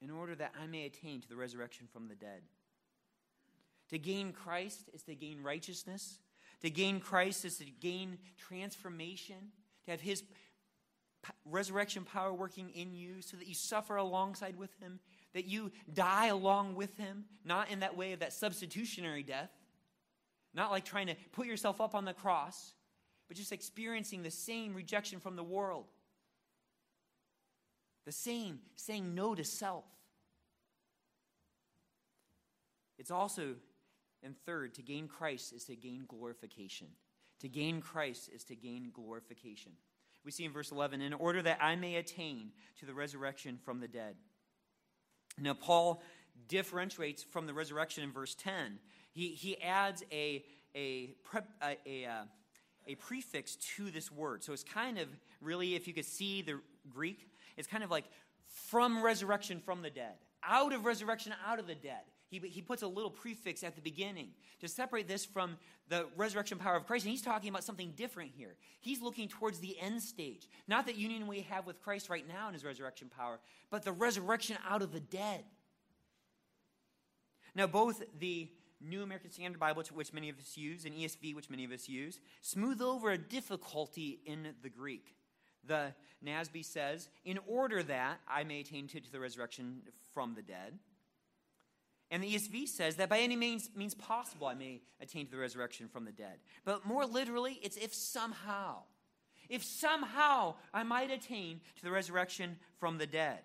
in 0.00 0.10
order 0.10 0.34
that 0.36 0.52
I 0.60 0.66
may 0.66 0.86
attain 0.86 1.20
to 1.22 1.28
the 1.28 1.36
resurrection 1.36 1.88
from 1.92 2.08
the 2.08 2.14
dead. 2.14 2.42
To 3.90 3.98
gain 3.98 4.32
Christ 4.32 4.90
is 4.92 5.02
to 5.04 5.14
gain 5.14 5.42
righteousness. 5.42 6.18
To 6.62 6.70
gain 6.70 7.00
Christ 7.00 7.44
is 7.44 7.58
to 7.58 7.64
gain 7.64 8.18
transformation, 8.38 9.52
to 9.84 9.90
have 9.90 10.00
his 10.00 10.22
resurrection 11.44 12.04
power 12.04 12.32
working 12.32 12.70
in 12.70 12.94
you 12.94 13.20
so 13.20 13.36
that 13.36 13.48
you 13.48 13.54
suffer 13.54 13.96
alongside 13.96 14.56
with 14.56 14.70
him, 14.80 15.00
that 15.34 15.46
you 15.46 15.72
die 15.92 16.26
along 16.26 16.74
with 16.74 16.96
him, 16.96 17.24
not 17.44 17.70
in 17.70 17.80
that 17.80 17.96
way 17.96 18.12
of 18.12 18.20
that 18.20 18.32
substitutionary 18.32 19.22
death, 19.22 19.50
not 20.54 20.70
like 20.70 20.84
trying 20.84 21.08
to 21.08 21.16
put 21.32 21.46
yourself 21.46 21.80
up 21.80 21.94
on 21.94 22.04
the 22.04 22.14
cross, 22.14 22.74
but 23.28 23.36
just 23.36 23.52
experiencing 23.52 24.22
the 24.22 24.30
same 24.30 24.74
rejection 24.74 25.20
from 25.20 25.36
the 25.36 25.42
world. 25.42 25.86
The 28.06 28.12
same, 28.12 28.60
saying 28.76 29.14
no 29.14 29.34
to 29.34 29.44
self. 29.44 29.84
It's 32.98 33.10
also 33.10 33.54
and 34.24 34.34
third, 34.46 34.74
to 34.74 34.82
gain 34.82 35.06
Christ 35.06 35.52
is 35.52 35.64
to 35.64 35.76
gain 35.76 36.06
glorification. 36.08 36.88
To 37.40 37.48
gain 37.48 37.80
Christ 37.80 38.30
is 38.34 38.42
to 38.44 38.56
gain 38.56 38.90
glorification. 38.92 39.72
We 40.24 40.30
see 40.30 40.46
in 40.46 40.52
verse 40.52 40.72
11, 40.72 41.02
in 41.02 41.12
order 41.12 41.42
that 41.42 41.58
I 41.60 41.76
may 41.76 41.96
attain 41.96 42.52
to 42.80 42.86
the 42.86 42.94
resurrection 42.94 43.58
from 43.62 43.80
the 43.80 43.88
dead. 43.88 44.16
Now, 45.40 45.54
Paul 45.54 46.02
differentiates 46.48 47.22
from 47.22 47.46
the 47.46 47.54
resurrection 47.54 48.04
in 48.04 48.12
verse 48.12 48.34
10. 48.34 48.78
He, 49.12 49.28
he 49.28 49.60
adds 49.60 50.02
a, 50.12 50.44
a, 50.74 51.14
a, 51.62 51.76
a, 51.86 52.06
uh, 52.06 52.24
a 52.86 52.94
prefix 52.96 53.56
to 53.76 53.90
this 53.90 54.10
word. 54.10 54.44
So 54.44 54.52
it's 54.52 54.64
kind 54.64 54.98
of 54.98 55.08
really, 55.40 55.74
if 55.74 55.86
you 55.88 55.94
could 55.94 56.04
see 56.04 56.42
the 56.42 56.60
Greek, 56.88 57.28
it's 57.56 57.68
kind 57.68 57.84
of 57.84 57.90
like 57.90 58.04
from 58.48 59.02
resurrection 59.02 59.60
from 59.60 59.82
the 59.82 59.90
dead, 59.90 60.14
out 60.48 60.72
of 60.72 60.84
resurrection, 60.84 61.34
out 61.46 61.58
of 61.58 61.66
the 61.66 61.74
dead 61.74 62.02
he, 62.34 62.48
he 62.48 62.62
puts 62.62 62.82
a 62.82 62.86
little 62.86 63.10
prefix 63.10 63.62
at 63.62 63.76
the 63.76 63.80
beginning 63.80 64.28
to 64.60 64.68
separate 64.68 65.06
this 65.06 65.24
from 65.24 65.56
the 65.88 66.06
resurrection 66.16 66.58
power 66.58 66.76
of 66.76 66.86
Christ. 66.86 67.04
And 67.04 67.12
he's 67.12 67.22
talking 67.22 67.48
about 67.48 67.64
something 67.64 67.92
different 67.96 68.32
here. 68.36 68.56
He's 68.80 69.00
looking 69.00 69.28
towards 69.28 69.60
the 69.60 69.78
end 69.80 70.02
stage. 70.02 70.48
Not 70.66 70.86
that 70.86 70.96
union 70.96 71.26
we 71.26 71.42
have 71.42 71.66
with 71.66 71.80
Christ 71.80 72.08
right 72.08 72.26
now 72.26 72.48
in 72.48 72.54
his 72.54 72.64
resurrection 72.64 73.10
power, 73.14 73.38
but 73.70 73.84
the 73.84 73.92
resurrection 73.92 74.56
out 74.68 74.82
of 74.82 74.92
the 74.92 75.00
dead. 75.00 75.44
Now, 77.54 77.68
both 77.68 78.02
the 78.18 78.50
New 78.80 79.02
American 79.02 79.30
Standard 79.30 79.60
Bible, 79.60 79.84
which 79.92 80.12
many 80.12 80.28
of 80.28 80.38
us 80.38 80.56
use, 80.56 80.84
and 80.84 80.94
ESV, 80.94 81.36
which 81.36 81.48
many 81.48 81.64
of 81.64 81.70
us 81.70 81.88
use, 81.88 82.18
smooth 82.40 82.82
over 82.82 83.10
a 83.12 83.18
difficulty 83.18 84.20
in 84.26 84.48
the 84.62 84.68
Greek. 84.68 85.14
The 85.66 85.94
NASB 86.24 86.64
says, 86.64 87.08
in 87.24 87.38
order 87.46 87.82
that 87.82 88.20
I 88.28 88.44
may 88.44 88.60
attain 88.60 88.86
to 88.88 89.00
the 89.12 89.20
resurrection 89.20 89.82
from 90.12 90.34
the 90.34 90.42
dead. 90.42 90.78
And 92.10 92.22
the 92.22 92.34
ESV 92.34 92.68
says 92.68 92.96
that 92.96 93.08
by 93.08 93.20
any 93.20 93.34
means, 93.34 93.70
means 93.74 93.94
possible 93.94 94.46
I 94.46 94.54
may 94.54 94.82
attain 95.00 95.26
to 95.26 95.32
the 95.32 95.38
resurrection 95.38 95.88
from 95.88 96.04
the 96.04 96.12
dead. 96.12 96.38
But 96.64 96.86
more 96.86 97.06
literally, 97.06 97.58
it's 97.62 97.76
if 97.76 97.94
somehow. 97.94 98.82
If 99.48 99.64
somehow 99.64 100.54
I 100.72 100.82
might 100.82 101.10
attain 101.10 101.60
to 101.76 101.82
the 101.82 101.90
resurrection 101.90 102.56
from 102.78 102.98
the 102.98 103.06
dead. 103.06 103.40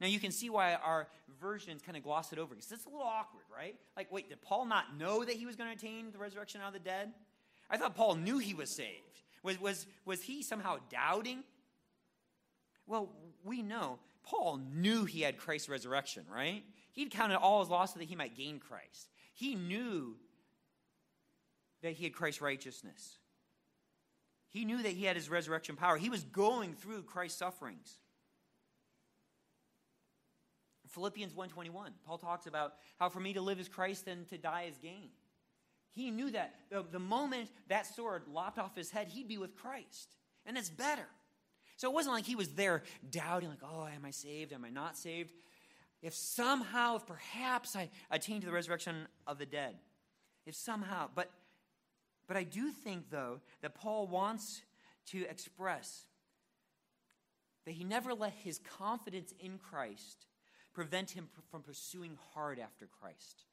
Now 0.00 0.08
you 0.08 0.18
can 0.18 0.32
see 0.32 0.50
why 0.50 0.74
our 0.74 1.06
versions 1.40 1.80
kind 1.80 1.96
of 1.96 2.02
gloss 2.02 2.32
it 2.32 2.38
over 2.38 2.54
because 2.54 2.72
it's 2.72 2.86
a 2.86 2.88
little 2.88 3.06
awkward, 3.06 3.44
right? 3.56 3.76
Like, 3.96 4.10
wait, 4.10 4.28
did 4.28 4.42
Paul 4.42 4.66
not 4.66 4.98
know 4.98 5.24
that 5.24 5.36
he 5.36 5.46
was 5.46 5.54
going 5.54 5.70
to 5.70 5.76
attain 5.76 6.10
the 6.10 6.18
resurrection 6.18 6.60
out 6.60 6.68
of 6.68 6.72
the 6.74 6.80
dead? 6.80 7.12
I 7.70 7.76
thought 7.76 7.94
Paul 7.94 8.16
knew 8.16 8.38
he 8.38 8.52
was 8.52 8.68
saved. 8.68 9.22
Was, 9.42 9.60
was, 9.60 9.86
was 10.04 10.22
he 10.22 10.42
somehow 10.42 10.78
doubting? 10.90 11.42
Well, 12.86 13.10
we 13.44 13.62
know 13.62 13.98
Paul 14.22 14.60
knew 14.74 15.04
he 15.04 15.22
had 15.22 15.36
Christ's 15.36 15.68
resurrection, 15.68 16.24
right? 16.32 16.62
He'd 16.92 17.10
counted 17.10 17.38
all 17.38 17.60
his 17.60 17.68
loss 17.68 17.94
so 17.94 17.98
that 17.98 18.08
he 18.08 18.16
might 18.16 18.36
gain 18.36 18.58
Christ. 18.58 19.08
He 19.34 19.54
knew 19.54 20.16
that 21.82 21.92
he 21.94 22.04
had 22.04 22.12
Christ's 22.12 22.40
righteousness. 22.40 23.18
He 24.48 24.64
knew 24.64 24.82
that 24.82 24.92
he 24.92 25.04
had 25.04 25.16
his 25.16 25.30
resurrection 25.30 25.76
power. 25.76 25.96
He 25.96 26.10
was 26.10 26.22
going 26.24 26.74
through 26.74 27.02
Christ's 27.04 27.38
sufferings. 27.38 27.98
Philippians 30.88 31.32
1:21, 31.32 31.94
Paul 32.04 32.18
talks 32.18 32.46
about 32.46 32.74
how 32.98 33.08
for 33.08 33.18
me 33.18 33.32
to 33.32 33.40
live 33.40 33.58
is 33.58 33.68
Christ 33.68 34.06
and 34.08 34.28
to 34.28 34.36
die 34.36 34.64
is 34.64 34.76
gain. 34.76 35.10
He 35.94 36.10
knew 36.10 36.30
that 36.30 36.54
the, 36.70 36.84
the 36.90 36.98
moment 36.98 37.50
that 37.68 37.86
sword 37.86 38.22
lopped 38.32 38.58
off 38.58 38.74
his 38.74 38.90
head, 38.90 39.08
he'd 39.08 39.28
be 39.28 39.38
with 39.38 39.56
Christ. 39.56 40.16
And 40.46 40.56
it's 40.56 40.70
better. 40.70 41.06
So 41.76 41.90
it 41.90 41.94
wasn't 41.94 42.14
like 42.14 42.24
he 42.24 42.36
was 42.36 42.48
there 42.48 42.82
doubting, 43.10 43.48
like, 43.48 43.62
oh, 43.62 43.86
am 43.86 44.04
I 44.04 44.10
saved? 44.10 44.52
Am 44.52 44.64
I 44.64 44.70
not 44.70 44.96
saved? 44.96 45.32
if 46.02 46.14
somehow, 46.14 46.96
if 46.96 47.06
perhaps 47.06 47.76
I 47.76 47.88
attain 48.10 48.40
to 48.40 48.46
the 48.46 48.52
resurrection 48.52 49.06
of 49.26 49.38
the 49.38 49.46
dead, 49.46 49.76
if 50.44 50.54
somehow, 50.54 51.08
but 51.14 51.30
but 52.26 52.36
I 52.36 52.44
do 52.44 52.70
think 52.70 53.10
though 53.10 53.40
that 53.62 53.74
Paul 53.74 54.06
wants 54.06 54.62
to 55.06 55.26
express 55.28 56.06
that 57.64 57.72
he 57.72 57.84
never 57.84 58.14
let 58.14 58.32
his 58.32 58.58
confidence 58.78 59.32
in 59.38 59.58
Christ 59.58 60.26
prevent 60.72 61.10
him 61.10 61.28
from 61.50 61.62
pursuing 61.62 62.16
hard 62.32 62.58
after 62.58 62.88
Christ. 63.00 63.44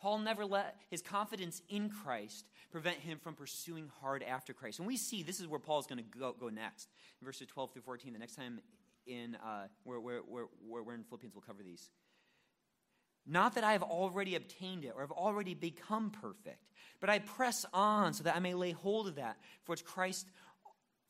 Paul 0.00 0.18
never 0.18 0.44
let 0.44 0.76
his 0.90 1.02
confidence 1.02 1.62
in 1.68 1.88
Christ 1.88 2.46
prevent 2.70 2.98
him 2.98 3.18
from 3.18 3.34
pursuing 3.34 3.90
hard 4.00 4.22
after 4.22 4.52
Christ. 4.52 4.78
And 4.78 4.86
we 4.86 4.96
see 4.96 5.22
this 5.22 5.40
is 5.40 5.46
where 5.46 5.60
Paul's 5.60 5.86
going 5.86 5.98
to 5.98 6.18
go, 6.18 6.34
go 6.38 6.48
next. 6.48 6.88
In 7.20 7.24
verses 7.26 7.46
12 7.48 7.72
through 7.72 7.82
14, 7.82 8.12
the 8.12 8.18
next 8.18 8.34
time 8.34 8.60
in 9.06 9.36
uh, 9.36 9.68
where, 9.84 10.00
where, 10.00 10.18
where, 10.20 10.44
where 10.66 10.82
we're 10.82 10.94
in 10.94 11.04
Philippians, 11.04 11.34
we'll 11.34 11.42
cover 11.42 11.62
these. 11.62 11.90
Not 13.26 13.56
that 13.56 13.64
I 13.64 13.72
have 13.72 13.82
already 13.82 14.36
obtained 14.36 14.84
it 14.84 14.92
or 14.94 15.00
have 15.00 15.10
already 15.10 15.54
become 15.54 16.10
perfect, 16.10 16.62
but 17.00 17.10
I 17.10 17.18
press 17.18 17.66
on 17.72 18.14
so 18.14 18.22
that 18.22 18.36
I 18.36 18.38
may 18.38 18.54
lay 18.54 18.70
hold 18.70 19.08
of 19.08 19.16
that 19.16 19.36
for 19.64 19.72
which 19.72 19.84
Christ 19.84 20.28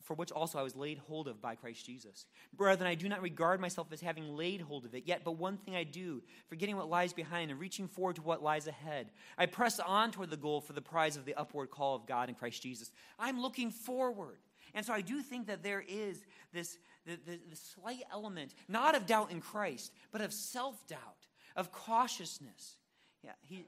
for 0.07 0.13
which 0.13 0.31
also 0.31 0.57
I 0.57 0.63
was 0.63 0.73
laid 0.73 0.99
hold 0.99 1.27
of 1.27 1.41
by 1.41 1.55
Christ 1.55 1.85
Jesus. 1.85 2.25
Brethren, 2.55 2.89
I 2.89 2.95
do 2.95 3.09
not 3.09 3.21
regard 3.21 3.59
myself 3.59 3.87
as 3.91 3.99
having 3.99 4.37
laid 4.37 4.61
hold 4.61 4.85
of 4.85 4.95
it 4.95 5.03
yet, 5.05 5.23
but 5.25 5.33
one 5.33 5.57
thing 5.57 5.75
I 5.75 5.83
do, 5.83 6.23
forgetting 6.47 6.77
what 6.77 6.89
lies 6.89 7.11
behind 7.11 7.51
and 7.51 7.59
reaching 7.59 7.89
forward 7.89 8.15
to 8.15 8.21
what 8.21 8.41
lies 8.41 8.67
ahead. 8.67 9.11
I 9.37 9.47
press 9.47 9.81
on 9.81 10.11
toward 10.11 10.29
the 10.29 10.37
goal 10.37 10.61
for 10.61 10.71
the 10.71 10.81
prize 10.81 11.17
of 11.17 11.25
the 11.25 11.35
upward 11.35 11.71
call 11.71 11.93
of 11.93 12.07
God 12.07 12.29
in 12.29 12.35
Christ 12.35 12.63
Jesus. 12.63 12.89
I'm 13.19 13.41
looking 13.41 13.69
forward. 13.69 14.37
And 14.73 14.85
so 14.85 14.93
I 14.93 15.01
do 15.01 15.21
think 15.21 15.47
that 15.47 15.61
there 15.61 15.83
is 15.85 16.23
this 16.53 16.77
the, 17.05 17.17
the, 17.25 17.55
slight 17.55 18.03
element, 18.11 18.53
not 18.67 18.95
of 18.95 19.05
doubt 19.05 19.31
in 19.31 19.41
Christ, 19.41 19.91
but 20.11 20.21
of 20.21 20.33
self 20.33 20.87
doubt, 20.87 21.27
of 21.55 21.71
cautiousness. 21.71 22.77
Yeah, 23.23 23.31
he, 23.41 23.65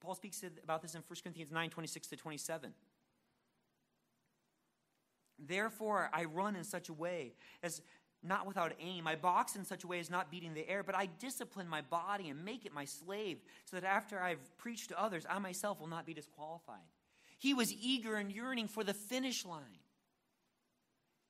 Paul 0.00 0.14
speaks 0.14 0.42
about 0.62 0.82
this 0.82 0.94
in 0.94 1.02
1 1.06 1.18
Corinthians 1.22 1.50
9 1.50 1.70
26 1.70 2.08
to 2.08 2.16
27. 2.16 2.72
Therefore, 5.38 6.10
I 6.12 6.24
run 6.24 6.56
in 6.56 6.64
such 6.64 6.88
a 6.88 6.92
way 6.92 7.34
as 7.62 7.82
not 8.22 8.46
without 8.46 8.72
aim. 8.78 9.06
I 9.06 9.16
box 9.16 9.56
in 9.56 9.64
such 9.64 9.84
a 9.84 9.86
way 9.86 9.98
as 9.98 10.08
not 10.08 10.30
beating 10.30 10.54
the 10.54 10.68
air, 10.68 10.82
but 10.82 10.94
I 10.94 11.06
discipline 11.06 11.68
my 11.68 11.80
body 11.80 12.28
and 12.28 12.44
make 12.44 12.64
it 12.64 12.72
my 12.72 12.84
slave, 12.84 13.38
so 13.64 13.76
that 13.76 13.84
after 13.84 14.20
I've 14.20 14.56
preached 14.58 14.90
to 14.90 15.00
others, 15.00 15.26
I 15.28 15.38
myself 15.38 15.80
will 15.80 15.88
not 15.88 16.06
be 16.06 16.14
disqualified. 16.14 16.86
He 17.38 17.54
was 17.54 17.72
eager 17.72 18.16
and 18.16 18.30
yearning 18.30 18.68
for 18.68 18.84
the 18.84 18.94
finish 18.94 19.44
line. 19.44 19.80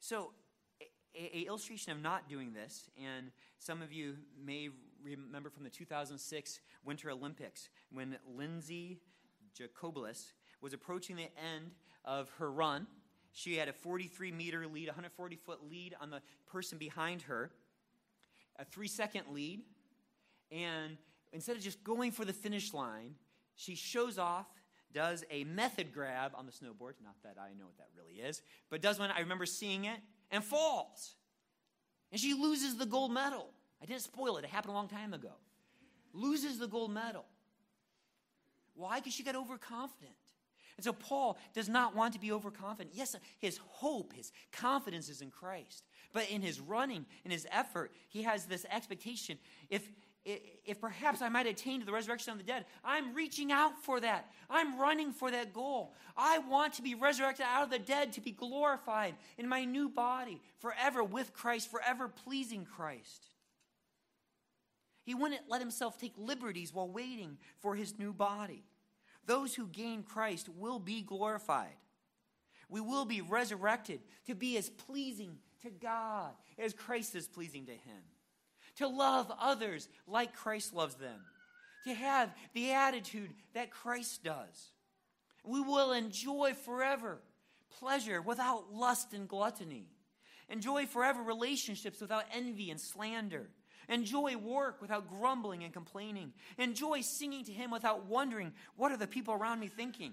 So, 0.00 0.32
a, 0.80 1.38
a 1.38 1.46
illustration 1.46 1.92
of 1.92 2.02
not 2.02 2.28
doing 2.28 2.52
this, 2.52 2.90
and 3.02 3.30
some 3.58 3.80
of 3.80 3.92
you 3.92 4.16
may 4.44 4.68
remember 5.02 5.48
from 5.48 5.64
the 5.64 5.70
2006 5.70 6.60
Winter 6.84 7.10
Olympics 7.10 7.70
when 7.90 8.16
Lindsey 8.36 8.98
Jacobellis 9.58 10.32
was 10.60 10.72
approaching 10.72 11.16
the 11.16 11.30
end 11.38 11.72
of 12.04 12.28
her 12.38 12.50
run 12.50 12.86
she 13.32 13.56
had 13.56 13.68
a 13.68 13.72
43 13.72 14.30
meter 14.30 14.66
lead, 14.66 14.88
140 14.88 15.36
foot 15.36 15.60
lead 15.68 15.96
on 16.00 16.10
the 16.10 16.20
person 16.46 16.78
behind 16.78 17.22
her, 17.22 17.50
a 18.58 18.64
three 18.64 18.88
second 18.88 19.24
lead. 19.32 19.62
And 20.50 20.98
instead 21.32 21.56
of 21.56 21.62
just 21.62 21.82
going 21.82 22.12
for 22.12 22.24
the 22.24 22.32
finish 22.32 22.74
line, 22.74 23.14
she 23.54 23.74
shows 23.74 24.18
off, 24.18 24.46
does 24.92 25.24
a 25.30 25.44
method 25.44 25.92
grab 25.92 26.32
on 26.34 26.44
the 26.44 26.52
snowboard. 26.52 26.92
Not 27.02 27.16
that 27.24 27.36
I 27.40 27.54
know 27.58 27.64
what 27.64 27.78
that 27.78 27.88
really 27.96 28.20
is, 28.20 28.42
but 28.68 28.82
does 28.82 28.98
one. 28.98 29.10
I 29.10 29.20
remember 29.20 29.46
seeing 29.46 29.86
it 29.86 29.98
and 30.30 30.44
falls. 30.44 31.14
And 32.10 32.20
she 32.20 32.34
loses 32.34 32.76
the 32.76 32.84
gold 32.84 33.12
medal. 33.12 33.48
I 33.82 33.86
didn't 33.86 34.02
spoil 34.02 34.36
it, 34.36 34.44
it 34.44 34.50
happened 34.50 34.72
a 34.72 34.76
long 34.76 34.88
time 34.88 35.14
ago. 35.14 35.32
Loses 36.12 36.58
the 36.58 36.68
gold 36.68 36.92
medal. 36.92 37.24
Why? 38.74 39.00
Because 39.00 39.14
she 39.14 39.22
got 39.22 39.34
overconfident. 39.34 40.14
And 40.82 40.84
so 40.86 40.92
Paul 40.94 41.38
does 41.54 41.68
not 41.68 41.94
want 41.94 42.12
to 42.14 42.18
be 42.18 42.32
overconfident. 42.32 42.96
Yes, 42.96 43.14
his 43.38 43.60
hope, 43.68 44.12
his 44.14 44.32
confidence 44.50 45.08
is 45.08 45.20
in 45.20 45.30
Christ. 45.30 45.84
But 46.12 46.28
in 46.28 46.42
his 46.42 46.58
running, 46.58 47.06
in 47.24 47.30
his 47.30 47.46
effort, 47.52 47.92
he 48.08 48.24
has 48.24 48.46
this 48.46 48.66
expectation. 48.68 49.38
If, 49.70 49.88
if 50.24 50.80
perhaps 50.80 51.22
I 51.22 51.28
might 51.28 51.46
attain 51.46 51.78
to 51.78 51.86
the 51.86 51.92
resurrection 51.92 52.32
of 52.32 52.38
the 52.38 52.44
dead, 52.44 52.64
I'm 52.82 53.14
reaching 53.14 53.52
out 53.52 53.78
for 53.84 54.00
that. 54.00 54.28
I'm 54.50 54.76
running 54.76 55.12
for 55.12 55.30
that 55.30 55.52
goal. 55.52 55.94
I 56.16 56.38
want 56.38 56.72
to 56.74 56.82
be 56.82 56.96
resurrected 56.96 57.46
out 57.48 57.62
of 57.62 57.70
the 57.70 57.78
dead, 57.78 58.14
to 58.14 58.20
be 58.20 58.32
glorified 58.32 59.14
in 59.38 59.48
my 59.48 59.64
new 59.64 59.88
body, 59.88 60.40
forever 60.58 61.04
with 61.04 61.32
Christ, 61.32 61.70
forever 61.70 62.08
pleasing 62.08 62.64
Christ. 62.64 63.28
He 65.04 65.14
wouldn't 65.14 65.42
let 65.48 65.60
himself 65.60 65.96
take 65.96 66.14
liberties 66.18 66.74
while 66.74 66.88
waiting 66.88 67.38
for 67.60 67.76
his 67.76 68.00
new 68.00 68.12
body. 68.12 68.64
Those 69.26 69.54
who 69.54 69.66
gain 69.66 70.02
Christ 70.02 70.48
will 70.48 70.78
be 70.78 71.02
glorified. 71.02 71.76
We 72.68 72.80
will 72.80 73.04
be 73.04 73.20
resurrected 73.20 74.00
to 74.26 74.34
be 74.34 74.56
as 74.56 74.70
pleasing 74.70 75.36
to 75.62 75.70
God 75.70 76.32
as 76.58 76.72
Christ 76.72 77.14
is 77.14 77.28
pleasing 77.28 77.66
to 77.66 77.72
Him. 77.72 78.02
To 78.76 78.88
love 78.88 79.30
others 79.38 79.88
like 80.06 80.34
Christ 80.34 80.74
loves 80.74 80.94
them. 80.94 81.20
To 81.84 81.94
have 81.94 82.32
the 82.54 82.72
attitude 82.72 83.30
that 83.54 83.70
Christ 83.70 84.24
does. 84.24 84.70
We 85.44 85.60
will 85.60 85.92
enjoy 85.92 86.54
forever 86.54 87.20
pleasure 87.78 88.22
without 88.22 88.72
lust 88.72 89.12
and 89.12 89.28
gluttony. 89.28 89.86
Enjoy 90.48 90.86
forever 90.86 91.22
relationships 91.22 92.00
without 92.00 92.24
envy 92.32 92.70
and 92.70 92.80
slander 92.80 93.48
Enjoy 93.88 94.36
work 94.36 94.80
without 94.80 95.08
grumbling 95.08 95.64
and 95.64 95.72
complaining. 95.72 96.32
Enjoy 96.58 97.00
singing 97.00 97.44
to 97.44 97.52
Him 97.52 97.70
without 97.70 98.06
wondering, 98.06 98.52
what 98.76 98.92
are 98.92 98.96
the 98.96 99.06
people 99.06 99.34
around 99.34 99.60
me 99.60 99.68
thinking? 99.68 100.12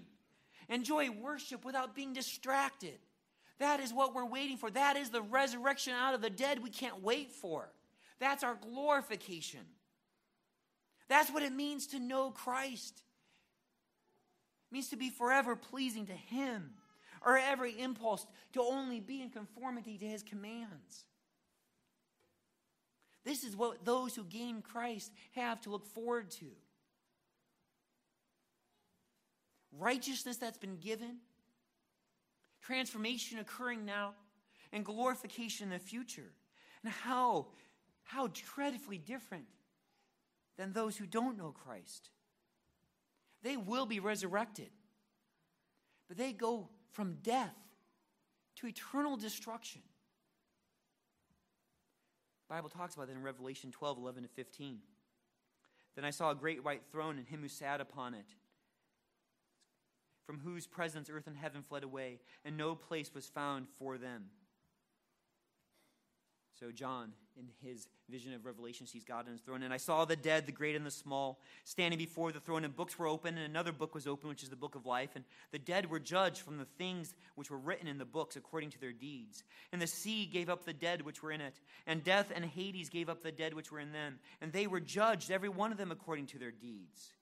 Enjoy 0.68 1.10
worship 1.10 1.64
without 1.64 1.94
being 1.94 2.12
distracted. 2.12 2.98
That 3.58 3.80
is 3.80 3.92
what 3.92 4.14
we're 4.14 4.24
waiting 4.24 4.56
for. 4.56 4.70
That 4.70 4.96
is 4.96 5.10
the 5.10 5.22
resurrection 5.22 5.92
out 5.92 6.14
of 6.14 6.22
the 6.22 6.30
dead 6.30 6.62
we 6.62 6.70
can't 6.70 7.02
wait 7.02 7.32
for. 7.32 7.70
That's 8.18 8.44
our 8.44 8.54
glorification. 8.54 9.60
That's 11.08 11.30
what 11.30 11.42
it 11.42 11.52
means 11.52 11.88
to 11.88 11.98
know 11.98 12.30
Christ. 12.30 13.02
It 14.70 14.74
means 14.74 14.88
to 14.90 14.96
be 14.96 15.10
forever 15.10 15.56
pleasing 15.56 16.06
to 16.06 16.12
Him, 16.12 16.70
or 17.26 17.36
every 17.36 17.78
impulse 17.80 18.26
to 18.52 18.62
only 18.62 19.00
be 19.00 19.20
in 19.20 19.30
conformity 19.30 19.98
to 19.98 20.06
His 20.06 20.22
commands. 20.22 21.04
This 23.24 23.44
is 23.44 23.54
what 23.54 23.84
those 23.84 24.14
who 24.14 24.24
gain 24.24 24.62
Christ 24.62 25.12
have 25.32 25.60
to 25.62 25.70
look 25.70 25.86
forward 25.86 26.30
to. 26.32 26.46
Righteousness 29.78 30.36
that's 30.36 30.58
been 30.58 30.78
given, 30.78 31.18
transformation 32.62 33.38
occurring 33.38 33.84
now, 33.84 34.14
and 34.72 34.84
glorification 34.84 35.64
in 35.64 35.70
the 35.70 35.78
future. 35.78 36.32
And 36.82 36.92
how, 36.92 37.48
how 38.04 38.30
dreadfully 38.54 38.98
different 38.98 39.44
than 40.56 40.72
those 40.72 40.96
who 40.96 41.06
don't 41.06 41.38
know 41.38 41.52
Christ. 41.52 42.10
They 43.42 43.56
will 43.56 43.86
be 43.86 44.00
resurrected, 44.00 44.70
but 46.08 46.16
they 46.18 46.32
go 46.32 46.68
from 46.92 47.16
death 47.22 47.56
to 48.56 48.66
eternal 48.66 49.16
destruction. 49.16 49.80
Bible 52.50 52.68
talks 52.68 52.96
about 52.96 53.06
that 53.06 53.16
in 53.16 53.22
Revelation 53.22 53.70
12, 53.70 53.98
11 53.98 54.24
to 54.24 54.28
15. 54.28 54.80
Then 55.94 56.04
I 56.04 56.10
saw 56.10 56.32
a 56.32 56.34
great 56.34 56.64
white 56.64 56.82
throne 56.90 57.16
and 57.16 57.26
him 57.26 57.42
who 57.42 57.48
sat 57.48 57.80
upon 57.80 58.12
it, 58.12 58.26
from 60.26 60.40
whose 60.40 60.66
presence 60.66 61.08
earth 61.08 61.28
and 61.28 61.36
heaven 61.36 61.62
fled 61.62 61.84
away, 61.84 62.18
and 62.44 62.56
no 62.56 62.74
place 62.74 63.14
was 63.14 63.26
found 63.26 63.68
for 63.78 63.98
them. 63.98 64.24
So, 66.60 66.70
John, 66.70 67.12
in 67.38 67.46
his 67.66 67.88
vision 68.10 68.34
of 68.34 68.44
Revelation, 68.44 68.86
sees 68.86 69.02
God 69.02 69.24
on 69.24 69.32
his 69.32 69.40
throne. 69.40 69.62
And 69.62 69.72
I 69.72 69.78
saw 69.78 70.04
the 70.04 70.14
dead, 70.14 70.44
the 70.44 70.52
great 70.52 70.76
and 70.76 70.84
the 70.84 70.90
small, 70.90 71.40
standing 71.64 71.96
before 71.98 72.32
the 72.32 72.40
throne, 72.40 72.66
and 72.66 72.76
books 72.76 72.98
were 72.98 73.06
open, 73.06 73.38
and 73.38 73.46
another 73.46 73.72
book 73.72 73.94
was 73.94 74.06
open, 74.06 74.28
which 74.28 74.42
is 74.42 74.50
the 74.50 74.56
book 74.56 74.74
of 74.74 74.84
life. 74.84 75.08
And 75.14 75.24
the 75.52 75.58
dead 75.58 75.88
were 75.88 75.98
judged 75.98 76.42
from 76.42 76.58
the 76.58 76.66
things 76.76 77.14
which 77.34 77.50
were 77.50 77.56
written 77.56 77.88
in 77.88 77.96
the 77.96 78.04
books 78.04 78.36
according 78.36 78.70
to 78.70 78.78
their 78.78 78.92
deeds. 78.92 79.42
And 79.72 79.80
the 79.80 79.86
sea 79.86 80.26
gave 80.26 80.50
up 80.50 80.66
the 80.66 80.74
dead 80.74 81.00
which 81.00 81.22
were 81.22 81.32
in 81.32 81.40
it, 81.40 81.58
and 81.86 82.04
death 82.04 82.30
and 82.34 82.44
Hades 82.44 82.90
gave 82.90 83.08
up 83.08 83.22
the 83.22 83.32
dead 83.32 83.54
which 83.54 83.72
were 83.72 83.80
in 83.80 83.92
them. 83.92 84.18
And 84.42 84.52
they 84.52 84.66
were 84.66 84.80
judged, 84.80 85.30
every 85.30 85.48
one 85.48 85.72
of 85.72 85.78
them 85.78 85.90
according 85.90 86.26
to 86.26 86.38
their 86.38 86.50
deeds. 86.50 87.14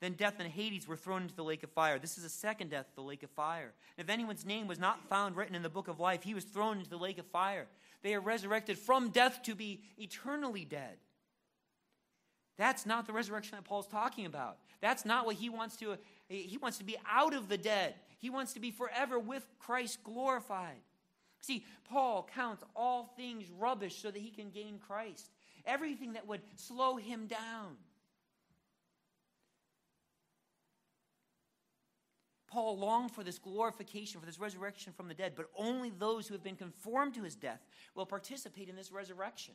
Then 0.00 0.12
death 0.12 0.34
and 0.38 0.48
Hades 0.48 0.86
were 0.86 0.96
thrown 0.96 1.22
into 1.22 1.34
the 1.34 1.42
lake 1.42 1.64
of 1.64 1.70
fire. 1.70 1.98
This 1.98 2.18
is 2.18 2.22
the 2.22 2.30
second 2.30 2.70
death, 2.70 2.86
the 2.94 3.00
lake 3.00 3.24
of 3.24 3.30
fire. 3.30 3.72
And 3.96 4.04
if 4.06 4.12
anyone's 4.12 4.46
name 4.46 4.68
was 4.68 4.78
not 4.78 5.08
found 5.08 5.36
written 5.36 5.56
in 5.56 5.62
the 5.62 5.68
book 5.68 5.88
of 5.88 5.98
life, 5.98 6.22
he 6.22 6.34
was 6.34 6.44
thrown 6.44 6.78
into 6.78 6.90
the 6.90 6.98
lake 6.98 7.18
of 7.18 7.26
fire. 7.26 7.66
They 8.02 8.14
are 8.14 8.20
resurrected 8.20 8.78
from 8.78 9.10
death 9.10 9.42
to 9.44 9.54
be 9.54 9.82
eternally 9.96 10.64
dead. 10.64 10.98
That's 12.56 12.86
not 12.86 13.06
the 13.06 13.12
resurrection 13.12 13.56
that 13.56 13.64
Paul's 13.64 13.86
talking 13.86 14.26
about. 14.26 14.58
That's 14.80 15.04
not 15.04 15.26
what 15.26 15.36
he 15.36 15.48
wants 15.48 15.76
to 15.76 15.96
he 16.28 16.58
wants 16.60 16.78
to 16.78 16.84
be 16.84 16.96
out 17.08 17.34
of 17.34 17.48
the 17.48 17.56
dead. 17.56 17.94
He 18.18 18.30
wants 18.30 18.52
to 18.54 18.60
be 18.60 18.70
forever 18.70 19.18
with 19.18 19.46
Christ 19.58 20.02
glorified. 20.02 20.80
See, 21.40 21.64
Paul 21.88 22.28
counts 22.34 22.64
all 22.74 23.14
things 23.16 23.44
rubbish 23.58 24.02
so 24.02 24.10
that 24.10 24.18
he 24.18 24.30
can 24.30 24.50
gain 24.50 24.78
Christ. 24.78 25.30
Everything 25.64 26.14
that 26.14 26.26
would 26.26 26.42
slow 26.56 26.96
him 26.96 27.26
down. 27.26 27.76
Paul 32.48 32.78
longed 32.78 33.12
for 33.12 33.22
this 33.22 33.38
glorification, 33.38 34.20
for 34.20 34.26
this 34.26 34.40
resurrection 34.40 34.92
from 34.92 35.08
the 35.08 35.14
dead, 35.14 35.34
but 35.36 35.46
only 35.56 35.90
those 35.90 36.26
who 36.26 36.34
have 36.34 36.42
been 36.42 36.56
conformed 36.56 37.14
to 37.14 37.22
his 37.22 37.36
death 37.36 37.60
will 37.94 38.06
participate 38.06 38.68
in 38.68 38.76
this 38.76 38.90
resurrection. 38.90 39.54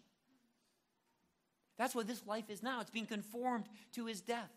That's 1.77 1.95
what 1.95 2.07
this 2.07 2.25
life 2.27 2.49
is 2.49 2.61
now. 2.61 2.81
It's 2.81 2.91
being 2.91 3.07
conformed 3.07 3.65
to 3.93 4.05
his 4.05 4.21
death. 4.21 4.51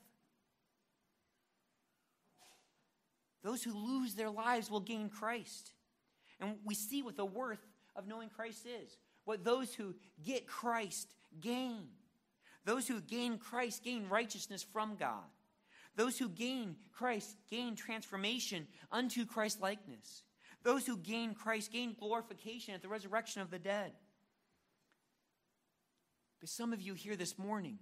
Those 3.43 3.62
who 3.62 3.72
lose 3.72 4.14
their 4.14 4.30
lives 4.30 4.70
will 4.70 4.80
gain 4.80 5.09
Christ. 5.09 5.72
And 6.39 6.57
we 6.64 6.74
see 6.74 7.03
what 7.03 7.16
the 7.16 7.24
worth 7.24 7.64
of 7.95 8.07
knowing 8.07 8.28
Christ 8.28 8.66
is, 8.66 8.99
what 9.24 9.45
those 9.45 9.72
who 9.72 9.95
get 10.22 10.47
Christ 10.47 11.14
gain. 11.41 11.84
Those 12.64 12.87
who 12.87 13.01
gain 13.01 13.39
Christ 13.39 13.82
gain 13.82 14.09
righteousness 14.09 14.62
from 14.62 14.97
God. 14.97 15.24
Those 15.97 16.18
who 16.18 16.28
gain 16.28 16.76
Christ 16.92 17.36
gain 17.51 17.74
transformation 17.74 18.66
unto 18.92 19.24
Christ 19.24 19.61
likeness. 19.61 20.22
Those 20.62 20.86
who 20.86 20.97
gain 20.97 21.34
Christ 21.34 21.72
gain 21.72 21.97
glorification 21.99 22.74
at 22.74 22.82
the 22.82 22.88
resurrection 22.88 23.40
of 23.40 23.51
the 23.51 23.59
dead. 23.59 23.92
But 26.40 26.51
some 26.51 26.72
of 26.72 26.80
you 26.82 26.94
here 26.94 27.16
this 27.16 27.38
morning 27.38 27.78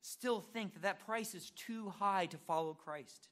still 0.00 0.40
think 0.40 0.74
that 0.74 0.82
that 0.82 1.04
price 1.06 1.34
is 1.34 1.50
too 1.50 1.90
high 1.98 2.26
to 2.26 2.38
follow 2.38 2.74
Christ. 2.74 3.28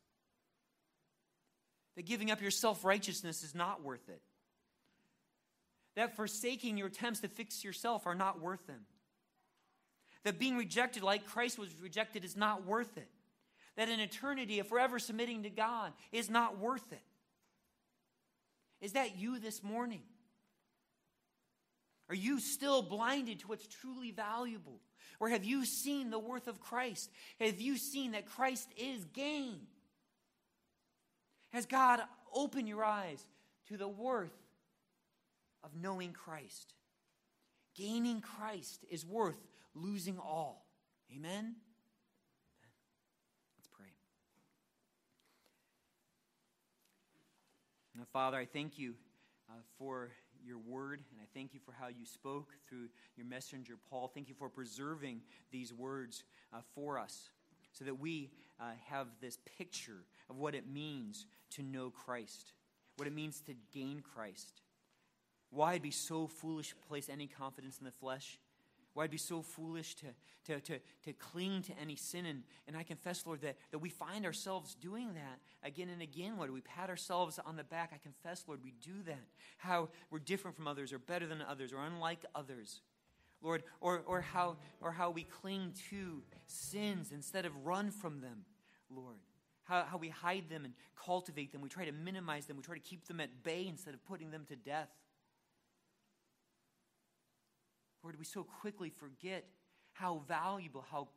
That 1.96 2.06
giving 2.06 2.30
up 2.30 2.40
your 2.40 2.50
self 2.50 2.84
righteousness 2.84 3.42
is 3.44 3.54
not 3.54 3.84
worth 3.84 4.08
it. 4.08 4.22
That 5.96 6.16
forsaking 6.16 6.76
your 6.76 6.88
attempts 6.88 7.20
to 7.20 7.28
fix 7.28 7.62
yourself 7.62 8.06
are 8.06 8.14
not 8.14 8.40
worth 8.40 8.66
them. 8.66 8.86
That 10.24 10.38
being 10.38 10.56
rejected 10.56 11.02
like 11.02 11.26
Christ 11.26 11.58
was 11.58 11.74
rejected 11.80 12.24
is 12.24 12.36
not 12.36 12.64
worth 12.66 12.96
it. 12.96 13.08
That 13.80 13.88
an 13.88 13.98
eternity 13.98 14.58
of 14.58 14.66
forever 14.66 14.98
submitting 14.98 15.44
to 15.44 15.48
God 15.48 15.94
is 16.12 16.28
not 16.28 16.58
worth 16.58 16.92
it. 16.92 17.00
Is 18.82 18.92
that 18.92 19.16
you 19.16 19.38
this 19.38 19.62
morning? 19.62 20.02
Are 22.10 22.14
you 22.14 22.40
still 22.40 22.82
blinded 22.82 23.38
to 23.38 23.46
what's 23.48 23.66
truly 23.66 24.10
valuable? 24.10 24.82
Or 25.18 25.30
have 25.30 25.44
you 25.44 25.64
seen 25.64 26.10
the 26.10 26.18
worth 26.18 26.46
of 26.46 26.60
Christ? 26.60 27.10
Have 27.40 27.58
you 27.58 27.78
seen 27.78 28.12
that 28.12 28.26
Christ 28.26 28.68
is 28.76 29.02
gain? 29.14 29.60
Has 31.48 31.64
God 31.64 32.00
opened 32.34 32.68
your 32.68 32.84
eyes 32.84 33.24
to 33.68 33.78
the 33.78 33.88
worth 33.88 34.36
of 35.64 35.70
knowing 35.74 36.12
Christ? 36.12 36.74
Gaining 37.74 38.20
Christ 38.20 38.84
is 38.90 39.06
worth 39.06 39.40
losing 39.74 40.18
all. 40.18 40.66
Amen? 41.16 41.54
Let's 43.58 43.68
pray. 43.68 43.86
Father, 48.12 48.38
I 48.38 48.46
thank 48.46 48.78
you 48.78 48.94
uh, 49.48 49.54
for 49.78 50.10
your 50.44 50.58
word, 50.58 51.02
and 51.12 51.20
I 51.20 51.26
thank 51.34 51.54
you 51.54 51.60
for 51.64 51.72
how 51.72 51.88
you 51.88 52.06
spoke 52.06 52.48
through 52.68 52.88
your 53.16 53.26
messenger, 53.26 53.74
Paul. 53.90 54.10
Thank 54.12 54.28
you 54.28 54.34
for 54.34 54.48
preserving 54.48 55.20
these 55.50 55.72
words 55.72 56.24
uh, 56.52 56.60
for 56.74 56.98
us 56.98 57.30
so 57.72 57.84
that 57.84 57.98
we 57.98 58.30
uh, 58.60 58.70
have 58.86 59.08
this 59.20 59.38
picture 59.58 60.04
of 60.28 60.36
what 60.36 60.54
it 60.54 60.68
means 60.68 61.26
to 61.50 61.62
know 61.62 61.90
Christ, 61.90 62.52
what 62.96 63.06
it 63.06 63.14
means 63.14 63.40
to 63.42 63.54
gain 63.72 64.02
Christ. 64.14 64.62
Why 65.50 65.72
I'd 65.72 65.82
be 65.82 65.90
so 65.90 66.26
foolish 66.26 66.70
to 66.70 66.76
place 66.88 67.08
any 67.08 67.26
confidence 67.26 67.78
in 67.78 67.84
the 67.84 67.90
flesh? 67.90 68.38
Why 68.94 69.04
I'd 69.04 69.10
be 69.10 69.18
so 69.18 69.42
foolish 69.42 69.94
to, 69.96 70.06
to, 70.46 70.60
to, 70.60 70.78
to 71.04 71.12
cling 71.12 71.62
to 71.62 71.72
any 71.80 71.96
sin. 71.96 72.26
And, 72.26 72.42
and 72.66 72.76
I 72.76 72.82
confess, 72.82 73.24
Lord, 73.26 73.40
that, 73.42 73.56
that 73.70 73.78
we 73.78 73.88
find 73.88 74.26
ourselves 74.26 74.74
doing 74.74 75.14
that 75.14 75.40
again 75.62 75.88
and 75.88 76.02
again, 76.02 76.36
Lord. 76.36 76.50
We 76.50 76.60
pat 76.60 76.90
ourselves 76.90 77.38
on 77.44 77.56
the 77.56 77.64
back. 77.64 77.90
I 77.94 77.98
confess, 77.98 78.44
Lord, 78.48 78.60
we 78.64 78.72
do 78.82 79.02
that. 79.06 79.20
How 79.58 79.90
we're 80.10 80.18
different 80.18 80.56
from 80.56 80.66
others, 80.66 80.92
or 80.92 80.98
better 80.98 81.26
than 81.26 81.42
others, 81.42 81.72
or 81.72 81.78
unlike 81.84 82.24
others. 82.34 82.80
Lord, 83.42 83.62
or, 83.80 84.02
or, 84.06 84.20
how, 84.20 84.56
or 84.80 84.92
how 84.92 85.10
we 85.10 85.24
cling 85.24 85.72
to 85.90 86.22
sins 86.46 87.10
instead 87.12 87.46
of 87.46 87.52
run 87.64 87.90
from 87.90 88.20
them, 88.20 88.44
Lord. 88.94 89.16
How, 89.64 89.84
how 89.84 89.98
we 89.98 90.08
hide 90.08 90.48
them 90.50 90.64
and 90.64 90.74
cultivate 90.96 91.52
them. 91.52 91.60
We 91.60 91.68
try 91.68 91.84
to 91.84 91.92
minimize 91.92 92.46
them. 92.46 92.56
We 92.56 92.62
try 92.62 92.74
to 92.74 92.82
keep 92.82 93.06
them 93.06 93.20
at 93.20 93.42
bay 93.42 93.66
instead 93.68 93.94
of 93.94 94.04
putting 94.04 94.30
them 94.30 94.44
to 94.48 94.56
death. 94.56 94.88
Lord, 98.02 98.18
we 98.18 98.24
so 98.24 98.44
quickly 98.44 98.90
forget 98.90 99.44
how 99.92 100.22
valuable, 100.26 100.84
how 100.90 101.08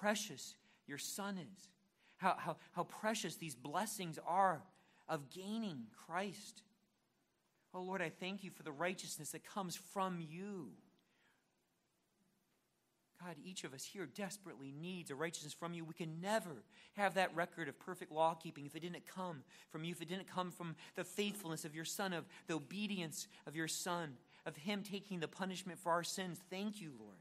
precious 0.00 0.56
your 0.86 0.98
Son 0.98 1.38
is, 1.38 1.68
how, 2.16 2.34
how, 2.38 2.56
how 2.72 2.84
precious 2.84 3.36
these 3.36 3.54
blessings 3.54 4.18
are 4.26 4.62
of 5.08 5.30
gaining 5.30 5.84
Christ. 6.06 6.62
Oh, 7.74 7.82
Lord, 7.82 8.02
I 8.02 8.10
thank 8.10 8.44
you 8.44 8.50
for 8.50 8.62
the 8.62 8.72
righteousness 8.72 9.30
that 9.30 9.44
comes 9.44 9.76
from 9.76 10.20
you. 10.20 10.70
God, 13.24 13.36
each 13.44 13.62
of 13.62 13.72
us 13.72 13.84
here 13.84 14.06
desperately 14.06 14.72
needs 14.72 15.10
a 15.10 15.14
righteousness 15.14 15.52
from 15.52 15.74
you. 15.74 15.84
We 15.84 15.94
can 15.94 16.20
never 16.20 16.64
have 16.94 17.14
that 17.14 17.34
record 17.36 17.68
of 17.68 17.78
perfect 17.78 18.10
law 18.10 18.34
keeping 18.34 18.66
if 18.66 18.74
it 18.74 18.80
didn't 18.80 19.06
come 19.06 19.44
from 19.70 19.84
you, 19.84 19.92
if 19.92 20.02
it 20.02 20.08
didn't 20.08 20.26
come 20.26 20.50
from 20.50 20.74
the 20.96 21.04
faithfulness 21.04 21.64
of 21.64 21.74
your 21.74 21.84
Son, 21.84 22.12
of 22.12 22.24
the 22.48 22.54
obedience 22.54 23.28
of 23.46 23.54
your 23.54 23.68
Son, 23.68 24.14
of 24.46 24.56
Him 24.56 24.82
taking 24.82 25.20
the 25.20 25.28
punishment 25.28 25.78
for 25.78 25.92
our 25.92 26.02
sins. 26.02 26.38
Thank 26.50 26.80
you, 26.80 26.92
Lord. 26.98 27.16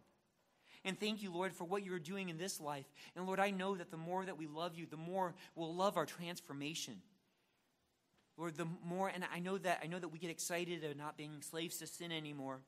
And 0.83 0.99
thank 0.99 1.21
you, 1.21 1.31
Lord, 1.31 1.53
for 1.53 1.63
what 1.63 1.85
you're 1.85 1.99
doing 1.99 2.29
in 2.29 2.37
this 2.37 2.59
life. 2.59 2.85
And 3.15 3.27
Lord, 3.27 3.39
I 3.39 3.51
know 3.51 3.75
that 3.75 3.91
the 3.91 3.97
more 3.97 4.25
that 4.25 4.37
we 4.37 4.47
love 4.47 4.75
you, 4.75 4.87
the 4.87 4.97
more 4.97 5.35
we'll 5.55 5.75
love 5.75 5.95
our 5.95 6.07
transformation. 6.07 6.95
Lord, 8.37 8.55
the 8.55 8.67
more, 8.83 9.07
and 9.07 9.23
I 9.31 9.39
know 9.39 9.57
that 9.59 9.79
I 9.83 9.87
know 9.87 9.99
that 9.99 10.07
we 10.07 10.17
get 10.17 10.31
excited 10.31 10.83
of 10.83 10.97
not 10.97 11.17
being 11.17 11.41
slaves 11.41 11.77
to 11.77 11.87
sin 11.87 12.11
anymore. 12.11 12.61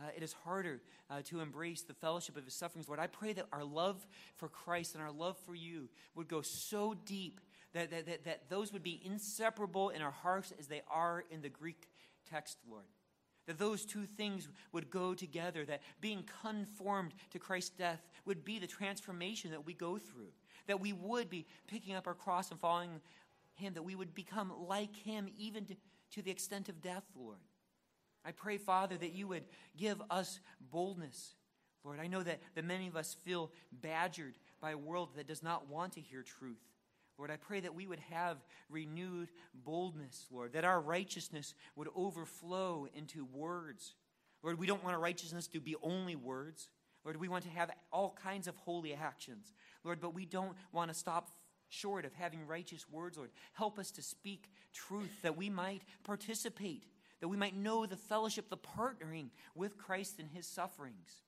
Uh, 0.00 0.08
it 0.16 0.22
is 0.22 0.32
harder 0.32 0.80
uh, 1.10 1.20
to 1.24 1.40
embrace 1.40 1.82
the 1.82 1.94
fellowship 1.94 2.36
of 2.36 2.44
his 2.44 2.54
sufferings. 2.54 2.88
Lord, 2.88 3.00
I 3.00 3.08
pray 3.08 3.32
that 3.34 3.46
our 3.52 3.64
love 3.64 4.06
for 4.36 4.48
Christ 4.48 4.94
and 4.94 5.02
our 5.02 5.12
love 5.12 5.36
for 5.44 5.54
you 5.54 5.88
would 6.14 6.28
go 6.28 6.40
so 6.40 6.94
deep 7.04 7.40
that, 7.74 7.90
that, 7.90 8.06
that, 8.06 8.24
that 8.24 8.48
those 8.48 8.72
would 8.72 8.82
be 8.82 9.00
inseparable 9.04 9.90
in 9.90 10.00
our 10.00 10.10
hearts 10.10 10.52
as 10.58 10.66
they 10.66 10.82
are 10.90 11.24
in 11.30 11.42
the 11.42 11.48
Greek 11.48 11.88
text, 12.30 12.58
Lord. 12.68 12.84
That 13.46 13.58
those 13.58 13.84
two 13.84 14.04
things 14.04 14.48
would 14.72 14.90
go 14.90 15.14
together, 15.14 15.64
that 15.64 15.82
being 16.00 16.24
conformed 16.42 17.12
to 17.30 17.38
Christ's 17.38 17.70
death 17.70 18.00
would 18.24 18.44
be 18.44 18.58
the 18.58 18.66
transformation 18.66 19.50
that 19.50 19.66
we 19.66 19.74
go 19.74 19.98
through. 19.98 20.30
That 20.68 20.80
we 20.80 20.92
would 20.92 21.28
be 21.28 21.46
picking 21.66 21.94
up 21.94 22.06
our 22.06 22.14
cross 22.14 22.50
and 22.50 22.60
following 22.60 23.00
Him, 23.54 23.74
that 23.74 23.82
we 23.82 23.96
would 23.96 24.14
become 24.14 24.52
like 24.68 24.94
Him 24.94 25.28
even 25.36 25.64
to, 25.66 25.74
to 26.12 26.22
the 26.22 26.30
extent 26.30 26.68
of 26.68 26.80
death, 26.80 27.04
Lord. 27.16 27.38
I 28.24 28.30
pray, 28.30 28.58
Father, 28.58 28.96
that 28.96 29.12
you 29.12 29.26
would 29.28 29.44
give 29.76 30.00
us 30.08 30.38
boldness. 30.70 31.34
Lord, 31.84 31.98
I 31.98 32.06
know 32.06 32.22
that, 32.22 32.40
that 32.54 32.64
many 32.64 32.86
of 32.86 32.96
us 32.96 33.16
feel 33.24 33.50
badgered 33.72 34.34
by 34.60 34.70
a 34.70 34.78
world 34.78 35.10
that 35.16 35.26
does 35.26 35.42
not 35.42 35.68
want 35.68 35.94
to 35.94 36.00
hear 36.00 36.22
truth. 36.22 36.62
Lord, 37.22 37.30
I 37.30 37.36
pray 37.36 37.60
that 37.60 37.76
we 37.76 37.86
would 37.86 38.00
have 38.10 38.38
renewed 38.68 39.28
boldness, 39.54 40.26
Lord, 40.28 40.54
that 40.54 40.64
our 40.64 40.80
righteousness 40.80 41.54
would 41.76 41.86
overflow 41.94 42.88
into 42.96 43.24
words. 43.24 43.94
Lord, 44.42 44.58
we 44.58 44.66
don't 44.66 44.82
want 44.82 44.96
our 44.96 45.00
righteousness 45.00 45.46
to 45.46 45.60
be 45.60 45.76
only 45.84 46.16
words. 46.16 46.68
Lord, 47.04 47.18
we 47.18 47.28
want 47.28 47.44
to 47.44 47.50
have 47.50 47.70
all 47.92 48.18
kinds 48.20 48.48
of 48.48 48.56
holy 48.56 48.92
actions. 48.92 49.54
Lord, 49.84 50.00
but 50.00 50.14
we 50.14 50.26
don't 50.26 50.56
want 50.72 50.90
to 50.90 50.98
stop 50.98 51.30
short 51.68 52.04
of 52.04 52.12
having 52.12 52.44
righteous 52.44 52.90
words, 52.90 53.16
Lord. 53.16 53.30
Help 53.52 53.78
us 53.78 53.92
to 53.92 54.02
speak 54.02 54.50
truth 54.72 55.22
that 55.22 55.36
we 55.36 55.48
might 55.48 55.82
participate 56.02 56.88
that 57.20 57.28
we 57.28 57.36
might 57.36 57.54
know 57.54 57.86
the 57.86 57.96
fellowship, 57.96 58.50
the 58.50 58.56
partnering 58.56 59.28
with 59.54 59.78
Christ 59.78 60.18
in 60.18 60.26
his 60.26 60.44
sufferings. 60.44 61.22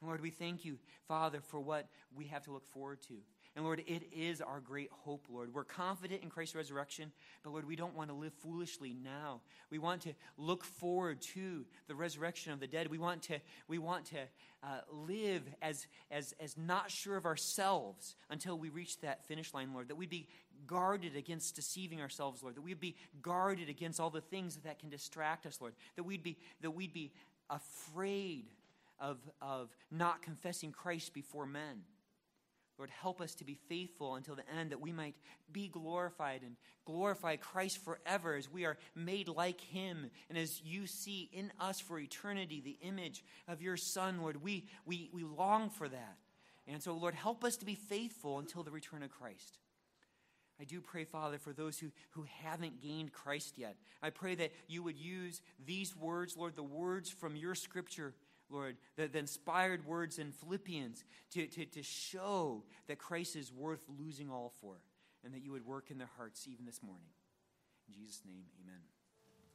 And 0.00 0.06
Lord, 0.06 0.20
we 0.20 0.30
thank 0.30 0.64
you, 0.64 0.78
Father, 1.08 1.40
for 1.40 1.58
what 1.58 1.88
we 2.14 2.26
have 2.26 2.44
to 2.44 2.52
look 2.52 2.64
forward 2.68 3.02
to. 3.08 3.14
And 3.56 3.64
Lord, 3.64 3.82
it 3.86 4.02
is 4.12 4.42
our 4.42 4.60
great 4.60 4.90
hope, 4.92 5.28
Lord. 5.30 5.54
We're 5.54 5.64
confident 5.64 6.22
in 6.22 6.28
Christ's 6.28 6.54
resurrection, 6.54 7.10
but 7.42 7.52
Lord, 7.52 7.66
we 7.66 7.74
don't 7.74 7.96
want 7.96 8.10
to 8.10 8.14
live 8.14 8.34
foolishly 8.34 8.94
now. 9.02 9.40
We 9.70 9.78
want 9.78 10.02
to 10.02 10.12
look 10.36 10.62
forward 10.62 11.22
to 11.34 11.64
the 11.88 11.94
resurrection 11.94 12.52
of 12.52 12.60
the 12.60 12.66
dead. 12.66 12.88
We 12.90 12.98
want 12.98 13.22
to, 13.22 13.40
we 13.66 13.78
want 13.78 14.04
to 14.06 14.18
uh, 14.62 14.80
live 14.92 15.42
as, 15.62 15.86
as, 16.10 16.34
as 16.38 16.54
not 16.58 16.90
sure 16.90 17.16
of 17.16 17.24
ourselves 17.24 18.14
until 18.28 18.58
we 18.58 18.68
reach 18.68 19.00
that 19.00 19.24
finish 19.24 19.54
line, 19.54 19.72
Lord. 19.72 19.88
That 19.88 19.96
we'd 19.96 20.10
be 20.10 20.28
guarded 20.66 21.16
against 21.16 21.56
deceiving 21.56 22.02
ourselves, 22.02 22.42
Lord. 22.42 22.56
That 22.56 22.62
we'd 22.62 22.78
be 22.78 22.96
guarded 23.22 23.70
against 23.70 24.00
all 24.00 24.10
the 24.10 24.20
things 24.20 24.58
that 24.64 24.80
can 24.80 24.90
distract 24.90 25.46
us, 25.46 25.62
Lord. 25.62 25.72
That 25.96 26.02
we'd 26.02 26.22
be, 26.22 26.36
that 26.60 26.72
we'd 26.72 26.92
be 26.92 27.10
afraid 27.48 28.44
of, 29.00 29.16
of 29.40 29.70
not 29.90 30.20
confessing 30.20 30.72
Christ 30.72 31.14
before 31.14 31.46
men. 31.46 31.84
Lord, 32.78 32.90
help 32.90 33.20
us 33.20 33.34
to 33.36 33.44
be 33.44 33.56
faithful 33.68 34.16
until 34.16 34.34
the 34.34 34.48
end 34.58 34.70
that 34.70 34.80
we 34.80 34.92
might 34.92 35.14
be 35.50 35.68
glorified 35.68 36.42
and 36.42 36.56
glorify 36.84 37.36
Christ 37.36 37.82
forever 37.82 38.34
as 38.34 38.52
we 38.52 38.66
are 38.66 38.76
made 38.94 39.28
like 39.28 39.60
him. 39.60 40.10
And 40.28 40.36
as 40.36 40.60
you 40.62 40.86
see 40.86 41.30
in 41.32 41.52
us 41.58 41.80
for 41.80 41.98
eternity 41.98 42.60
the 42.60 42.78
image 42.86 43.24
of 43.48 43.62
your 43.62 43.76
Son, 43.76 44.20
Lord, 44.20 44.42
we, 44.42 44.66
we, 44.84 45.08
we 45.12 45.24
long 45.24 45.70
for 45.70 45.88
that. 45.88 46.16
And 46.66 46.82
so, 46.82 46.94
Lord, 46.94 47.14
help 47.14 47.44
us 47.44 47.56
to 47.58 47.64
be 47.64 47.76
faithful 47.76 48.38
until 48.38 48.62
the 48.62 48.70
return 48.70 49.02
of 49.02 49.10
Christ. 49.10 49.58
I 50.60 50.64
do 50.64 50.80
pray, 50.80 51.04
Father, 51.04 51.38
for 51.38 51.52
those 51.52 51.78
who, 51.78 51.90
who 52.10 52.24
haven't 52.42 52.80
gained 52.80 53.12
Christ 53.12 53.58
yet. 53.58 53.76
I 54.02 54.10
pray 54.10 54.34
that 54.36 54.52
you 54.68 54.82
would 54.82 54.96
use 54.96 55.42
these 55.64 55.94
words, 55.94 56.36
Lord, 56.36 56.56
the 56.56 56.62
words 56.62 57.10
from 57.10 57.36
your 57.36 57.54
scripture, 57.54 58.14
Lord, 58.50 58.76
the, 58.96 59.08
the 59.08 59.18
inspired 59.18 59.86
words 59.86 60.18
in 60.18 60.32
Philippians 60.32 61.04
to, 61.32 61.46
to, 61.46 61.64
to 61.66 61.82
show 61.82 62.62
that 62.86 62.98
Christ 62.98 63.36
is 63.36 63.52
worth 63.52 63.84
losing 63.98 64.30
all 64.30 64.52
for, 64.60 64.76
and 65.24 65.34
that 65.34 65.42
you 65.42 65.52
would 65.52 65.66
work 65.66 65.90
in 65.90 65.98
their 65.98 66.10
hearts 66.16 66.46
even 66.50 66.64
this 66.64 66.82
morning. 66.82 67.08
In 67.88 67.94
Jesus' 67.94 68.22
name, 68.24 68.44
amen. 68.62 68.80